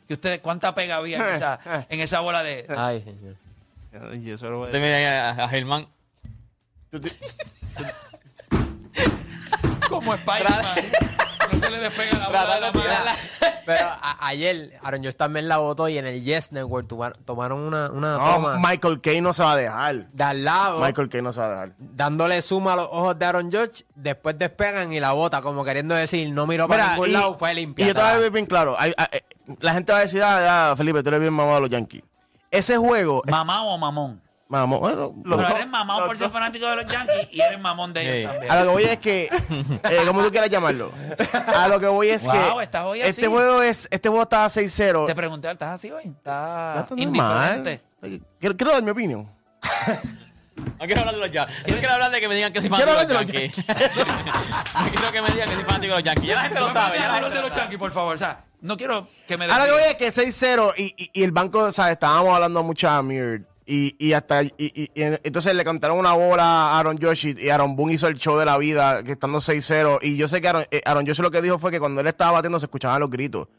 ¿Y 0.08 0.13
ustedes 0.13 0.39
cuánta 0.39 0.74
pega 0.74 0.96
había 0.98 1.17
en 1.17 1.36
esa, 1.36 1.60
en 1.89 2.00
esa 2.00 2.20
bola 2.22 2.43
de... 2.43 2.65
Ay, 2.76 3.02
señor. 3.02 3.36
Y 4.15 4.30
eso 4.32 4.50
lo 4.50 4.58
voy 4.58 4.65
a 4.65 4.70
Usted 4.70 4.82
mira 4.82 5.30
a, 5.32 5.43
a 5.46 5.50
Germán. 5.50 5.88
Como 9.89 10.13
Spider-Man. 10.13 10.63
no 11.60 11.60
se 11.65 11.72
le 11.72 11.78
despega 11.80 12.17
la 12.17 12.28
bola 12.28 12.56
de 12.56 12.62
la 12.62 12.72
mano. 12.72 13.12
Pero 13.65 13.86
a- 13.89 14.28
ayer 14.28 14.80
Aaron 14.82 15.02
George 15.02 15.17
también 15.17 15.48
la 15.50 15.58
votó 15.58 15.89
y 15.89 15.98
en 15.98 16.08
el 16.08 16.24
Yes 16.24 16.52
Network 16.54 16.88
toma- 16.88 17.12
tomaron 17.26 17.60
una, 17.60 17.89
una 17.91 18.17
No, 18.17 18.34
toma 18.34 18.58
Michael 18.60 19.02
Kay 19.02 19.20
no 19.22 19.34
se 19.34 19.43
va 19.43 19.52
a 19.54 19.56
dejar. 19.58 20.08
de 20.12 20.24
al 20.24 20.43
lado, 20.46 20.80
Michael 20.80 21.10
Kay 21.10 21.22
no 21.22 21.34
se 21.34 21.39
va 21.41 21.46
a 21.48 21.50
dejar. 21.50 21.72
dándole 21.78 22.41
suma 22.41 22.74
a 22.74 22.76
los 22.78 22.88
ojos 22.89 23.20
de 23.20 23.26
Aaron 23.26 23.52
George, 23.52 23.84
después 23.96 24.38
despegan 24.39 24.93
y 24.93 25.00
la 25.00 25.12
bota, 25.12 25.41
como 25.41 25.65
queriendo 25.65 25.96
decir, 25.96 26.32
no 26.32 26.48
miró 26.48 26.67
para 26.67 26.84
Mira, 26.84 26.93
ningún 26.93 27.10
y, 27.10 27.13
lado, 27.13 27.38
fue 27.38 27.52
y 27.52 27.56
limpia. 27.56 27.88
yo 27.88 27.93
te 27.93 28.02
voy 28.02 28.26
a 28.26 28.30
bien 28.30 28.46
claro. 28.46 28.76
hay- 28.80 28.93
hay- 28.98 29.08
eh, 29.12 29.22
la 29.60 29.74
gente 29.74 29.91
va 29.91 29.98
a 30.00 30.02
decir, 30.02 30.24
ah, 30.24 30.70
ya, 30.70 30.76
Felipe, 30.78 31.02
tú 31.04 31.10
eres 31.10 31.20
bien 31.22 31.34
mamado 31.34 31.56
de 31.56 31.62
los 31.62 31.70
Yankees. 31.70 32.04
Ese 32.52 32.78
juego, 32.78 33.22
¿Mamá 33.28 33.63
o 33.65 33.78
mamón? 33.78 34.22
Vamos, 34.50 34.80
bueno, 34.80 35.14
los 35.24 35.42
dos. 35.42 35.52
eres 35.52 35.68
mamado 35.68 36.06
por 36.06 36.18
ser 36.18 36.30
fanático 36.30 36.68
de 36.68 36.76
los 36.78 36.86
Yankees 36.86 37.28
y 37.32 37.42
eres 37.42 37.60
mamón 37.60 37.94
de 37.94 38.02
ellos 38.02 38.16
Sí. 38.32 38.34
también. 38.34 38.52
A 38.52 38.56
lo 38.58 38.62
que 38.64 38.68
voy 38.70 38.84
es 38.86 38.98
que, 39.00 39.30
eh, 39.90 40.04
como 40.06 40.24
tú 40.24 40.32
quieras 40.32 40.50
llamarlo, 40.50 40.92
a 41.56 41.68
lo 41.68 41.80
que 41.80 41.88
voy 41.88 42.10
es 42.10 42.24
Wow, 42.24 42.58
que 42.58 42.64
estás 42.64 42.84
hoy 42.86 43.02
este 43.02 43.28
juego 43.28 43.62
es, 43.62 43.88
este 43.92 44.10
juego 44.10 44.24
está 44.24 44.46
6-0. 44.50 45.06
Te 45.08 45.16
pregunté, 45.16 45.52
¿estás 45.52 45.74
así 45.76 45.92
hoy? 45.92 46.04
¿Estás 46.06 46.86
indiferente? 46.96 47.82
Quiero, 48.40 48.56
quiero 48.56 48.72
dar 48.72 48.84
mi 48.84 48.92
opinión. 48.92 49.30
No 50.80 50.86
quiero 50.86 51.02
hablar 51.02 51.16
de 51.16 51.22
los 51.22 51.32
Yankees. 51.32 51.64
Yo 51.66 51.74
no 51.74 51.80
quiero 51.80 51.94
hablar 51.94 52.12
de 52.12 52.20
que 52.20 52.28
me 52.28 52.36
digan 52.36 52.54
que 52.54 52.62
soy 52.62 52.70
fanático 52.70 53.06
de 53.06 53.14
los 53.14 53.26
Yankees. 53.26 53.58
no 53.68 54.90
quiero 54.92 55.12
que 55.12 55.22
me 55.22 55.30
digan 55.32 55.50
que 55.50 55.56
soy 55.56 55.64
fanático 55.64 55.94
de 55.96 56.00
los 56.00 56.04
Yankees. 56.04 56.26
Ya 56.28 56.36
la 56.36 56.42
gente 56.42 56.60
lo 56.60 56.74
sabe. 56.74 56.98
Ya 57.00 57.08
la 57.08 57.16
Hablar 57.16 57.32
de 57.34 57.42
lo 57.42 57.48
los. 57.48 57.58
Yankees, 57.58 57.78
por 57.80 57.92
favor. 57.92 58.16
O 58.16 58.18
sea, 58.18 58.44
no 58.62 58.78
quiero 58.78 59.08
que 59.28 59.38
me 59.38 59.46
A 59.46 59.60
lo 59.60 59.66
que 59.66 59.72
voy 59.72 59.82
es 59.90 59.96
que 59.96 60.08
6-0 60.10 60.74
y, 60.78 60.94
y, 60.98 61.10
y 61.14 61.24
el 61.24 61.32
banco, 61.32 61.60
o 61.60 61.72
sea, 61.72 61.92
estábamos 61.92 62.34
hablando 62.34 62.64
mucho 62.64 62.90
a 62.90 63.02
Mir. 63.04 63.46
Y, 63.69 63.95
y 63.99 64.13
hasta 64.13 64.43
y, 64.43 64.51
y- 64.58 64.89
entonces 64.95 65.53
le 65.53 65.65
cantaron 65.65 65.97
una 65.99 66.13
bola 66.13 66.43
a 66.43 66.80
Aaron 66.80 66.97
Josh 66.97 67.34
y, 67.38 67.49
Aaron 67.49 67.75
Boone 67.75 67.93
hizo 67.95 68.08
el 68.08 68.15
show 68.17 68.38
de 68.38 68.45
la 68.45 68.58
vida 68.58 69.03
que 69.03 69.12
estando 69.12 69.39
6-0 69.39 69.99
y 70.03 70.15
yo 70.15 70.30
sé 70.30 70.39
que 70.39 70.47
Aaron, 70.47 70.63
eh, 70.71 70.82
Aaron 70.86 71.06
Josh 71.06 71.19
lo 71.19 71.30
que 71.32 71.41
dijo 71.41 71.60
fue 71.60 71.69
que 71.69 71.80
cuando 71.80 71.99
él 71.99 72.08
estaba 72.08 72.32
batiendo 72.32 72.60
se 72.62 72.65
escuchaban 72.67 73.01
los 73.01 73.10
gritos 73.10 73.49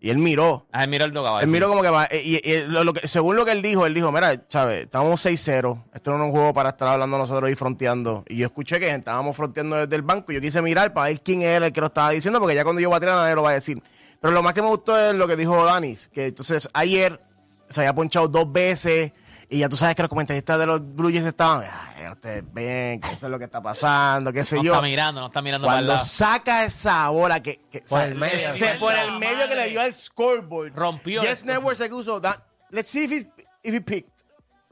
y 0.00 0.10
él 0.10 0.18
miró 0.18 0.66
Ah, 0.72 0.84
mira 0.88 1.04
el 1.04 1.12
dogado. 1.12 1.38
Él 1.38 1.46
miró 1.46 1.68
como 1.68 1.80
que 1.80 1.90
va. 1.90 2.06
eh, 2.06 2.20
Y, 2.24 2.50
y 2.50 2.64
lo- 2.66 2.82
lo 2.82 2.92
que- 2.92 3.06
según 3.06 3.36
lo 3.36 3.44
que 3.44 3.52
él 3.52 3.62
dijo, 3.62 3.86
él 3.86 3.94
dijo: 3.94 4.10
Mira, 4.10 4.34
¿sabes? 4.48 4.82
Estamos 4.82 5.24
6-0. 5.24 5.84
Esto 5.94 6.10
no 6.10 6.16
es 6.16 6.22
un 6.24 6.32
juego 6.32 6.52
para 6.52 6.70
estar 6.70 6.88
hablando 6.88 7.16
nosotros 7.18 7.48
y 7.48 7.54
fronteando. 7.54 8.24
Y 8.28 8.38
yo 8.38 8.46
escuché 8.46 8.80
que 8.80 8.92
estábamos 8.92 9.36
fronteando 9.36 9.76
desde 9.76 9.94
el 9.94 10.02
banco. 10.02 10.32
Y 10.32 10.34
yo 10.34 10.40
quise 10.40 10.60
mirar 10.60 10.92
para 10.92 11.06
ver 11.06 11.20
quién 11.22 11.42
era 11.42 11.66
el 11.68 11.72
que 11.72 11.80
lo 11.80 11.86
estaba 11.86 12.10
diciendo, 12.10 12.40
porque 12.40 12.56
ya 12.56 12.64
cuando 12.64 12.80
yo 12.80 12.88
voy 12.88 12.96
a 12.96 12.98
tirar, 13.00 13.14
nadie 13.14 13.36
lo 13.36 13.44
va 13.44 13.50
a 13.50 13.54
decir. 13.54 13.80
Pero 14.20 14.34
lo 14.34 14.42
más 14.42 14.54
que 14.54 14.62
me 14.62 14.66
gustó 14.66 14.98
es 14.98 15.14
lo 15.14 15.28
que 15.28 15.36
dijo 15.36 15.64
Danis. 15.64 16.08
Que 16.12 16.26
entonces 16.26 16.68
ayer 16.74 17.20
se 17.68 17.82
había 17.82 17.94
ponchado 17.94 18.26
dos 18.26 18.50
veces. 18.52 19.12
Y 19.52 19.58
ya 19.58 19.68
tú 19.68 19.76
sabes 19.76 19.94
que 19.94 20.00
los 20.02 20.08
comentaristas 20.08 20.58
de 20.58 20.64
los 20.66 20.80
Blue 20.94 21.10
Jays 21.10 21.26
estaban, 21.26 21.62
"Ay, 21.98 22.08
ustedes 22.10 22.42
ven 22.54 23.00
que 23.02 23.08
eso 23.12 23.26
es 23.26 23.30
lo 23.30 23.38
que 23.38 23.44
está 23.44 23.60
pasando, 23.62 24.32
qué 24.32 24.44
sé 24.44 24.56
No 24.56 24.62
yo. 24.64 24.72
está 24.72 24.82
mirando, 24.82 25.20
no 25.20 25.26
está 25.26 25.42
mirando 25.42 25.66
el 25.68 25.72
Cuando 25.74 25.98
saca 25.98 26.64
esa 26.64 27.08
bola 27.10 27.40
que, 27.42 27.58
que- 27.70 27.80
Por 27.80 27.98
o 27.98 28.00
sea, 28.00 28.04
el 28.06 28.14
medio. 28.14 28.34
ese- 28.34 28.74
por 28.80 28.94
el 28.94 29.18
medio 29.18 29.46
que 29.48 29.54
le 29.54 29.68
dio 29.68 29.82
al 29.82 29.94
scoreboard. 29.94 30.74
Rompió 30.74 31.20
Yes 31.22 31.42
el 31.42 31.48
Network 31.48 31.76
se 31.76 31.88
puso, 31.90 32.18
"That- 32.20 32.38
let's 32.70 32.88
see 32.88 33.04
if 33.04 33.12
he, 33.12 33.30
if 33.62 33.74
he 33.74 33.80
picked. 33.82 34.10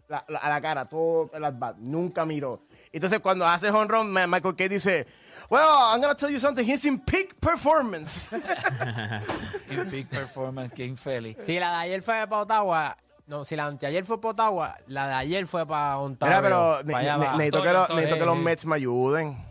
La- 0.08 0.24
la- 0.28 0.38
a 0.38 0.48
la 0.48 0.60
cara, 0.62 0.86
todo 0.88 1.30
el 1.34 1.44
at-bat. 1.44 1.76
Nunca 1.76 2.24
miró. 2.24 2.62
Entonces 2.90 3.20
cuando 3.20 3.46
hace 3.46 3.68
home 3.70 3.86
run, 3.86 4.10
Michael 4.12 4.56
Kay 4.56 4.68
dice, 4.68 5.06
well, 5.50 5.62
I'm 5.92 6.00
gonna 6.00 6.16
tell 6.16 6.30
you 6.30 6.40
something, 6.40 6.64
he's 6.66 6.84
in 6.86 6.98
peak 7.00 7.36
performance. 7.38 8.26
En 9.70 9.90
big 9.90 10.08
performance, 10.08 10.72
qué 10.74 10.84
infeliz. 10.86 11.36
Si 11.44 11.58
la 11.60 11.70
de 11.70 11.76
ayer 11.76 12.02
fue 12.02 12.26
para 12.26 12.42
Ottawa, 12.42 12.96
no, 13.30 13.44
si 13.44 13.56
la 13.56 13.64
de 13.64 13.68
anteayer 13.70 14.04
fue 14.04 14.20
para 14.20 14.30
Ottawa, 14.32 14.76
la 14.88 15.08
de 15.08 15.14
ayer 15.14 15.46
fue 15.46 15.64
para 15.66 15.96
Ontario. 15.98 16.36
Mira, 16.36 16.42
pero 16.42 16.82
ne- 16.84 16.92
ne- 16.94 17.36
necesito 17.38 17.62
que, 17.62 17.68
Antonio, 17.68 17.72
lo- 17.72 17.80
Antonio. 17.82 17.96
necesito 18.02 18.18
que 18.18 18.26
los 18.26 18.36
Mets 18.38 18.66
me 18.66 18.74
ayuden. 18.76 19.50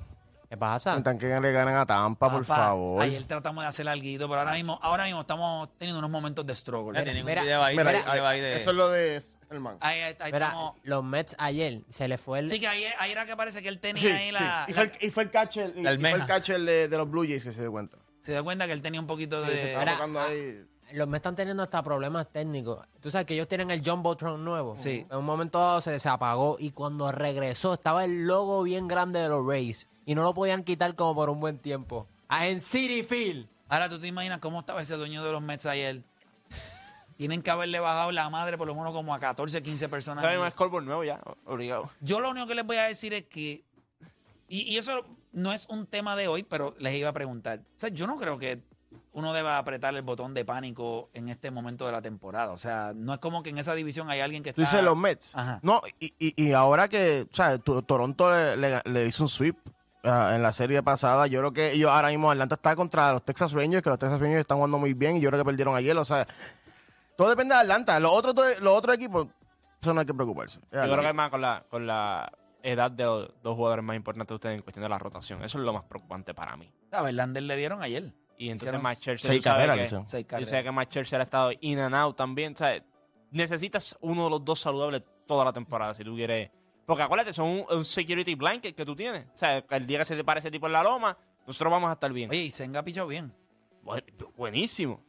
¿Qué 0.50 0.58
pasa? 0.58 0.92
Necesitan 0.92 1.18
que 1.20 1.40
le 1.40 1.52
ganen 1.52 1.76
a 1.76 1.86
Tampa, 1.86 2.30
por 2.32 2.46
Papá, 2.46 2.66
favor. 2.66 3.02
Ayer 3.04 3.24
tratamos 3.26 3.64
de 3.64 3.68
hacer 3.70 3.88
algo, 3.88 4.04
pero 4.04 4.36
ahora 4.40 4.54
mismo, 4.54 4.80
ahora 4.82 5.04
mismo 5.06 5.22
estamos 5.22 5.70
teniendo 5.78 6.00
unos 6.00 6.10
momentos 6.12 6.46
de 6.46 6.56
struggle. 6.56 6.98
Ya 6.98 7.04
tienen 7.04 7.22
un 7.24 7.28
Mira, 7.30 7.42
video 7.44 7.64
ahí, 7.64 7.78
Mira, 7.78 7.90
tienen 7.92 8.08
un 8.08 8.12
video 8.14 8.28
ahí 8.28 8.36
ahí- 8.40 8.42
de... 8.42 8.58
Eso 8.58 8.72
es 8.72 8.76
lo 8.76 8.90
de 8.90 9.24
Herman. 9.52 9.78
Ahí, 9.80 10.00
ahí- 10.02 10.16
ahí 10.20 10.32
Mira, 10.34 10.48
estamos. 10.48 10.74
los 10.84 11.04
Mets 11.04 11.36
ayer 11.38 11.82
se 11.90 12.08
le 12.08 12.18
fue 12.18 12.40
el... 12.40 12.50
Sí, 12.50 12.60
que 12.60 12.68
ahí, 12.68 12.84
ahí 13.00 13.12
era 13.12 13.26
que 13.28 13.36
parece 13.38 13.62
que 13.62 13.70
él 13.70 13.80
tenía 13.80 14.02
Sí, 14.02 14.08
ahí 14.10 14.26
sí. 14.28 14.32
la, 14.34 14.66
Y, 14.68 14.74
fue 14.74 14.86
la- 14.88 14.92
el, 14.92 15.06
y 15.06 15.12
fue 15.12 15.24
el 15.24 15.32
catcher, 15.32 15.74
y- 15.76 15.82
La 15.84 15.94
y 15.94 15.98
fue 15.98 16.10
el 16.10 16.14
almeja. 16.16 16.26
catcher 16.26 16.60
de, 16.62 16.88
de 16.88 16.98
los 16.98 17.10
Blue 17.10 17.24
Jays 17.24 17.44
que 17.44 17.54
se 17.54 17.62
dio 17.62 17.72
cuenta. 17.72 17.98
Se 18.22 18.34
da 18.34 18.44
cuenta 18.44 18.66
que 18.68 18.74
él 18.74 18.82
tenía 18.82 19.00
un 19.00 19.08
poquito 19.08 19.44
Sí, 19.46 19.52
se 19.52 19.56
de. 19.58 19.74
estaba 19.74 19.92
tocando 19.94 20.20
ahí. 20.22 20.66
Los 20.94 21.08
Mets 21.08 21.20
están 21.20 21.36
teniendo 21.36 21.62
hasta 21.62 21.84
problemas 21.84 22.28
técnicos. 22.32 22.86
Tú 23.00 23.12
sabes 23.12 23.28
que 23.28 23.36
ellos 23.36 23.48
tienen 23.48 23.70
el 23.70 23.88
Jumbotron 23.88 24.44
nuevo. 24.44 24.76
Sí. 24.76 25.06
En 25.12 25.18
un 25.18 25.26
momento 25.26 25.60
dado 25.60 25.82
se, 25.82 26.00
se 26.00 26.10
apagó 26.10 26.58
y 26.60 26.72
cuando 26.72 27.12
regresó 27.12 27.76
estaba 27.76 28.04
el 28.06 28.26
logo 28.26 28.64
bien 28.64 28.88
grande 28.88 29.20
de 29.20 29.30
los 29.30 29.46
Rays 29.46 29.88
y 30.06 30.16
no 30.16 30.24
lo 30.24 30.34
podían 30.34 30.64
quitar 30.64 30.96
como 30.96 31.14
por 31.14 31.30
un 31.30 31.40
buen 31.40 31.60
tiempo. 31.60 32.08
Ah, 32.28 32.48
en 32.48 32.60
City 32.60 33.04
Field. 33.04 33.48
Ahora 33.68 33.88
tú 33.88 34.00
te 34.00 34.08
imaginas 34.08 34.40
cómo 34.40 34.60
estaba 34.62 34.82
ese 34.82 34.96
dueño 34.96 35.24
de 35.24 35.32
los 35.32 35.42
Mets 35.44 35.68
ayer. 35.68 36.02
Tienen 37.18 37.44
que 37.44 37.52
haberle 37.52 37.80
bajado 37.80 38.12
la 38.12 38.28
madre 38.32 38.58
por 38.58 38.66
lo 38.66 38.74
menos 38.74 38.92
como 38.94 39.14
a 39.14 39.20
14, 39.20 39.62
15 39.62 39.90
personas. 39.90 40.24
Está 40.24 40.34
bien, 40.34 40.44
un 40.44 40.50
scoreboard 40.50 40.86
nuevo 40.86 41.04
ya, 41.04 41.20
obligado. 41.46 41.88
Yo 42.02 42.20
lo 42.20 42.32
único 42.32 42.48
que 42.48 42.56
les 42.56 42.66
voy 42.66 42.78
a 42.78 42.84
decir 42.84 43.14
es 43.14 43.26
que, 43.26 43.64
y, 44.48 44.62
y 44.74 44.78
eso 44.78 45.04
no 45.32 45.54
es 45.54 45.68
un 45.70 45.86
tema 45.86 46.16
de 46.16 46.28
hoy, 46.28 46.44
pero 46.44 46.76
les 46.80 46.94
iba 46.96 47.10
a 47.10 47.14
preguntar. 47.14 47.60
O 47.60 47.80
sea, 47.80 47.90
yo 47.90 48.08
no 48.08 48.18
creo 48.18 48.38
que 48.38 48.62
uno 49.12 49.34
deba 49.34 49.58
apretar 49.58 49.94
el 49.96 50.02
botón 50.02 50.34
de 50.34 50.46
pánico 50.46 51.10
en 51.14 51.30
este 51.30 51.52
momento 51.52 51.86
de 51.86 51.92
la 51.92 52.02
temporada. 52.02 52.52
O 52.52 52.58
sea, 52.58 52.94
no 52.96 53.14
es 53.14 53.20
como 53.20 53.44
que 53.44 53.50
en 53.50 53.58
esa 53.58 53.74
división 53.76 54.10
hay 54.10 54.22
alguien 54.22 54.44
que 54.44 54.54
Tú 54.54 54.62
está... 54.62 54.78
dices 54.78 54.86
los 54.86 54.98
Mets. 54.98 55.36
Ajá. 55.36 55.60
No, 55.62 55.82
y, 56.00 56.14
y, 56.20 56.42
y 56.44 56.54
ahora 56.54 56.88
que, 56.88 57.28
o 57.32 57.36
sea, 57.36 57.58
to- 57.58 57.82
Toronto 57.82 58.32
le, 58.32 58.56
le- 58.58 58.82
le 58.86 59.06
hizo 59.06 59.24
un 59.24 59.30
sweep 59.30 59.58
ah, 60.04 60.32
en 60.36 60.42
la 60.42 60.52
serie 60.52 60.82
pasada, 60.84 61.28
yo 61.28 61.40
creo 61.40 61.52
que 61.54 61.72
ellos 61.74 61.92
ahora 61.92 62.10
mismo 62.10 62.32
Atlanta 62.32 62.56
está 62.56 62.76
contra 62.76 63.12
los 63.12 63.24
Texas 63.26 63.52
Rangers, 63.52 63.84
que 63.84 63.90
los 63.90 64.00
Texas 64.00 64.20
Rangers 64.20 64.42
están 64.42 64.58
jugando 64.58 64.78
muy 64.78 64.94
bien 64.94 65.18
y 65.18 65.22
yo 65.22 65.30
creo 65.30 65.42
que 65.42 65.46
perdieron 65.46 65.76
ayer, 65.76 65.96
o 65.98 66.06
sea, 66.06 66.26
todo 67.18 67.30
depende 67.30 67.54
de 67.56 67.62
Atlanta. 67.62 68.00
Los 68.00 68.12
otros, 68.14 68.62
los 68.62 68.78
otros 68.78 68.96
equipos, 68.96 69.28
eso 69.82 69.94
no 69.94 70.00
hay 70.00 70.06
que 70.06 70.14
preocuparse. 70.14 70.60
Yo 70.72 70.82
creo 70.82 71.02
que 71.02 71.14
más 71.14 71.30
con 71.30 71.42
la, 71.42 71.64
con 71.70 71.86
la 71.86 72.32
edad 72.64 72.92
de 72.92 73.04
los 73.06 73.34
dos 73.42 73.56
jugadores 73.56 73.84
más 73.86 73.96
importantes 73.96 74.30
de 74.30 74.36
ustedes 74.36 74.58
en 74.58 74.64
cuestión 74.64 74.84
de 74.84 74.90
la 74.90 74.98
rotación. 75.00 75.44
Eso 75.44 75.58
es 75.60 75.64
lo 75.66 75.74
más 75.74 75.84
preocupante 75.84 76.34
para 76.34 76.56
mí. 76.58 76.72
A 76.92 77.02
Verlander 77.02 77.44
le 77.44 77.56
dieron 77.58 77.82
ayer. 77.82 78.14
Y 78.38 78.50
entonces 78.50 78.82
Max 78.82 79.00
Scherzer, 79.00 79.28
seis 79.32 79.44
sabes 79.44 79.68
carreras, 79.68 79.90
que- 79.90 80.40
Yo 80.40 80.46
sé 80.46 80.64
que 80.64 80.72
Max 80.72 80.90
Scherzer 80.92 81.20
ha 81.20 81.24
estado 81.24 81.52
in 81.60 81.80
and 81.80 81.94
out 81.96 82.16
también. 82.16 82.54
O 82.54 82.58
sea, 82.58 82.82
necesitas 83.32 83.98
uno 84.02 84.26
de 84.26 84.30
los 84.30 84.46
dos 84.46 84.60
saludables 84.60 85.04
toda 85.28 85.46
la 85.46 85.54
temporada 85.54 85.94
si 85.94 86.04
tú 86.04 86.16
quieres. 86.16 86.50
Porque 86.86 87.04
acuérdate, 87.04 87.34
son 87.34 87.48
un, 87.48 87.66
un 87.70 87.86
security 87.86 88.36
blanket 88.36 88.76
que 88.76 88.86
tú 88.86 88.96
tienes. 88.96 89.26
O 89.36 89.38
sea, 89.38 89.58
el 89.70 89.86
día 89.86 90.00
que 90.00 90.06
se 90.06 90.16
te 90.16 90.24
pare 90.24 90.40
ese 90.40 90.50
tipo 90.50 90.66
en 90.68 90.74
la 90.74 90.82
loma, 90.84 91.16
nosotros 91.46 91.72
vamos 91.72 91.90
a 91.90 91.94
estar 91.94 92.12
bien. 92.12 92.30
Oye, 92.30 92.44
y 92.44 92.52
Senga 92.52 92.82
pichó 92.84 93.06
bien. 93.06 93.32
Bu- 93.84 94.34
Buenísimo. 94.36 95.04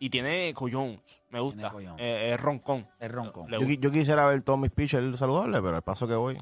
Y 0.00 0.10
tiene 0.10 0.52
collones. 0.54 1.22
Me 1.30 1.38
gusta. 1.40 1.60
Tiene 1.70 1.72
collón. 1.72 1.96
Eh, 2.00 2.32
es 2.34 2.40
roncón. 2.40 2.88
Es 2.98 3.10
Yo, 3.12 3.60
qui- 3.60 3.78
yo 3.78 3.90
quisiera 3.92 4.26
ver 4.26 4.42
todos 4.42 4.58
mis 4.58 4.70
pitchers 4.70 5.18
saludables, 5.18 5.60
pero 5.62 5.76
al 5.76 5.82
paso 5.82 6.08
que 6.08 6.14
voy. 6.14 6.36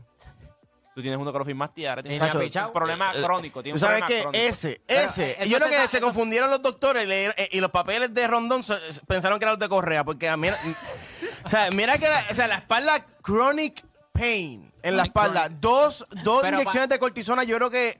Tú 0.94 1.00
tienes 1.00 1.18
uno 1.18 1.33
que 1.33 1.38
lo 1.38 1.44
firmaste 1.44 1.81
y 1.81 1.87
ahora 1.87 2.02
tienes 2.02 2.20
un 2.35 2.72
problema 2.72 3.12
crónico. 3.12 3.62
Tienes 3.62 3.81
Tú 3.81 3.87
un 3.87 3.90
sabes 3.90 4.02
problema 4.05 4.07
que 4.09 4.20
crónico. 4.22 4.44
ese, 4.44 4.81
ese, 4.87 5.42
eh, 5.42 5.48
yo 5.48 5.59
creo 5.59 5.70
que 5.70 5.76
se 5.90 5.96
eso- 5.96 6.00
confundieron 6.07 6.50
los 6.50 6.61
doctores 6.61 7.07
le- 7.09 7.26
eh, 7.28 7.48
y 7.52 7.61
los 7.61 7.70
papeles 7.70 8.12
de 8.12 8.26
Rondón 8.28 8.62
se- 8.62 8.78
se- 8.92 9.00
pensaron 9.07 9.38
que 9.38 9.44
eran 9.46 9.52
los 9.55 9.59
de 9.59 9.68
Correa, 9.70 10.05
porque 10.05 10.28
a 10.28 10.37
mí, 10.37 10.48
o 11.44 11.48
sea, 11.48 11.70
mira 11.70 11.96
que 11.96 12.09
la, 12.09 12.22
o 12.31 12.35
sea, 12.35 12.46
la 12.46 12.57
espalda 12.57 13.07
chronic 13.22 13.83
pain 14.12 14.70
en 14.83 14.96
la 14.98 15.05
espalda, 15.05 15.44
chronic. 15.44 15.61
dos, 15.61 16.07
dos 16.22 16.42
Pero 16.42 16.57
inyecciones 16.59 16.88
de 16.90 16.98
cortisona, 16.98 17.44
yo 17.44 17.57
creo 17.57 17.70
que 17.70 17.98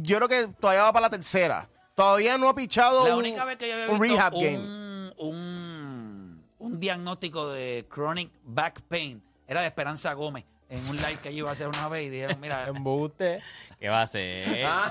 yo 0.00 0.16
creo 0.16 0.28
que 0.28 0.48
todavía 0.58 0.82
va 0.84 0.92
para 0.92 1.06
la 1.06 1.10
tercera. 1.10 1.68
Todavía 1.94 2.36
no 2.38 2.48
ha 2.48 2.54
pichado 2.54 3.06
La 3.06 3.12
un, 3.14 3.20
única 3.20 3.44
vez 3.44 3.56
que 3.58 3.68
yo 3.68 3.74
había 3.74 3.88
un 3.90 3.98
visto 4.00 4.16
rehab 4.16 4.34
un, 4.34 4.42
game. 4.42 5.12
un, 5.18 6.44
un 6.58 6.80
diagnóstico 6.80 7.48
de 7.50 7.86
chronic 7.92 8.30
back 8.44 8.80
pain 8.88 9.22
era 9.46 9.60
de 9.60 9.66
Esperanza 9.68 10.12
Gómez 10.14 10.44
en 10.68 10.86
un 10.88 10.96
live 10.96 11.18
que 11.22 11.32
yo 11.32 11.38
iba 11.38 11.50
a 11.50 11.52
hacer 11.52 11.68
una 11.68 11.88
vez 11.88 12.06
y 12.06 12.10
dijeron, 12.10 12.38
mira, 12.40 12.66
Embuste. 12.68 13.40
¿Qué 13.78 13.88
va 13.88 14.00
a 14.00 14.02
hacer? 14.02 14.44
¿Qué 14.52 14.62
va 14.64 14.84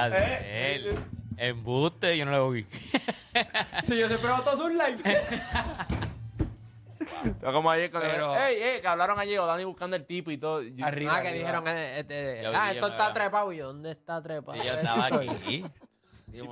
a 0.00 0.04
hacer? 0.04 0.98
Embuste, 1.36 2.16
yo 2.18 2.24
no 2.26 2.32
lo 2.32 2.50
vi. 2.50 2.66
Si 3.84 3.98
yo 3.98 4.06
siempre 4.08 4.28
veo 4.28 4.42
todos 4.42 4.58
sus 4.58 4.70
live. 4.72 4.98
Fue 7.40 7.52
como 7.52 7.70
ayer 7.70 7.90
cuando 7.90 8.08
Pero- 8.10 8.36
ey, 8.36 8.56
ey, 8.62 8.80
que 8.80 8.86
hablaron 8.88 9.18
ayer, 9.18 9.38
o 9.38 9.46
Dani 9.46 9.64
buscando 9.64 9.96
el 9.96 10.04
tipo 10.06 10.30
y 10.30 10.38
todo. 10.38 10.62
Yo- 10.62 10.84
Arriba. 10.84 11.16
Ah, 11.16 11.22
que 11.22 11.32
dijeron, 11.32 11.66
eh, 11.68 12.00
este, 12.00 12.42
Yo 12.42 12.50
ah, 12.54 12.68
yo 12.68 12.74
esto 12.74 12.88
está 12.88 13.12
trepado. 13.12 13.52
Y 13.52 13.58
yo, 13.58 13.66
¿dónde 13.68 13.92
está 13.92 14.22
trepado? 14.22 14.56
Y 14.58 14.66
yo 14.66 14.72
estaba 14.72 15.06
aquí. 15.06 15.64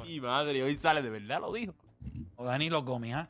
Y 0.06 0.20
madre, 0.20 0.62
hoy 0.62 0.76
sale, 0.76 1.00
de 1.00 1.08
verdad 1.08 1.40
lo 1.40 1.52
dijo. 1.54 1.72
o 2.36 2.44
Danilo 2.44 2.82
Gómez, 2.82 3.14
¿ah? 3.16 3.28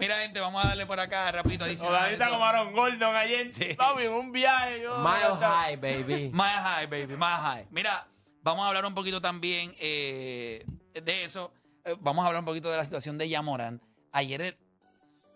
Mira, 0.00 0.18
gente, 0.20 0.40
vamos 0.40 0.64
a 0.64 0.68
darle 0.68 0.86
por 0.86 0.98
acá 0.98 1.30
rapidito 1.30 1.64
O 1.64 1.66
adicional. 1.68 2.00
Dani 2.02 2.12
está 2.14 2.28
como 2.30 2.44
Aaron 2.44 2.72
Gordon 2.72 3.14
ayer. 3.14 3.52
Sí. 3.52 3.74
Papi, 3.74 4.04
en 4.04 4.12
un 4.12 4.32
viaje. 4.32 4.80
Yo, 4.82 4.98
Mile 4.98 5.36
high, 5.40 5.76
baby. 5.76 6.30
Más 6.34 6.56
high, 6.62 6.86
baby, 6.86 7.16
más 7.16 7.40
high. 7.40 7.66
Mira, 7.70 8.08
vamos 8.42 8.64
a 8.64 8.68
hablar 8.68 8.84
un 8.86 8.94
poquito 8.94 9.20
también 9.20 9.74
eh, 9.78 10.64
de 10.94 11.24
eso. 11.24 11.52
Eh, 11.84 11.94
vamos 12.00 12.24
a 12.24 12.28
hablar 12.28 12.40
un 12.40 12.46
poquito 12.46 12.70
de 12.70 12.76
la 12.78 12.84
situación 12.84 13.18
de 13.18 13.28
Yamoran. 13.28 13.80
Ayer 14.12 14.40
el, 14.42 14.58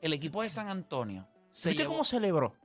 el 0.03 0.13
equipo 0.13 0.43
de 0.43 0.49
San 0.49 0.69
Antonio 0.69 1.29
se 1.51 1.69
¿Viste 1.69 1.85
llevó... 1.85 1.95
cómo 1.95 2.05
celebró? 2.05 2.57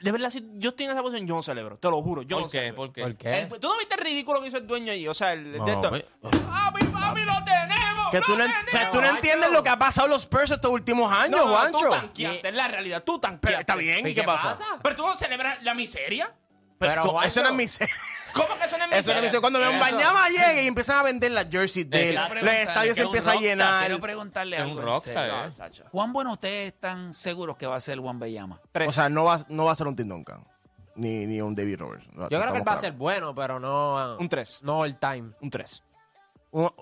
De 0.00 0.12
verdad, 0.12 0.30
si 0.30 0.42
yo 0.54 0.70
estoy 0.70 0.86
en 0.86 0.92
esa 0.92 1.02
posición, 1.02 1.26
yo 1.26 1.34
no 1.34 1.42
celebro. 1.42 1.76
Te 1.78 1.88
lo 1.90 2.00
juro. 2.00 2.22
Yo 2.22 2.36
¿Por 2.36 2.44
no 2.44 2.50
qué? 2.50 2.58
celebro. 2.58 2.76
¿Por 2.76 2.92
qué? 2.92 3.02
¿Por 3.02 3.16
qué? 3.16 3.38
El- 3.40 3.48
¿Tú 3.60 3.68
no 3.68 3.76
viste 3.78 3.94
el 3.96 4.00
ridículo 4.00 4.40
que 4.40 4.48
hizo 4.48 4.56
el 4.56 4.66
dueño 4.66 4.92
ahí? 4.92 5.06
O 5.08 5.12
sea, 5.14 5.32
el, 5.34 5.56
No, 5.58 5.64
de 5.66 5.72
esto. 5.72 5.88
pues, 5.90 6.04
¡Papi, 6.22 6.86
papi, 6.86 7.20
lo 7.22 7.44
tenemos! 7.44 7.79
Que 8.10 8.20
tú 8.20 8.36
no, 8.36 8.44
o 8.44 8.48
sea, 8.70 8.90
tú 8.90 9.00
no 9.00 9.06
entiendes 9.08 9.50
lo 9.52 9.62
que 9.62 9.68
ha 9.68 9.78
pasado 9.78 10.08
los 10.08 10.22
Spurs 10.22 10.50
estos 10.50 10.70
últimos 10.70 11.12
años, 11.12 11.40
No, 11.40 11.46
no, 11.48 11.52
Juancho. 11.56 11.78
tú 11.78 11.90
tanqueaste, 11.90 12.48
es 12.48 12.54
la 12.54 12.68
realidad. 12.68 13.02
Tú 13.04 13.18
tanqueaste. 13.18 13.46
Pero 13.46 13.58
está 13.60 13.74
bien, 13.76 14.06
¿y 14.06 14.14
qué 14.14 14.22
pasa? 14.22 14.56
Pero 14.82 14.96
tú 14.96 15.06
no 15.06 15.16
celebras 15.16 15.62
la 15.62 15.74
miseria. 15.74 16.34
Pero, 16.78 17.02
Co- 17.02 17.22
eso 17.22 17.42
no 17.42 17.48
es 17.50 17.52
Juancho, 17.52 17.54
mi 17.54 17.68
se- 17.68 17.88
¿Cómo 18.32 18.48
que 18.58 18.64
eso 18.64 18.78
no 18.78 18.84
es 18.84 18.90
miseria? 18.90 18.98
Eso 19.00 19.10
no 19.12 19.16
es 19.18 19.22
mi 19.24 19.30
se- 19.30 19.40
Cuando 19.40 19.58
Eso- 19.60 19.78
Bañama 19.78 20.28
llegue 20.30 20.64
y 20.64 20.66
empiezan 20.66 20.98
a 20.98 21.02
vender 21.02 21.30
las 21.32 21.46
jerseys 21.50 21.90
de 21.90 22.10
él, 22.10 22.14
los 22.42 22.52
estadios 22.54 22.96
se 22.96 23.02
empiezan 23.02 23.36
a 23.36 23.40
llenar. 23.40 23.80
Quiero 23.86 24.00
preguntarle 24.00 24.56
algo. 24.56 24.80
un 24.80 24.82
rockstar, 24.86 25.52
serio. 25.58 25.84
eh. 25.84 25.88
¿Cuán 25.90 26.12
bueno 26.14 26.32
ustedes 26.32 26.72
están 26.72 27.12
seguros 27.12 27.56
que 27.58 27.66
va 27.66 27.76
a 27.76 27.80
ser 27.80 27.98
Juan 27.98 28.18
Bellama? 28.18 28.60
O 28.86 28.90
sea, 28.90 29.08
no 29.10 29.24
va, 29.24 29.40
no 29.48 29.64
va 29.66 29.72
a 29.72 29.74
ser 29.74 29.88
un 29.88 29.96
Tim 29.96 30.08
Duncan. 30.08 30.42
Ni, 30.94 31.26
ni 31.26 31.40
un 31.40 31.54
David 31.54 31.78
Roberts. 31.78 32.06
Yo 32.14 32.28
creo 32.40 32.52
que 32.52 32.58
él 32.58 32.66
va 32.68 32.72
a 32.72 32.76
ser 32.78 32.92
bueno, 32.92 33.34
pero 33.34 33.60
no. 33.60 34.16
un 34.18 34.28
3. 34.28 34.60
No 34.62 34.80
all 34.80 34.98
time. 34.98 35.32
Un 35.40 35.50
3. 35.50 35.82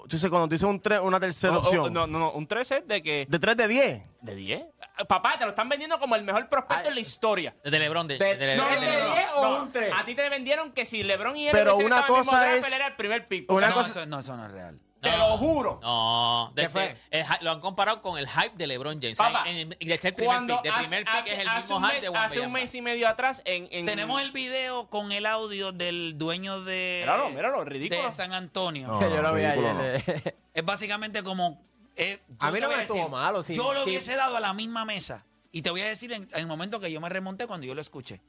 Dices, 0.06 0.30
cuando 0.30 0.48
tú 0.48 0.54
dices 0.54 0.66
un 0.68 0.80
tres, 0.80 1.00
una 1.02 1.20
tercera 1.20 1.58
opción. 1.58 1.92
No, 1.92 2.06
no, 2.06 2.18
no. 2.18 2.32
Un 2.32 2.46
3 2.46 2.70
es 2.70 2.86
de 2.88 3.02
que. 3.02 3.26
¿De 3.28 3.38
3 3.38 3.56
de 3.56 3.68
10? 3.68 4.02
¿De 4.22 4.34
10? 4.34 4.62
Papá, 5.06 5.36
te 5.38 5.44
lo 5.44 5.50
están 5.50 5.68
vendiendo 5.68 5.98
como 6.00 6.16
el 6.16 6.24
mejor 6.24 6.48
prospecto 6.48 6.88
en 6.88 6.94
la 6.94 7.00
historia. 7.00 7.54
De 7.62 7.78
Lebron. 7.78 8.08
De, 8.08 8.16
De- 8.18 8.36
de 8.36 8.56
no, 8.56 8.64
Lebron. 8.68 8.80
de 8.80 8.96
10 9.12 9.26
o 9.36 9.62
un 9.62 9.70
3. 9.72 9.92
A 9.94 10.04
ti 10.06 10.14
te 10.14 10.26
vendieron 10.30 10.72
que 10.72 10.86
si 10.86 11.02
LeBron 11.02 11.36
y 11.36 11.48
él 11.48 11.52
Pero 11.52 11.76
una 11.76 12.06
cosa 12.06 12.56
es- 12.56 12.72
era 12.74 12.86
el 12.86 12.96
primer 12.96 13.28
pick. 13.28 13.50
una 13.52 13.68
no, 13.68 13.74
cosa- 13.74 13.90
eso, 14.00 14.06
no, 14.06 14.20
eso 14.20 14.36
no 14.36 14.46
es 14.46 14.52
real. 14.52 14.80
Te 15.00 15.10
No. 15.12 15.16
lo 15.18 15.36
juro. 15.38 15.78
No, 15.82 16.50
de- 16.54 16.62
¿Qué 16.62 16.68
fue? 16.70 16.82
de- 16.88 16.96
el 17.20 17.24
hy- 17.24 17.40
lo 17.42 17.52
han 17.52 17.60
comparado 17.60 18.00
con 18.00 18.18
el 18.18 18.28
hype 18.28 18.52
de 18.56 18.66
LeBron 18.66 19.00
James. 19.00 19.16
Papá, 19.16 19.44
en, 19.46 19.72
en- 19.72 19.88
de 19.88 19.98
ser 19.98 20.14
primer 20.14 20.34
Cuando 20.34 20.54
pick. 20.56 20.62
De 20.64 20.68
hace- 20.70 20.80
primer 20.80 21.04
pick 21.04 21.14
hace- 21.14 21.32
es 21.34 21.38
el 21.38 21.54
mismo 21.54 21.78
hype 21.80 21.92
mes- 21.92 22.02
de 22.02 22.08
Juan 22.08 22.22
Hace 22.24 22.40
un 22.40 22.52
mes 22.52 22.74
y 22.74 22.82
medio 22.82 23.08
atrás 23.08 23.42
en... 23.44 23.68
en 23.70 23.86
Tenemos 23.86 24.20
el 24.20 24.32
video 24.32 24.88
con 24.90 25.12
el 25.12 25.24
audio 25.26 25.70
del 25.70 26.18
dueño 26.18 26.62
de, 26.64 26.98
Míralo, 27.02 27.30
míralo, 27.30 27.64
ridículo. 27.64 28.02
de 28.04 28.10
San 28.10 28.32
Antonio. 28.32 28.88
No. 28.88 29.00
yo 29.00 29.22
lo 29.22 29.32
vi 29.34 29.42
ridículo 29.42 29.68
ayer. 29.70 30.02
eh. 30.26 30.34
Es 30.54 30.64
básicamente 30.64 31.22
como... 31.22 31.62
eh, 31.94 32.18
A 32.40 32.50
mí 32.50 32.58
no 32.58 32.68
me 32.68 32.82
estuvo 32.82 33.08
malo, 33.08 33.42
sí, 33.44 33.54
yo 33.54 33.72
lo 33.72 33.84
sí. 33.84 33.90
hubiese 33.90 34.16
dado 34.16 34.36
a 34.36 34.40
la 34.40 34.52
misma 34.52 34.84
mesa. 34.84 35.24
Y 35.52 35.62
te 35.62 35.70
voy 35.70 35.80
a 35.82 35.86
decir 35.88 36.12
en, 36.12 36.24
en 36.24 36.38
el 36.40 36.46
momento 36.48 36.80
que 36.80 36.90
yo 36.90 37.00
me 37.00 37.08
remonté 37.08 37.46
cuando 37.46 37.66
yo 37.68 37.74
lo 37.76 37.80
escuché. 37.80 38.20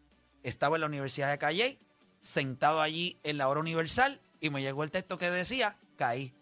Estaba 0.44 0.78
en 0.78 0.82
la 0.82 0.88
Universidad 0.88 1.30
de 1.32 1.38
Calle, 1.40 1.80
sentado 2.22 2.80
allí 2.82 3.20
en 3.24 3.38
la 3.40 3.48
hora 3.50 3.60
universal, 3.60 4.22
y 4.40 4.52
me 4.52 4.62
llegó 4.62 4.84
el 4.84 4.92
texto 4.92 5.18
que 5.18 5.30
decía, 5.32 5.76
caí. 5.98 6.34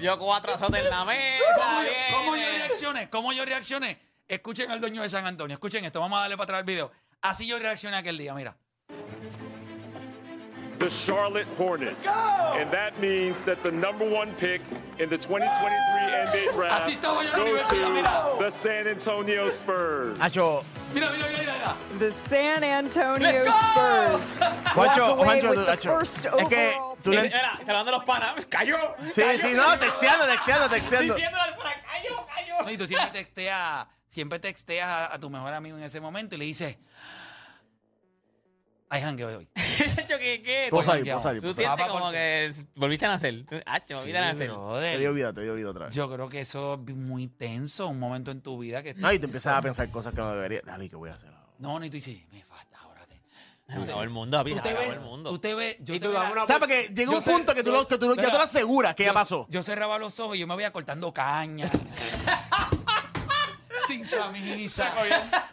Yo 0.00 0.18
cuatro 0.18 0.54
azotes 0.54 0.84
en 0.84 0.90
la 0.90 1.04
mesa. 1.04 1.44
¿Cómo, 1.58 1.82
yo- 1.82 1.88
viene. 1.90 2.06
cómo 2.12 2.36
yo 2.36 2.46
reaccioné? 2.50 3.10
¿Cómo 3.10 3.32
yo 3.32 3.44
reaccioné? 3.44 3.98
Escuchen 4.28 4.70
al 4.70 4.80
dueño 4.80 5.02
de 5.02 5.08
San 5.10 5.26
Antonio. 5.26 5.54
Escuchen 5.54 5.84
esto. 5.84 6.00
Vamos 6.00 6.18
a 6.18 6.22
darle 6.22 6.36
para 6.36 6.44
atrás 6.44 6.60
el 6.60 6.66
video. 6.66 6.92
Así 7.22 7.46
yo 7.46 7.58
reaccioné 7.58 7.96
aquel 7.96 8.18
día, 8.18 8.34
mira. 8.34 8.56
The 10.78 10.90
Charlotte 10.90 11.46
Hornets. 11.56 12.06
And 12.06 12.70
that 12.70 12.98
means 13.00 13.42
that 13.42 13.62
the 13.62 13.70
number 13.72 14.08
one 14.08 14.34
pick 14.34 14.60
in 14.98 15.08
the 15.08 15.18
2023 15.18 15.36
NBA 15.46 16.54
draft 16.54 16.88
Así 16.88 16.96
estaba 16.96 17.22
yo 17.22 17.32
en 17.32 18.04
la 18.04 18.22
goes 18.28 18.38
to 18.38 18.44
the 18.44 18.50
San 18.50 18.86
Antonio 18.86 19.48
Spurs. 19.50 20.18
Hacho, 20.18 20.64
Mira, 20.94 21.10
mira, 21.10 21.26
mira, 21.26 21.38
mira. 21.38 21.52
mira. 21.52 21.98
The 21.98 22.12
San 22.12 22.64
Antonio 22.64 23.28
Let's 23.28 23.40
go! 23.40 24.18
Spurs. 24.18 24.38
Juancho, 24.74 25.16
walk 25.16 25.18
away 25.18 25.40
Juancho, 25.40 25.50
with 25.50 25.66
the 25.66 25.72
Hacho, 25.72 25.98
first 25.98 26.16
es 26.16 26.22
que 26.22 26.30
overall 26.32 26.96
tú 27.02 27.10
Dice, 27.10 27.22
le... 27.22 27.28
Mira, 27.28 27.58
está 27.60 27.72
hablando 27.72 27.92
de 27.92 27.98
los 27.98 28.04
panas. 28.04 28.46
Cayó. 28.46 28.76
Sí, 29.12 29.22
sí, 29.38 29.52
no, 29.54 29.78
texteando, 29.78 30.26
texteando, 30.26 30.68
texteando. 30.68 31.14
Diciéndole 31.14 31.42
al 31.42 31.56
pana, 31.56 31.74
cayó, 31.84 32.26
cayó. 32.34 32.62
No, 32.62 32.70
y 32.70 32.76
tú 32.76 32.86
siempre 32.86 33.10
texteas, 33.10 33.86
siempre 34.10 34.38
texteas 34.38 34.88
a, 34.88 35.14
a 35.14 35.18
tu 35.18 35.30
mejor 35.30 35.52
amigo 35.52 35.76
en 35.76 35.84
ese 35.84 36.00
momento 36.00 36.34
y 36.34 36.38
le 36.38 36.44
dices, 36.46 36.76
hay 38.88 39.02
jangueo 39.02 39.38
hoy. 39.38 39.48
Ese 39.54 40.00
hecho 40.02 40.18
que, 40.18 40.42
que 40.42 40.68
Puedo 40.70 40.84
salir, 40.84 41.04
puedo 41.04 41.20
salir. 41.20 41.42
Tú 41.42 41.48
puedo 41.48 41.54
salir. 41.54 41.66
sientes 41.66 41.66
Papá, 41.86 41.88
como 41.92 42.04
porque- 42.04 42.52
que 42.54 42.64
volviste 42.80 43.06
a 43.06 43.08
nacer. 43.10 43.44
Tú- 43.46 43.56
Hacho, 43.66 43.96
volviste 43.96 44.18
a 44.18 44.32
nacer. 44.32 44.50
brother. 44.50 44.92
Te 44.94 44.98
dio 45.00 45.12
vida, 45.12 45.32
te 45.32 45.42
dio 45.42 45.54
vida 45.54 45.70
otra 45.70 45.86
vez. 45.86 45.94
Yo 45.94 46.10
creo 46.10 46.28
que 46.28 46.40
eso 46.40 46.82
es 46.86 46.94
muy 46.94 47.26
tenso, 47.28 47.88
un 47.88 47.98
momento 47.98 48.30
en 48.30 48.40
tu 48.40 48.58
vida 48.58 48.82
que... 48.82 48.94
No, 48.94 49.12
y 49.12 49.18
te 49.18 49.26
empiezas 49.26 49.54
a 49.54 49.62
pensar 49.62 49.90
cosas 49.90 50.14
que 50.14 50.20
no 50.20 50.30
deberías. 50.32 50.62
Dale, 50.64 50.88
¿qué 50.88 50.96
voy 50.96 51.10
a 51.10 51.14
hacer 51.14 51.28
ahora? 51.30 51.46
No, 51.58 51.78
ni 51.80 51.88
tú 51.90 51.94
dices, 51.96 52.18
me 52.32 52.42
falta 52.44 52.78
ahora. 52.80 53.04
Te... 53.06 53.20
Se 53.66 53.82
acabó 53.82 54.02
el 54.02 54.10
mundo, 54.10 54.38
papi. 54.38 54.50
Tú 54.50 54.56
Se 54.56 54.62
te 54.62 54.68
acabó 54.70 54.86
ves, 54.86 54.94
el 54.96 55.00
mundo. 55.02 55.30
tú 55.30 55.38
te 55.40 55.54
ves, 55.54 55.76
yo 55.80 55.94
Y 55.94 56.00
te 56.00 56.06
tú 56.06 56.12
veo 56.12 56.22
la- 56.22 56.30
una 56.32 56.44
O 56.44 56.46
sea, 56.46 56.58
porque 56.58 56.88
llega 56.94 57.10
Yo 57.10 57.16
un 57.18 57.22
sé- 57.22 57.32
punto 57.32 57.54
que 57.54 57.62
tú, 57.64 57.72
lo- 57.72 57.88
que 57.88 57.98
tú 57.98 58.08
lo- 58.08 58.14
ya 58.14 58.30
tú 58.30 58.36
lo 58.36 58.42
aseguras 58.44 58.94
que 58.94 59.02
ya 59.02 59.08
yo- 59.10 59.14
pasó. 59.14 59.46
Yo 59.50 59.62
cerraba 59.62 59.98
los 59.98 60.18
ojos 60.20 60.36
y 60.36 60.40
yo 60.40 60.46
me 60.46 60.54
veía 60.56 60.72
cortando 60.72 61.12
caña. 61.12 61.68
camisa. 64.08 64.92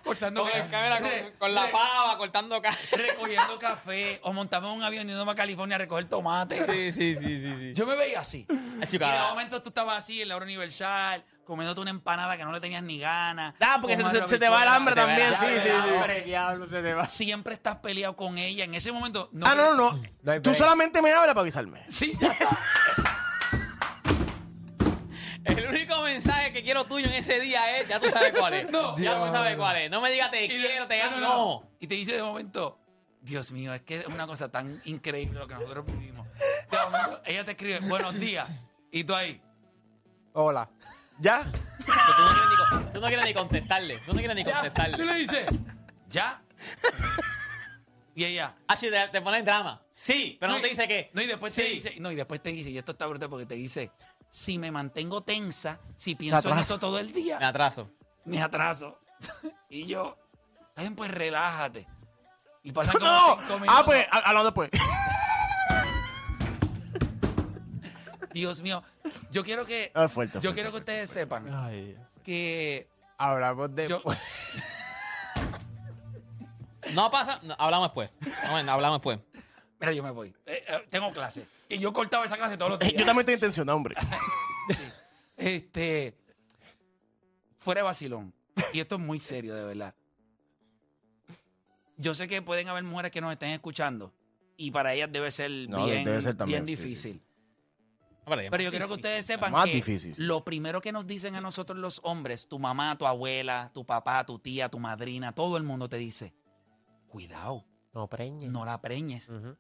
cortando 0.04 0.42
Con, 0.44 0.52
el 0.52 0.58
caña. 0.70 0.72
cámara, 0.72 1.00
con, 1.00 1.10
Re- 1.10 1.34
con 1.38 1.54
la 1.56 1.72
pava, 1.72 2.18
cortando 2.18 2.62
ca- 2.62 2.78
recogiendo 2.92 3.58
café 3.60 4.20
o 4.24 4.34
montamos 4.34 4.76
un 4.76 4.84
avión 4.84 5.08
yendo 5.08 5.30
a 5.30 5.36
California 5.36 5.76
a 5.76 5.80
recoger 5.80 6.06
tomate. 6.06 6.66
Sí, 6.66 6.92
sí, 6.92 7.16
sí, 7.16 7.38
sí, 7.40 7.56
sí. 7.58 7.74
Yo 7.74 7.86
me 7.86 7.96
veía 7.96 8.20
así. 8.22 8.46
Ah, 8.50 8.86
Y 8.92 8.98
de 8.98 9.20
momento 9.30 9.62
tú 9.62 9.70
estabas 9.70 9.98
así 10.00 10.22
en 10.22 10.30
la 10.30 10.36
hora 10.36 10.46
universal, 10.46 11.24
comiéndote 11.46 11.82
una 11.82 11.90
empanada 11.92 12.38
que 12.38 12.44
no 12.46 12.52
le 12.52 12.60
tenías 12.60 12.84
ni 12.84 13.00
ganas. 13.00 13.54
Ah, 13.60 13.78
porque 13.82 13.98
se, 14.28 14.38
te 14.40 14.50
va 14.50 14.64
el 14.64 14.70
hambre 14.70 14.96
también, 14.96 15.34
sí, 15.40 15.46
sí, 15.56 15.62
sí. 15.64 15.70
Hombre, 15.70 16.22
diablo, 16.22 16.68
se 16.70 16.82
te 16.82 16.94
va. 16.94 17.08
Siempre 17.08 17.54
estás 17.54 17.78
peleado 17.78 18.16
con 18.16 18.38
ella. 18.38 18.64
En 18.66 18.74
ese 18.76 18.92
momento. 18.92 19.30
Ah, 19.44 19.54
no, 19.56 19.74
no, 19.74 19.92
no. 19.94 20.04
No 20.22 20.32
hay 20.32 20.40
Tú 20.42 20.54
solamente 20.54 21.02
me 21.02 21.12
hablas 21.12 21.30
para 21.30 21.42
avisarme. 21.42 21.84
Sí, 21.90 22.14
ya 22.20 22.32
está. 22.32 22.50
El 25.46 25.68
único 25.68 26.02
mensaje 26.04 26.43
que 26.54 26.64
quiero 26.64 26.86
tuyo 26.86 27.08
en 27.08 27.14
ese 27.14 27.40
día 27.40 27.80
es, 27.80 27.88
ya 27.88 28.00
tú 28.00 28.10
sabes 28.12 28.32
cuál 28.38 28.54
es. 28.54 28.64
No. 28.72 28.98
ya 28.98 29.18
tú 29.26 29.32
sabes 29.32 29.56
cuál 29.58 29.78
es. 29.78 29.92
No 29.92 30.00
me 30.02 30.12
digas 30.12 30.32
te 30.32 30.48
quiero, 30.48 30.88
te 30.88 31.02
amo. 31.02 31.18
no, 31.18 31.22
No. 31.22 31.36
no. 31.38 31.70
Y 31.80 31.88
te 31.88 31.96
dice 31.96 32.14
de 32.16 32.24
momento, 32.24 32.80
Dios 33.22 33.52
mío, 33.52 33.74
es 33.74 33.82
que 33.82 33.96
es 33.98 34.08
una 34.08 34.28
cosa 34.28 34.50
tan 34.52 34.82
increíble 34.86 35.40
lo 35.40 35.48
que 35.48 35.54
nosotros 35.56 35.86
vivimos. 35.86 36.28
De 36.70 36.78
momento, 36.78 37.22
ella 37.26 37.44
te 37.46 37.52
escribe, 37.52 37.80
buenos 37.82 38.16
días. 38.20 38.48
Y 38.92 39.04
tú 39.04 39.14
ahí, 39.16 39.42
Hola. 40.34 40.70
¿Ya? 41.20 41.44
Tú 41.44 41.92
no, 41.92 42.32
quieres 42.34 42.50
ni, 42.50 42.56
con- 42.70 42.92
tú 42.92 43.02
no 43.02 43.08
quieres 43.08 43.26
ni 43.26 43.34
contestarle. 43.36 43.98
Tú 44.00 44.14
no 44.14 44.20
quieres 44.20 44.36
ni 44.36 44.44
tú 44.44 44.52
contestarle. 44.52 45.06
le 45.06 45.14
dices, 45.16 45.46
¿ya? 46.10 46.42
Y 48.16 48.26
ella, 48.26 48.56
Ah, 48.68 48.76
sí, 48.76 48.92
te, 48.92 49.08
te 49.08 49.22
pone 49.22 49.40
en 49.40 49.46
drama. 49.46 49.82
Sí, 49.90 50.38
pero 50.40 50.52
no, 50.54 50.60
y- 50.60 50.62
te 50.62 50.68
dice 50.70 50.88
que. 50.88 51.10
No, 51.14 51.22
y 51.24 51.26
después 51.26 51.52
sí. 51.54 51.62
te 51.64 51.70
dice, 51.70 51.96
no, 52.00 52.12
y 52.12 52.16
después 52.16 52.42
te 52.44 52.52
dice, 52.52 52.70
y 52.70 52.78
esto 52.78 52.92
está 52.92 53.08
brutal 53.08 53.28
porque 53.28 53.48
te 53.48 53.56
dice, 53.56 53.92
si 54.36 54.58
me 54.58 54.72
mantengo 54.72 55.22
tensa, 55.22 55.78
si 55.96 56.16
pienso 56.16 56.50
en 56.50 56.58
esto 56.58 56.80
todo 56.80 56.98
el 56.98 57.14
día, 57.14 57.38
Me 57.38 57.46
atraso. 57.46 57.92
me 58.26 58.42
atraso. 58.42 59.00
y 59.70 59.86
yo, 59.86 60.18
bien, 60.76 60.96
pues 60.96 61.12
relájate. 61.12 61.88
Y 62.64 62.72
pasan 62.72 62.96
como 63.00 63.06
No. 63.12 63.38
cinco 63.40 63.60
minutos. 63.60 63.76
Ah, 63.80 63.84
pues, 63.86 64.08
ha- 64.10 64.18
hablamos 64.30 64.48
después. 64.48 64.72
Dios 68.34 68.64
mío, 68.64 68.82
yo 69.30 69.44
quiero 69.44 69.68
que, 69.68 69.92
Ah, 69.94 70.08
fuerte, 70.10 70.40
yo 70.40 70.42
fuerte, 70.42 70.56
quiero 70.56 70.72
que 70.72 70.78
ustedes 70.78 71.08
sepan 71.12 71.46
que 72.24 72.90
Hablamos 73.20 73.76
de. 73.76 73.88
yo, 73.88 74.02
No 76.96 77.12
pasa. 77.12 77.40
no, 77.44 77.54
hablamos 77.60 77.90
después. 77.90 78.10
Bueno, 78.50 78.72
hablamos 78.72 78.98
después. 78.98 79.20
Mira, 79.84 79.94
yo 79.94 80.04
me 80.04 80.12
voy. 80.12 80.30
Eh, 80.46 80.64
eh, 80.68 80.88
tengo 80.90 81.12
clase. 81.12 81.46
Y 81.70 81.78
yo 81.78 81.92
cortaba 81.92 82.26
esa 82.26 82.38
clase 82.38 82.58
todos 82.58 82.72
los 82.72 82.82
Eh, 82.82 82.86
días. 82.86 83.00
Yo 83.00 83.06
también 83.06 83.22
estoy 83.22 83.34
intencionado, 83.36 83.76
hombre. 83.78 83.96
Este, 85.36 86.16
fuera 87.58 87.80
de 87.80 87.84
vacilón. 87.84 88.34
Y 88.72 88.80
esto 88.80 88.96
es 88.96 89.02
muy 89.02 89.20
serio, 89.20 89.56
de 89.56 89.66
verdad. 89.66 89.94
Yo 91.98 92.14
sé 92.14 92.28
que 92.28 92.42
pueden 92.42 92.68
haber 92.70 92.84
mujeres 92.84 93.12
que 93.12 93.20
nos 93.20 93.32
estén 93.32 93.50
escuchando 93.50 94.14
y 94.58 94.72
para 94.72 94.94
ellas 94.94 95.12
debe 95.12 95.32
ser, 95.32 95.50
No, 95.70 95.86
bien, 95.86 96.06
debe 96.06 96.22
ser 96.22 96.38
también, 96.38 96.66
bien 96.66 96.78
sí, 96.78 96.84
difícil. 96.84 97.24
Hombre, 98.26 98.50
Pero 98.52 98.64
yo 98.64 98.70
quiero 98.70 98.88
que 98.88 98.94
ustedes 98.94 99.26
sepan 99.26 99.52
Más 99.52 99.66
que 99.66 99.74
difícil. 99.76 100.14
lo 100.18 100.46
primero 100.46 100.80
que 100.80 100.92
nos 100.94 101.06
dicen 101.06 101.36
a 101.36 101.42
nosotros 101.42 101.78
los 101.78 102.00
hombres, 102.04 102.48
tu 102.48 102.58
mamá, 102.58 102.98
tu 102.98 103.06
abuela, 103.06 103.70
tu 103.74 103.86
papá, 103.86 104.26
tu 104.26 104.40
tía, 104.40 104.70
tu 104.70 104.80
madrina, 104.80 105.34
todo 105.36 105.58
el 105.58 105.64
mundo 105.64 105.90
te 105.90 105.98
dice, 105.98 106.34
cuidado, 107.10 107.66
No 107.94 108.08
preñe. 108.08 108.48
no 108.48 108.64
la 108.64 108.80
preñes. 108.82 109.28
Ujú. 109.28 109.58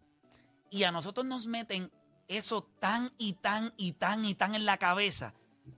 Y 0.73 0.85
a 0.85 0.91
nosotros 0.91 1.23
nos 1.23 1.45
meten 1.45 1.91
eso 2.27 2.63
tan 2.79 3.13
y 3.19 3.33
tan 3.33 3.71
y 3.77 3.91
tan 3.91 4.25
y 4.25 4.33
tan 4.33 4.55
en 4.55 4.65
la 4.65 4.77
cabeza 4.77 5.35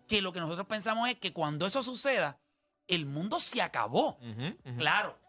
que 0.08 0.22
lo 0.22 0.32
que 0.32 0.40
nosotros 0.40 0.68
pensamos 0.68 1.10
es 1.10 1.16
que 1.16 1.34
cuando 1.34 1.68
eso 1.68 1.84
suceda, 1.84 2.40
el 2.88 3.06
mundo 3.06 3.42
se 3.42 3.62
acabó. 3.62 4.18
Claro, 4.78 5.20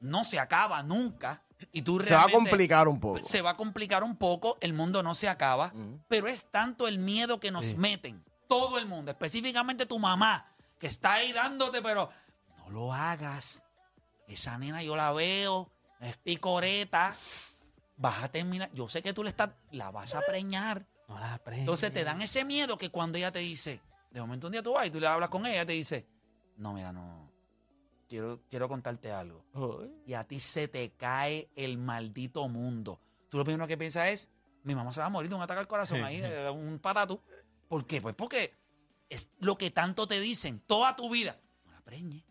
no 0.00 0.24
se 0.24 0.38
acaba 0.38 0.82
nunca. 0.82 1.44
Y 1.72 1.82
tú 1.82 2.00
Se 2.00 2.14
va 2.14 2.22
a 2.22 2.30
complicar 2.30 2.88
un 2.88 2.98
poco. 3.00 3.20
Se 3.22 3.42
va 3.42 3.50
a 3.50 3.56
complicar 3.58 4.02
un 4.02 4.16
poco, 4.16 4.56
el 4.62 4.72
mundo 4.72 5.02
no 5.02 5.14
se 5.14 5.28
acaba, 5.28 5.74
pero 6.08 6.26
es 6.26 6.50
tanto 6.50 6.88
el 6.88 6.96
miedo 6.96 7.38
que 7.38 7.50
nos 7.50 7.76
meten, 7.76 8.24
todo 8.48 8.78
el 8.78 8.86
mundo, 8.86 9.10
específicamente 9.10 9.84
tu 9.84 9.98
mamá, 9.98 10.56
que 10.78 10.86
está 10.86 11.12
ahí 11.12 11.34
dándote, 11.34 11.82
pero 11.82 12.08
no 12.56 12.70
lo 12.70 12.94
hagas. 12.94 13.62
Esa 14.26 14.56
nena 14.56 14.82
yo 14.82 14.96
la 14.96 15.12
veo, 15.12 15.70
es 16.00 16.16
picoreta, 16.16 17.14
vas 18.02 18.24
a 18.24 18.28
terminar, 18.30 18.70
yo 18.74 18.88
sé 18.88 19.00
que 19.00 19.14
tú 19.14 19.22
le 19.22 19.30
estás, 19.30 19.50
la 19.70 19.90
vas 19.90 20.14
a 20.14 20.20
preñar. 20.22 20.84
No 21.08 21.18
la 21.18 21.38
preñes. 21.38 21.60
Entonces 21.60 21.92
te 21.92 22.04
dan 22.04 22.20
ese 22.20 22.44
miedo 22.44 22.76
que 22.76 22.90
cuando 22.90 23.16
ella 23.16 23.30
te 23.30 23.38
dice, 23.38 23.80
de 24.10 24.20
momento 24.20 24.48
un 24.48 24.52
día 24.52 24.62
tú 24.62 24.72
vas 24.72 24.86
y 24.86 24.90
tú 24.90 24.98
le 24.98 25.06
hablas 25.06 25.30
con 25.30 25.46
ella, 25.46 25.64
te 25.64 25.72
dice, 25.72 26.08
no, 26.56 26.72
mira, 26.72 26.92
no, 26.92 27.32
quiero, 28.08 28.42
quiero 28.50 28.68
contarte 28.68 29.12
algo. 29.12 29.44
Y 30.04 30.14
a 30.14 30.24
ti 30.24 30.40
se 30.40 30.66
te 30.66 30.90
cae 30.90 31.48
el 31.54 31.78
maldito 31.78 32.48
mundo. 32.48 33.00
Tú 33.30 33.38
lo 33.38 33.44
primero 33.44 33.68
que 33.68 33.78
piensas 33.78 34.08
es, 34.08 34.30
mi 34.64 34.74
mamá 34.74 34.92
se 34.92 35.00
va 35.00 35.06
a 35.06 35.10
morir 35.10 35.30
de 35.30 35.36
un 35.36 35.42
ataque 35.42 35.60
al 35.60 35.68
corazón 35.68 36.02
ahí, 36.02 36.20
de 36.20 36.50
un 36.50 36.80
patatú. 36.80 37.22
¿Por 37.68 37.86
qué? 37.86 38.02
Pues 38.02 38.16
porque 38.16 38.52
es 39.08 39.28
lo 39.38 39.56
que 39.56 39.70
tanto 39.70 40.08
te 40.08 40.20
dicen 40.20 40.60
toda 40.66 40.96
tu 40.96 41.08
vida. 41.08 41.40
No 41.64 41.72
la 41.72 41.80
preñe. 41.82 42.24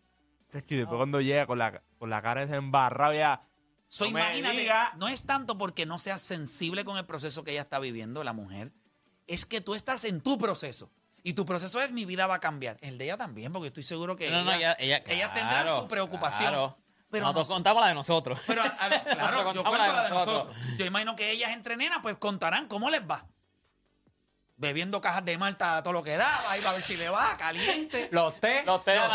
Es 0.52 0.64
que 0.64 0.76
después 0.76 0.98
cuando 0.98 1.22
llega 1.22 1.46
con 1.46 1.58
la, 1.58 1.82
con 1.98 2.10
la 2.10 2.20
cara 2.20 2.42
esa 2.42 2.56
embarrada 2.56 3.14
ya... 3.14 3.48
So, 3.94 4.06
No 4.06 4.12
me 4.12 4.38
imagínate, 4.38 4.96
no 4.96 5.06
es 5.08 5.24
tanto 5.24 5.58
porque 5.58 5.84
no 5.84 5.98
seas 5.98 6.22
sensible 6.22 6.82
con 6.82 6.96
el 6.96 7.04
proceso 7.04 7.44
que 7.44 7.50
ella 7.50 7.60
está 7.60 7.78
viviendo, 7.78 8.24
la 8.24 8.32
mujer, 8.32 8.72
es 9.26 9.44
que 9.44 9.60
tú 9.60 9.74
estás 9.74 10.04
en 10.06 10.22
tu 10.22 10.38
proceso. 10.38 10.90
Y 11.22 11.34
tu 11.34 11.44
proceso 11.44 11.78
es 11.82 11.92
mi 11.92 12.06
vida 12.06 12.26
va 12.26 12.36
a 12.36 12.40
cambiar. 12.40 12.78
El 12.80 12.96
de 12.96 13.04
ella 13.04 13.18
también, 13.18 13.52
porque 13.52 13.66
estoy 13.68 13.82
seguro 13.82 14.16
que 14.16 14.30
No, 14.30 14.44
no, 14.44 14.52
ella, 14.52 14.74
ella, 14.78 14.96
ella, 14.96 15.12
ella 15.14 15.32
tendrá 15.34 15.76
su 15.78 15.88
preocupación. 15.88 16.48
claro. 16.48 16.78
Pero 17.10 17.24
Nosotros 17.26 17.48
nos- 17.50 17.54
contamos 17.56 17.82
la 17.82 17.88
de 17.88 17.94
nosotros. 17.94 18.40
Pero, 18.46 18.62
a- 18.62 18.70
claro, 18.78 19.42
Nosotros 19.44 19.54
yo 19.56 19.62
cuento 19.64 19.86
la 19.86 19.92
la 19.92 20.02
de 20.04 20.08
nosotros. 20.08 20.46
nosotros. 20.48 20.78
Yo 20.78 20.86
imagino 20.86 21.14
que 21.14 21.30
ellas 21.30 21.50
entre 21.50 21.76
nenas, 21.76 21.98
pues 22.00 22.16
contarán 22.16 22.68
cómo 22.68 22.88
les 22.88 23.02
va. 23.02 23.26
Bebiendo 24.56 25.02
cajas 25.02 25.24
de 25.24 25.36
malta 25.36 25.76
a 25.76 25.82
todo 25.82 25.92
lo 25.92 26.02
que 26.02 26.16
da, 26.16 26.50
ahí 26.50 26.62
va 26.62 26.70
a 26.70 26.72
ver 26.72 26.82
si 26.82 26.96
le 26.96 27.10
va, 27.10 27.36
caliente. 27.36 28.08
Los 28.10 28.40
té. 28.40 28.62
Los 28.64 28.82
té 28.84 28.96
los. 28.96 29.10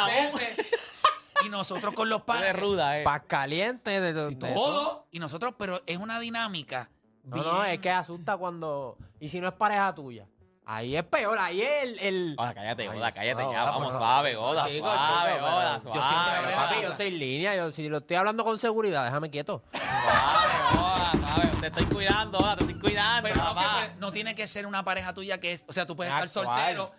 Y 1.46 1.50
nosotros 1.50 1.94
con 1.94 2.10
los 2.10 2.20
de 2.22 2.26
padres. 2.26 2.60
ruda, 2.60 3.00
eh. 3.00 3.04
Paz 3.04 3.22
caliente. 3.28 4.00
De, 4.02 4.14
de- 4.14 4.30
Sí, 4.30 4.36
de 4.36 4.54
todo. 4.54 5.08
Y 5.12 5.20
nosotros, 5.20 5.54
pero 5.58 5.82
es 5.86 5.98
una 5.98 6.20
dinámica. 6.20 6.90
No, 7.24 7.38
no, 7.38 7.62
bien- 7.62 7.74
es 7.74 7.80
que 7.80 7.92
asusta 7.92 8.38
cuando. 8.38 8.98
Y 9.20 9.28
si 9.30 9.40
no 9.42 9.48
es 9.48 9.54
pareja 9.54 9.94
tuya. 9.94 10.26
Ahí 10.70 10.98
es 10.98 11.04
peor, 11.06 11.38
ahí 11.40 11.62
es 11.62 11.84
el. 11.84 12.00
el... 12.00 12.36
Cállate, 12.38 12.88
Goda, 12.88 13.12
cállate 13.14 13.42
Goda, 13.42 13.54
ya. 13.54 13.60
Goda, 13.62 13.72
Vamos 13.72 13.88
pero- 13.88 14.00
suave, 14.00 14.36
Goda, 14.36 14.68
Chico, 14.68 14.86
suave, 14.86 15.34
chico, 15.34 15.46
Goda, 15.46 15.80
pero 15.82 15.96
yo 15.96 16.02
siempre 16.04 16.34
hablé 16.36 16.50
de 16.50 16.56
papi, 16.56 16.76
yo 16.84 16.96
soy 16.96 17.12
línea. 17.12 17.56
Yo, 17.56 17.72
si 17.72 17.88
lo 17.88 17.98
estoy 18.00 18.18
hablando 18.18 18.44
con 18.44 18.60
seguridad, 18.60 19.06
déjame 19.06 19.30
quieto. 19.30 19.64
Suave, 19.72 20.54
Goda, 20.74 21.12
suave. 21.14 21.48
Te 21.62 21.68
estoy 21.68 21.86
cuidando, 21.86 22.38
Goda, 22.40 22.56
te 22.58 22.64
estoy 22.66 22.80
cuidando, 22.82 23.30
Pero 23.30 23.36
no, 23.42 23.50
que, 23.50 23.56
papá. 23.56 23.88
no 24.00 24.12
tiene 24.12 24.36
que 24.36 24.46
ser 24.46 24.66
una 24.68 24.84
pareja 24.84 25.14
tuya 25.14 25.40
que 25.40 25.54
es. 25.54 25.64
O 25.70 25.74
sea, 25.74 25.86
tú 25.86 25.96
puedes 25.96 26.12
Es 26.12 26.26
estar 26.26 26.44
actual. 26.44 26.58
soltero. 26.76 26.92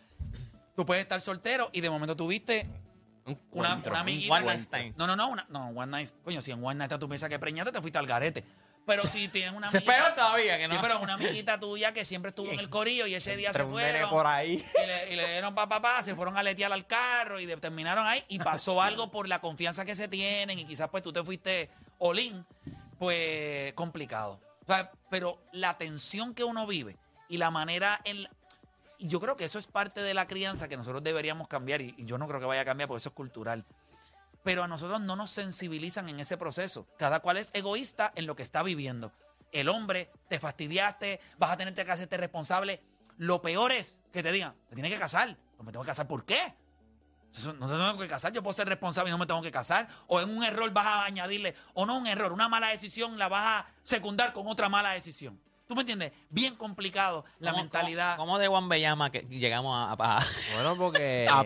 Tú 0.75 0.87
puedes 0.87 1.03
estar 1.03 1.21
soltero 1.21 1.69
y 1.73 1.83
de 1.83 1.91
momento 1.91 2.17
tuviste 2.17 2.67
una, 3.53 3.77
una 3.77 4.01
amiguita. 4.01 4.35
one 4.35 4.47
night 4.47 4.61
stand. 4.61 4.95
No, 4.97 5.07
no, 5.07 5.17
no, 5.17 5.29
una, 5.29 5.47
no, 5.49 5.69
one 5.69 5.87
night. 5.91 6.11
Coño, 6.25 6.41
si 6.43 6.51
en 6.53 6.65
one 6.65 6.77
night 6.77 6.93
tú 6.99 7.09
piensas 7.09 7.29
que 7.29 7.39
preñaste, 7.39 7.73
te 7.73 7.81
fuiste 7.81 7.99
al 7.99 8.07
garete. 8.07 8.45
Pero 8.87 9.03
si 9.03 9.29
tienes 9.29 9.53
una 9.53 9.69
Se 9.69 9.79
es 9.79 9.85
peor 9.85 10.15
todavía, 10.15 10.57
que 10.57 10.67
no. 10.69 10.75
Sí, 10.75 10.81
pero 10.83 11.01
una 11.01 11.15
amiguita 11.15 11.61
tuya 11.61 11.93
que 11.93 12.05
siempre 12.07 12.31
estuvo 12.31 12.51
en 12.53 12.59
el 12.59 12.71
corillo 12.71 13.07
y 13.07 13.15
ese 13.15 13.37
día 13.37 13.53
se 13.53 13.61
Entre 13.61 13.73
un 13.75 13.79
nene 13.81 13.91
fueron. 13.93 14.11
por 14.11 14.27
ahí. 14.27 14.65
Y 14.83 14.87
le, 14.87 15.13
y 15.13 15.17
le 15.17 15.31
dieron 15.33 15.55
pa, 15.55 15.69
pa, 15.69 15.83
pa, 15.83 16.03
se 16.03 16.15
fueron 16.15 16.37
a 16.39 16.43
letear 16.43 16.73
al 16.73 16.87
carro 16.87 17.39
y 17.39 17.45
de- 17.47 17.57
terminaron 17.59 18.07
ahí 18.07 18.25
y 18.29 18.39
pasó 18.39 18.81
algo 18.83 19.11
por 19.11 19.29
la 19.29 19.41
confianza 19.41 19.85
que 19.85 19.95
se 19.95 20.09
tienen 20.09 20.59
y 20.59 20.65
quizás 20.65 20.89
pues 20.89 21.03
tú 21.03 21.13
te 21.13 21.23
fuiste 21.23 21.69
olín, 21.99 22.47
pues 22.99 23.73
complicado. 23.75 24.41
O 24.67 24.73
sea, 24.73 24.91
pero 25.11 25.39
la 25.53 25.79
tensión 25.79 26.35
que 26.35 26.45
uno 26.45 26.67
vive 26.67 26.97
y 27.29 27.37
la 27.39 27.51
manera 27.51 28.01
en... 28.05 28.27
y 28.99 29.09
yo 29.09 29.21
creo 29.21 29.37
que 29.37 29.45
eso 29.45 29.59
es 29.59 29.67
parte 29.67 30.03
de 30.03 30.13
la 30.13 30.27
crianza 30.27 30.69
que 30.69 30.77
nosotros 30.77 31.03
deberíamos 31.03 31.47
cambiar 31.47 31.81
y, 31.81 31.95
yo 31.99 32.19
no 32.19 32.27
creo 32.27 32.41
que 32.41 32.47
vaya 32.47 32.63
a 32.63 32.65
cambiar 32.65 32.89
porque 32.89 32.99
eso 32.99 33.11
es 33.11 33.15
cultural. 33.15 33.65
Pero 34.43 34.65
a 34.65 34.69
nosotros 34.69 35.01
no 35.01 35.15
nos 35.15 35.31
sensibilizan 35.31 36.09
en 36.09 36.21
ese 36.21 36.37
proceso. 36.37 36.87
Cada 36.99 37.21
cual 37.21 37.37
es 37.37 37.51
egoísta 37.55 38.13
en 38.17 38.27
lo 38.27 38.35
que 38.35 38.43
está 38.43 38.63
viviendo. 38.63 39.13
El 39.53 39.69
hombre, 39.69 40.11
te 40.29 40.39
fastidiaste, 40.39 41.21
vas 41.39 41.53
a 41.53 41.57
tener 41.57 41.75
que 41.75 41.91
hacerte 41.91 42.17
responsable. 42.17 42.83
Lo 43.17 43.41
peor 43.41 43.73
es 43.73 44.03
que 44.13 44.23
te 44.23 44.33
digan, 44.33 44.55
te 44.69 44.75
tienes 44.75 44.93
que 44.93 44.99
casar. 44.99 45.37
No 45.57 45.65
me 45.65 45.73
tengo 45.73 45.85
que 45.85 45.91
casar, 45.91 46.07
¿por 46.07 46.25
qué? 46.25 46.55
No 47.45 47.69
te 47.69 47.75
tengo 47.75 47.99
que 47.99 48.09
casar, 48.09 48.33
yo 48.33 48.43
puedo 48.43 48.55
ser 48.55 48.69
responsable 48.69 49.11
y 49.11 49.13
no 49.13 49.19
me 49.19 49.27
tengo 49.27 49.43
que 49.43 49.51
casar. 49.51 49.89
O 50.07 50.21
en 50.21 50.37
un 50.37 50.43
error 50.43 50.71
vas 50.73 50.87
a 50.87 51.05
añadirle, 51.05 51.55
o 51.75 51.87
no 51.87 51.97
un 51.97 52.07
error, 52.07 52.33
una 52.33 52.49
mala 52.49 52.69
decisión 52.69 53.19
la 53.19 53.29
vas 53.29 53.65
a 53.65 53.67
secundar 53.83 54.33
con 54.33 54.47
otra 54.47 54.69
mala 54.69 54.91
decisión. 54.91 55.41
¿Tú 55.69 55.75
me 55.75 55.83
entiendes? 55.83 56.13
Bien 56.31 56.57
complicado 56.57 57.27
la 57.41 57.51
¿Cómo- 57.51 57.63
mentalidad. 57.63 58.17
¿Cómo, 58.17 58.33
cómo 58.33 58.39
de 58.39 58.49
Guambeyama 58.49 59.11
que 59.11 59.21
llegamos 59.29 59.77
a, 59.77 59.93
a- 60.17 60.25
Bueno, 60.55 60.77
porque. 60.77 61.29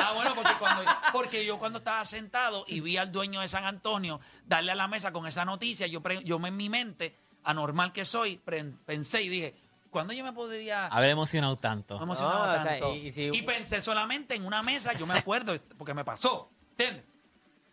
Ah, 0.00 0.12
bueno, 0.14 0.32
porque, 0.34 0.50
cuando, 0.58 0.82
porque 1.12 1.46
yo 1.46 1.58
cuando 1.58 1.78
estaba 1.78 2.04
sentado 2.04 2.64
y 2.66 2.80
vi 2.80 2.96
al 2.96 3.12
dueño 3.12 3.40
de 3.40 3.48
San 3.48 3.64
Antonio 3.64 4.20
darle 4.44 4.72
a 4.72 4.74
la 4.74 4.88
mesa 4.88 5.12
con 5.12 5.26
esa 5.26 5.44
noticia, 5.44 5.86
yo, 5.86 6.00
pre- 6.02 6.24
yo 6.24 6.38
me- 6.40 6.48
en 6.48 6.56
mi 6.56 6.68
mente, 6.68 7.16
anormal 7.44 7.92
que 7.92 8.04
soy, 8.04 8.38
pre- 8.38 8.64
pensé 8.86 9.22
y 9.22 9.28
dije, 9.28 9.54
¿cuándo 9.90 10.12
yo 10.14 10.24
me 10.24 10.32
podría 10.32 10.86
haber 10.86 11.10
emocionado 11.10 11.56
tanto? 11.56 11.96
me 11.98 12.04
emocionaba 12.04 12.46
No, 12.46 12.50
o 12.52 12.54
sea, 12.54 12.64
tanto? 12.72 12.94
y- 12.94 13.08
y 13.08 13.12
si- 13.12 13.42
pensé 13.42 13.80
solamente 13.80 14.34
en 14.34 14.44
una 14.46 14.62
mesa, 14.62 14.92
yo 14.94 15.06
me 15.06 15.14
acuerdo, 15.14 15.54
porque 15.76 15.94
me 15.94 16.04
pasó, 16.04 16.50
¿entiendes? 16.70 17.04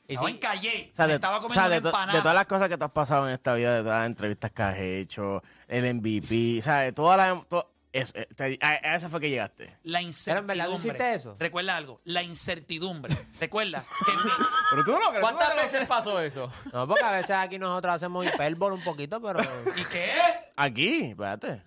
Y 0.08 0.18
si- 0.18 0.26
en 0.26 0.38
calle, 0.38 0.90
O 0.94 0.96
sea, 0.96 1.08
de, 1.08 1.16
estaba 1.16 1.38
o 1.38 1.42
comiendo 1.42 1.54
sea, 1.62 1.70
de 1.70 1.82
to- 1.82 1.98
de 2.14 2.22
todas 2.22 2.36
las 2.36 2.46
cosas 2.46 2.70
que 2.70 2.78
te 2.78 2.84
has 2.84 2.92
pasado 2.92 3.28
en 3.28 3.34
esta 3.34 3.54
vida, 3.56 3.76
de 3.76 3.82
todas 3.82 4.00
las 4.02 4.06
entrevistas 4.08 4.52
que 4.52 4.62
has 4.64 4.78
hecho, 4.78 5.42
el 5.68 5.86
MVP, 5.96 6.62
¿sabes? 6.62 6.94
Todas 6.94 7.18
las... 7.18 7.48
to- 7.48 7.72
eso, 8.00 8.14
eh, 8.16 8.28
te- 8.36 8.60
a, 8.62 8.70
a 8.70 8.96
esa 8.96 9.10
fue 9.10 9.20
que 9.22 9.30
llegaste. 9.30 9.66
La 9.84 10.00
Pero 10.00 10.08
incertidumbre. 10.08 10.40
en 10.40 10.48
verdad, 10.60 10.66
¿tú 10.72 10.76
hiciste 10.76 11.14
eso? 11.14 11.36
Recuerda 11.40 11.76
algo, 11.78 12.02
la 12.06 12.24
incertidumbre. 12.24 13.16
Recuerda 13.40 13.84
que 14.06 14.12
mi- 14.24 14.32
Pero 14.72 14.86
tú 14.86 14.92
no 14.92 15.00
lo 15.00 15.08
crees. 15.10 15.22
¿Cuántas 15.22 15.56
veces 15.56 15.88
pasó 15.88 16.20
eso? 16.20 16.52
No, 16.74 16.88
porque 16.88 17.04
a 17.04 17.12
veces 17.12 17.32
aquí 17.32 17.58
nosotros 17.60 17.94
hacemos 17.96 18.26
hipérbole 18.26 18.76
un 18.76 18.84
poquito, 18.84 19.22
pero. 19.22 19.40
¿Y 19.76 19.84
qué? 19.86 20.12
Aquí, 20.58 21.10
espérate. 21.12 21.62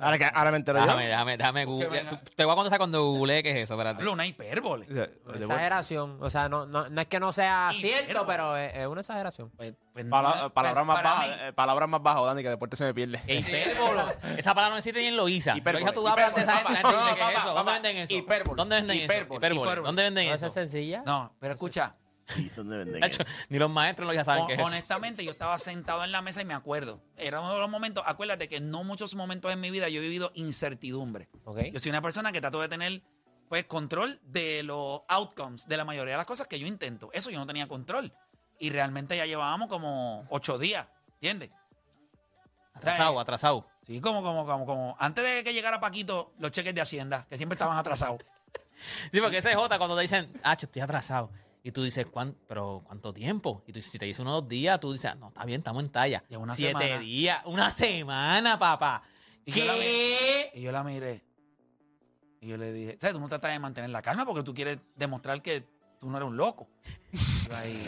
Ahora, 0.00 0.16
que, 0.18 0.24
ahora 0.32 0.50
me 0.50 0.56
entero 0.56 0.80
Déjame, 0.80 1.02
yo. 1.04 1.08
déjame, 1.10 1.36
déjame 1.36 1.66
venga. 1.66 2.10
Tú- 2.10 2.18
Te 2.34 2.44
voy 2.44 2.52
a 2.52 2.56
contestar 2.56 2.78
cuando 2.78 3.02
googleé 3.04 3.42
qué 3.42 3.50
es 3.50 3.56
eso, 3.64 3.74
espérate. 3.74 3.98
Hablo 3.98 4.12
una 4.12 4.26
hipérbole. 4.26 4.86
Exageración. 5.34 6.18
O 6.20 6.30
sea, 6.30 6.48
no, 6.48 6.66
no, 6.66 6.88
no 6.88 7.00
es 7.00 7.06
que 7.06 7.20
no 7.20 7.32
sea 7.32 7.70
Hipérbole. 7.72 8.02
cierto, 8.04 8.26
pero 8.26 8.56
es, 8.56 8.74
es 8.76 8.86
una 8.86 9.00
exageración. 9.00 9.50
Pues- 9.50 9.74
pues 9.92 10.04
no, 10.06 10.22
pues 10.22 10.52
palabras 10.52 10.86
más 10.86 10.96
para 10.98 11.10
bajas, 11.10 11.26
mí- 11.28 11.34
eh, 11.48 11.52
palabras 11.52 11.88
más 11.88 12.00
bajas, 12.02 12.24
Dani, 12.24 12.42
que 12.44 12.48
deporte 12.48 12.76
se 12.76 12.84
me 12.84 12.94
pierde. 12.94 13.20
¿Qué 13.26 13.34
hipérbolo? 13.40 14.06
Esa 14.38 14.54
palabra 14.54 14.74
no 14.74 14.78
existe 14.78 15.00
ni 15.00 15.06
en 15.08 15.16
Loiza. 15.16 15.52
Hipérbole, 15.70 15.84
Loiza, 15.84 15.92
tú 15.92 16.08
hablas 16.08 16.34
de 16.34 16.42
esa 16.42 16.56
gente, 16.56 16.72
la 16.72 16.78
gente 16.80 16.96
dice 16.98 17.10
No, 17.10 17.16
que 17.16 17.20
es 17.22 17.26
papá, 17.34 17.42
eso. 17.42 17.54
¿Dónde 17.54 17.72
venden 17.72 17.96
eso? 17.96 18.12
hipérbole, 18.14 18.56
¿Dónde 18.56 18.76
venden 18.76 18.96
eso? 18.96 19.04
hipérbole. 19.04 19.80
¿Dónde 19.82 20.02
venden 20.02 20.26
eso? 20.26 20.34
esa 20.34 20.46
es 20.48 20.52
sencilla. 20.54 21.02
No, 21.06 21.34
pero 21.38 21.54
escucha. 21.54 21.96
¿dónde 22.56 22.78
venden 22.78 23.02
eso? 23.02 23.24
Ni 23.48 23.58
los 23.58 23.70
maestros 23.70 24.04
en 24.04 24.06
Loiza 24.08 24.24
saben 24.24 24.46
qué 24.46 24.54
es 24.54 24.60
honestamente, 24.60 25.24
yo 25.24 25.32
estaba 25.32 25.58
sentado 25.58 26.04
en 26.04 26.12
la 26.12 26.22
mesa 26.22 26.40
y 26.40 26.44
me 26.44 26.54
acuerdo. 26.54 27.00
Era 27.16 27.40
uno 27.40 27.54
de 27.54 27.60
los 27.60 27.68
momentos. 27.70 28.04
Acuérdate 28.06 28.48
que 28.48 28.60
no 28.60 28.84
muchos 28.84 29.14
momentos 29.14 29.52
en 29.52 29.60
mi 29.60 29.70
vida 29.70 29.88
yo 29.88 29.98
he 30.00 30.02
vivido 30.02 30.30
incertidumbre. 30.34 31.28
Yo 31.72 31.80
soy 31.80 31.90
una 31.90 32.02
persona 32.02 32.30
que 32.32 32.40
trato 32.40 32.60
de 32.60 32.68
tener 32.68 33.02
pues 33.48 33.64
control 33.64 34.20
de 34.22 34.62
los 34.62 35.00
outcomes 35.08 35.66
de 35.66 35.76
la 35.76 35.84
mayoría 35.84 36.12
de 36.12 36.18
las 36.18 36.26
cosas 36.26 36.46
que 36.46 36.60
yo 36.60 36.68
intento. 36.68 37.10
Eso 37.12 37.30
yo 37.30 37.38
no 37.40 37.46
tenía 37.48 37.66
control. 37.66 38.12
Y 38.60 38.70
realmente 38.70 39.16
ya 39.16 39.26
llevábamos 39.26 39.68
como 39.68 40.24
ocho 40.28 40.56
días, 40.56 40.86
¿entiendes? 41.14 41.50
Atrasado, 42.74 43.18
atrasado. 43.18 43.66
Sí, 43.82 44.00
como, 44.00 44.22
como, 44.22 44.44
como, 44.46 44.66
como. 44.66 44.96
Antes 44.98 45.24
de 45.24 45.42
que 45.42 45.52
llegara 45.52 45.80
Paquito, 45.80 46.32
los 46.38 46.50
cheques 46.52 46.74
de 46.74 46.80
Hacienda, 46.80 47.26
que 47.28 47.36
siempre 47.36 47.54
estaban 47.54 47.76
atrasados. 47.78 48.20
Sí, 49.12 49.20
porque 49.20 49.36
ese 49.38 49.50
es 49.50 49.56
J 49.56 49.76
cuando 49.76 49.94
te 49.94 50.00
dicen, 50.00 50.32
ah, 50.42 50.56
yo 50.56 50.64
estoy 50.64 50.80
atrasado. 50.80 51.30
Y 51.62 51.70
tú 51.70 51.82
dices, 51.82 52.06
¿cuán- 52.06 52.34
pero 52.48 52.82
¿cuánto 52.86 53.12
tiempo? 53.12 53.62
Y 53.66 53.72
tú 53.72 53.78
dices, 53.78 53.92
si 53.92 53.98
te 53.98 54.06
dice 54.06 54.22
unos 54.22 54.32
dos 54.40 54.48
días, 54.48 54.80
tú 54.80 54.90
dices, 54.90 55.10
"Ah, 55.12 55.16
no, 55.16 55.28
está 55.28 55.44
bien, 55.44 55.60
estamos 55.60 55.82
en 55.84 55.90
talla. 55.90 56.24
Ya 56.30 56.38
una 56.38 56.54
Siete 56.54 56.78
semana. 56.78 56.98
días, 57.00 57.42
una 57.44 57.70
semana, 57.70 58.58
papá. 58.58 59.02
Y 59.44 59.52
yo 59.52 59.66
la 59.66 59.74
¿Qué? 59.74 60.50
Y 60.54 60.62
yo 60.62 60.72
la 60.72 60.82
miré. 60.82 61.22
Y 62.40 62.48
yo 62.48 62.56
le 62.56 62.72
dije, 62.72 62.96
¿sabes? 62.98 63.12
Tú 63.14 63.20
no 63.20 63.28
tratas 63.28 63.52
de 63.52 63.58
mantener 63.58 63.90
la 63.90 64.00
calma 64.00 64.24
porque 64.24 64.42
tú 64.42 64.54
quieres 64.54 64.78
demostrar 64.96 65.42
que 65.42 65.66
tú 65.98 66.08
no 66.08 66.16
eres 66.16 66.26
un 66.30 66.38
loco. 66.38 66.66
Yo 67.46 67.54
ahí, 67.54 67.86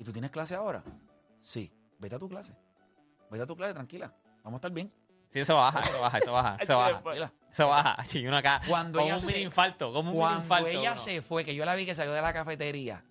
¿Y 0.00 0.02
tú 0.02 0.10
tienes 0.12 0.32
clase 0.32 0.56
ahora? 0.56 0.82
Sí. 1.40 1.72
Vete 2.00 2.16
a 2.16 2.18
tu 2.18 2.28
clase. 2.28 2.52
Vete 3.30 3.44
a 3.44 3.46
tu 3.46 3.54
clase, 3.54 3.74
tranquila. 3.74 4.12
Vamos 4.42 4.54
a 4.54 4.58
estar 4.58 4.72
bien. 4.72 4.92
Sí, 5.30 5.40
eso 5.40 5.56
baja, 5.56 5.80
eso 5.80 6.00
baja, 6.00 6.18
eso 6.18 6.32
baja, 6.32 6.56
eso 6.60 6.78
baja. 6.78 7.32
Eso 7.52 7.68
baja. 7.68 7.96
Acá, 8.38 8.60
Cuando 8.68 8.98
con 8.98 9.06
ella 9.06 9.14
un 9.14 9.20
se- 9.20 9.32
mini 9.32 9.44
infarto, 9.44 9.92
como 9.92 10.10
un 10.10 10.16
mini 10.16 10.18
Cuando 10.18 10.42
infarto. 10.42 10.68
ella 10.68 10.96
se 10.98 11.22
fue, 11.22 11.44
que 11.44 11.54
yo 11.54 11.64
la 11.64 11.74
vi 11.74 11.86
que 11.86 11.94
salió 11.94 12.12
de 12.12 12.20
la 12.22 12.32
cafetería, 12.32 13.02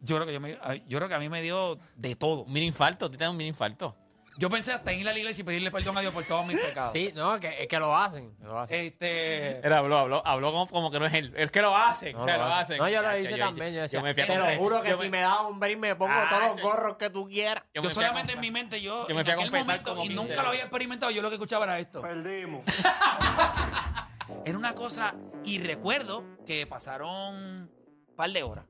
yo 0.00 0.16
creo 0.16 0.26
que, 0.26 0.32
yo 0.32 0.40
me- 0.40 0.58
yo 0.88 0.98
creo 0.98 1.08
que 1.08 1.14
a 1.14 1.18
mí 1.18 1.28
me 1.28 1.40
dio 1.42 1.78
de 1.96 2.14
todo. 2.16 2.42
Un 2.42 2.52
mini 2.52 2.66
infarto, 2.66 3.08
tú 3.10 3.16
tienes 3.16 3.30
un 3.30 3.36
mini 3.36 3.48
infarto. 3.50 3.96
Yo 4.36 4.50
pensé 4.50 4.72
hasta 4.72 4.90
en 4.92 4.98
ir 5.00 5.08
a 5.08 5.12
la 5.12 5.18
iglesia 5.18 5.42
y 5.42 5.44
pedirle 5.44 5.70
perdón 5.70 5.96
a 5.96 6.00
Dios 6.00 6.12
por 6.12 6.24
todos 6.24 6.44
mis 6.46 6.60
pecados. 6.60 6.92
Sí, 6.92 7.12
no, 7.14 7.34
es 7.36 7.40
que, 7.40 7.62
es 7.62 7.68
que 7.68 7.78
lo 7.78 7.94
hacen. 7.96 8.34
Lo 8.40 8.58
hacen. 8.58 8.84
Este. 8.86 9.64
Él 9.64 9.72
habló, 9.72 9.96
habló, 9.98 10.26
habló 10.26 10.50
como, 10.52 10.66
como 10.68 10.90
que 10.90 10.98
no 10.98 11.06
es 11.06 11.14
él. 11.14 11.32
Es 11.36 11.50
que 11.52 11.62
lo 11.62 11.76
hacen, 11.76 12.14
No, 12.16 12.22
o 12.22 12.24
sea, 12.24 12.36
lo 12.38 12.44
lo 12.48 12.48
hacen. 12.54 12.62
hacen. 12.62 12.78
No, 12.78 12.88
yo 12.88 13.02
lo 13.02 13.18
hice 13.18 13.36
también. 13.38 13.72
Yo, 13.74 13.82
decía, 13.82 14.00
me 14.02 14.12
fui 14.12 14.22
a 14.22 14.26
te 14.26 14.36
lo 14.36 14.46
juro 14.56 14.82
que 14.82 14.90
yo 14.90 14.96
si 14.96 15.02
me- 15.04 15.10
me 15.10 15.20
da 15.20 15.42
un 15.46 15.60
break 15.60 15.78
me 15.78 15.94
pongo 15.94 16.12
Ah, 16.14 16.26
todos 16.28 16.42
los 16.48 16.58
yo- 16.58 16.64
gorros 16.64 16.94
que 16.96 17.10
tú 17.10 17.28
quieras. 17.28 17.62
yo 17.74 17.82
Yo 17.82 17.88
me 17.88 17.94
solamente 17.94 18.32
en 18.32 18.40
mi 18.40 18.50
mente, 18.50 18.80
yo, 18.82 19.06
yo 19.08 19.14
me 19.14 19.20
en 19.20 19.24
fui 19.26 19.32
a 19.34 19.36
confesar 19.36 19.82
como 19.82 20.02
y 20.04 20.08
15 20.08 20.14
nunca 20.24 20.42
lo 20.42 20.48
había 20.48 20.62
experimentado, 20.62 21.12
yo 21.12 21.22
lo 21.22 21.28
que 21.30 21.36
escuchaba 21.36 21.64
era 21.66 21.78
esto. 21.78 22.02
Perdimos. 22.02 22.62
Era 24.46 24.58
una 24.58 24.74
cosa, 24.74 25.14
y 25.44 25.58
recuerdo 25.60 26.24
que 26.46 26.66
pasaron 26.66 27.34
un 27.34 27.70
par 28.16 28.30
de 28.30 28.42
horas, 28.42 28.64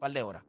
par 0.00 0.10
de 0.12 0.22
horas, 0.22 0.42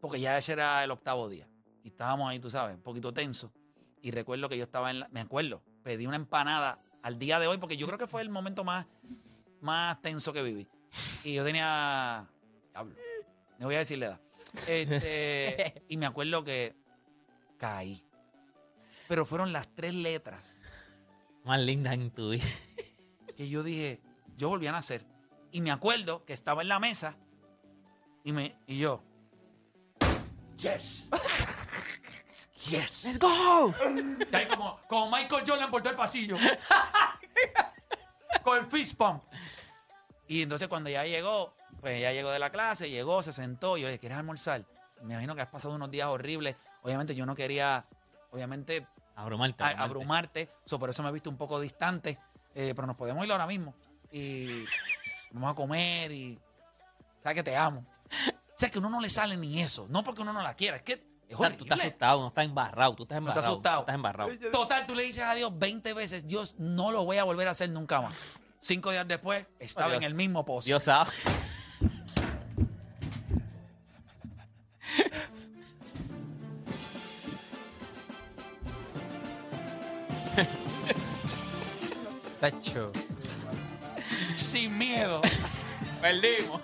porque 0.00 0.20
ya 0.20 0.38
ese 0.38 0.52
era 0.52 0.82
el 0.84 0.90
octavo 0.90 1.28
día, 1.28 1.46
y 1.86 1.90
estábamos 1.90 2.28
ahí, 2.28 2.40
tú 2.40 2.50
sabes, 2.50 2.74
un 2.74 2.82
poquito 2.82 3.14
tenso, 3.14 3.52
y 4.02 4.10
recuerdo 4.10 4.48
que 4.48 4.58
yo 4.58 4.64
estaba 4.64 4.90
en 4.90 4.98
la, 4.98 5.08
me 5.12 5.20
acuerdo, 5.20 5.62
pedí 5.84 6.04
una 6.08 6.16
empanada 6.16 6.80
al 7.00 7.16
día 7.16 7.38
de 7.38 7.46
hoy, 7.46 7.58
porque 7.58 7.76
yo 7.76 7.86
creo 7.86 7.96
que 7.96 8.08
fue 8.08 8.22
el 8.22 8.28
momento 8.28 8.64
más, 8.64 8.88
más 9.60 10.02
tenso 10.02 10.32
que 10.32 10.42
viví, 10.42 10.66
y 11.22 11.34
yo 11.34 11.44
tenía, 11.44 12.28
diablo, 12.72 12.96
no 13.60 13.66
voy 13.66 13.76
a 13.76 13.78
decirle 13.78 14.06
edad, 14.06 14.20
este, 14.66 15.84
y 15.88 15.96
me 15.96 16.06
acuerdo 16.06 16.42
que 16.42 16.74
caí, 17.56 18.04
pero 19.06 19.24
fueron 19.24 19.52
las 19.52 19.72
tres 19.72 19.94
letras 19.94 20.58
Más 21.44 21.60
linda 21.60 21.94
en 21.94 22.10
tu 22.10 22.30
vida. 22.30 22.44
que 23.36 23.48
yo 23.48 23.62
dije, 23.62 24.00
yo 24.36 24.48
volví 24.48 24.66
a 24.66 24.72
nacer. 24.72 25.06
Y 25.52 25.60
me 25.60 25.70
acuerdo 25.70 26.24
que 26.24 26.32
estaba 26.32 26.62
en 26.62 26.68
la 26.68 26.80
mesa 26.80 27.16
y, 28.24 28.32
me, 28.32 28.56
y 28.66 28.78
yo, 28.78 29.04
yes. 30.56 31.08
Yes. 32.68 33.04
Let's 33.04 33.18
go. 33.18 33.74
Ahí 34.32 34.46
como, 34.46 34.80
como 34.88 35.10
Michael 35.10 35.44
Jordan 35.46 35.70
por 35.70 35.82
todo 35.82 35.90
el 35.90 35.96
pasillo. 35.96 36.36
Con 38.42 38.58
el 38.58 38.66
fist 38.66 38.96
pump. 38.96 39.22
Y 40.28 40.42
entonces 40.42 40.68
cuando 40.68 40.90
ya 40.90 41.04
llegó, 41.04 41.54
pues 41.80 42.00
ya 42.00 42.12
llegó 42.12 42.30
de 42.30 42.38
la 42.38 42.50
clase, 42.50 42.90
llegó, 42.90 43.22
se 43.22 43.32
sentó. 43.32 43.76
Y 43.76 43.82
yo 43.82 43.86
le 43.86 43.92
dije, 43.92 44.00
¿quieres 44.00 44.18
almorzar? 44.18 44.64
Me 45.02 45.14
imagino 45.14 45.34
que 45.34 45.42
has 45.42 45.48
pasado 45.48 45.74
unos 45.74 45.90
días 45.90 46.08
horribles. 46.08 46.56
Obviamente 46.82 47.14
yo 47.14 47.26
no 47.26 47.34
quería, 47.34 47.86
obviamente, 48.30 48.86
Abrumarte. 49.14 49.64
a- 49.64 49.82
abrumarte. 49.82 50.50
So, 50.64 50.78
por 50.78 50.90
eso 50.90 51.02
me 51.02 51.08
he 51.08 51.12
visto 51.12 51.30
un 51.30 51.36
poco 51.36 51.60
distante. 51.60 52.18
Eh, 52.54 52.72
pero 52.74 52.86
nos 52.86 52.96
podemos 52.96 53.24
ir 53.24 53.32
ahora 53.32 53.46
mismo. 53.46 53.74
Y 54.10 54.64
vamos 55.32 55.52
a 55.52 55.54
comer 55.54 56.12
y. 56.12 56.38
¿Sabes 57.22 57.36
que 57.36 57.42
te 57.42 57.56
amo? 57.56 57.84
O 58.10 58.58
sea, 58.58 58.70
que 58.70 58.78
a 58.78 58.80
uno 58.80 58.88
no 58.90 59.00
le 59.00 59.10
sale 59.10 59.36
ni 59.36 59.60
eso. 59.60 59.86
No 59.90 60.02
porque 60.04 60.22
uno 60.22 60.32
no 60.32 60.42
la 60.42 60.54
quiera. 60.54 60.76
Es 60.76 60.82
que 60.82 61.04
es 61.28 61.36
O 61.36 61.38
sea, 61.40 61.56
tú 61.56 61.64
estás 61.64 61.80
asustado, 61.80 62.20
no 62.20 62.28
estás 62.28 62.44
embarrado. 62.44 62.94
Tú 62.94 63.02
estás 63.04 63.16
No 63.16 63.18
embarrado. 63.18 63.40
estás 63.40 63.52
asustado. 63.52 63.76
tú 63.78 63.80
Estás 63.82 63.94
embarrado. 63.94 64.30
Total, 64.52 64.86
tú 64.86 64.94
le 64.94 65.02
dices 65.02 65.24
a 65.24 65.34
Dios 65.34 65.50
20 65.58 65.92
veces, 65.94 66.26
Dios, 66.26 66.54
no 66.58 66.92
lo 66.92 67.04
voy 67.04 67.18
a 67.18 67.24
volver 67.24 67.48
a 67.48 67.50
hacer 67.52 67.70
nunca 67.70 68.00
más. 68.00 68.40
Cinco 68.58 68.90
días 68.90 69.06
después, 69.06 69.46
estaba 69.58 69.90
Dios. 69.92 69.98
en 70.02 70.06
el 70.08 70.14
mismo 70.14 70.44
pozo. 70.44 70.64
Dios 70.66 70.82
sabe. 70.84 71.10
Tacho. 82.40 82.92
Sin 84.36 84.76
miedo. 84.76 85.20
Perdimos. 86.00 86.60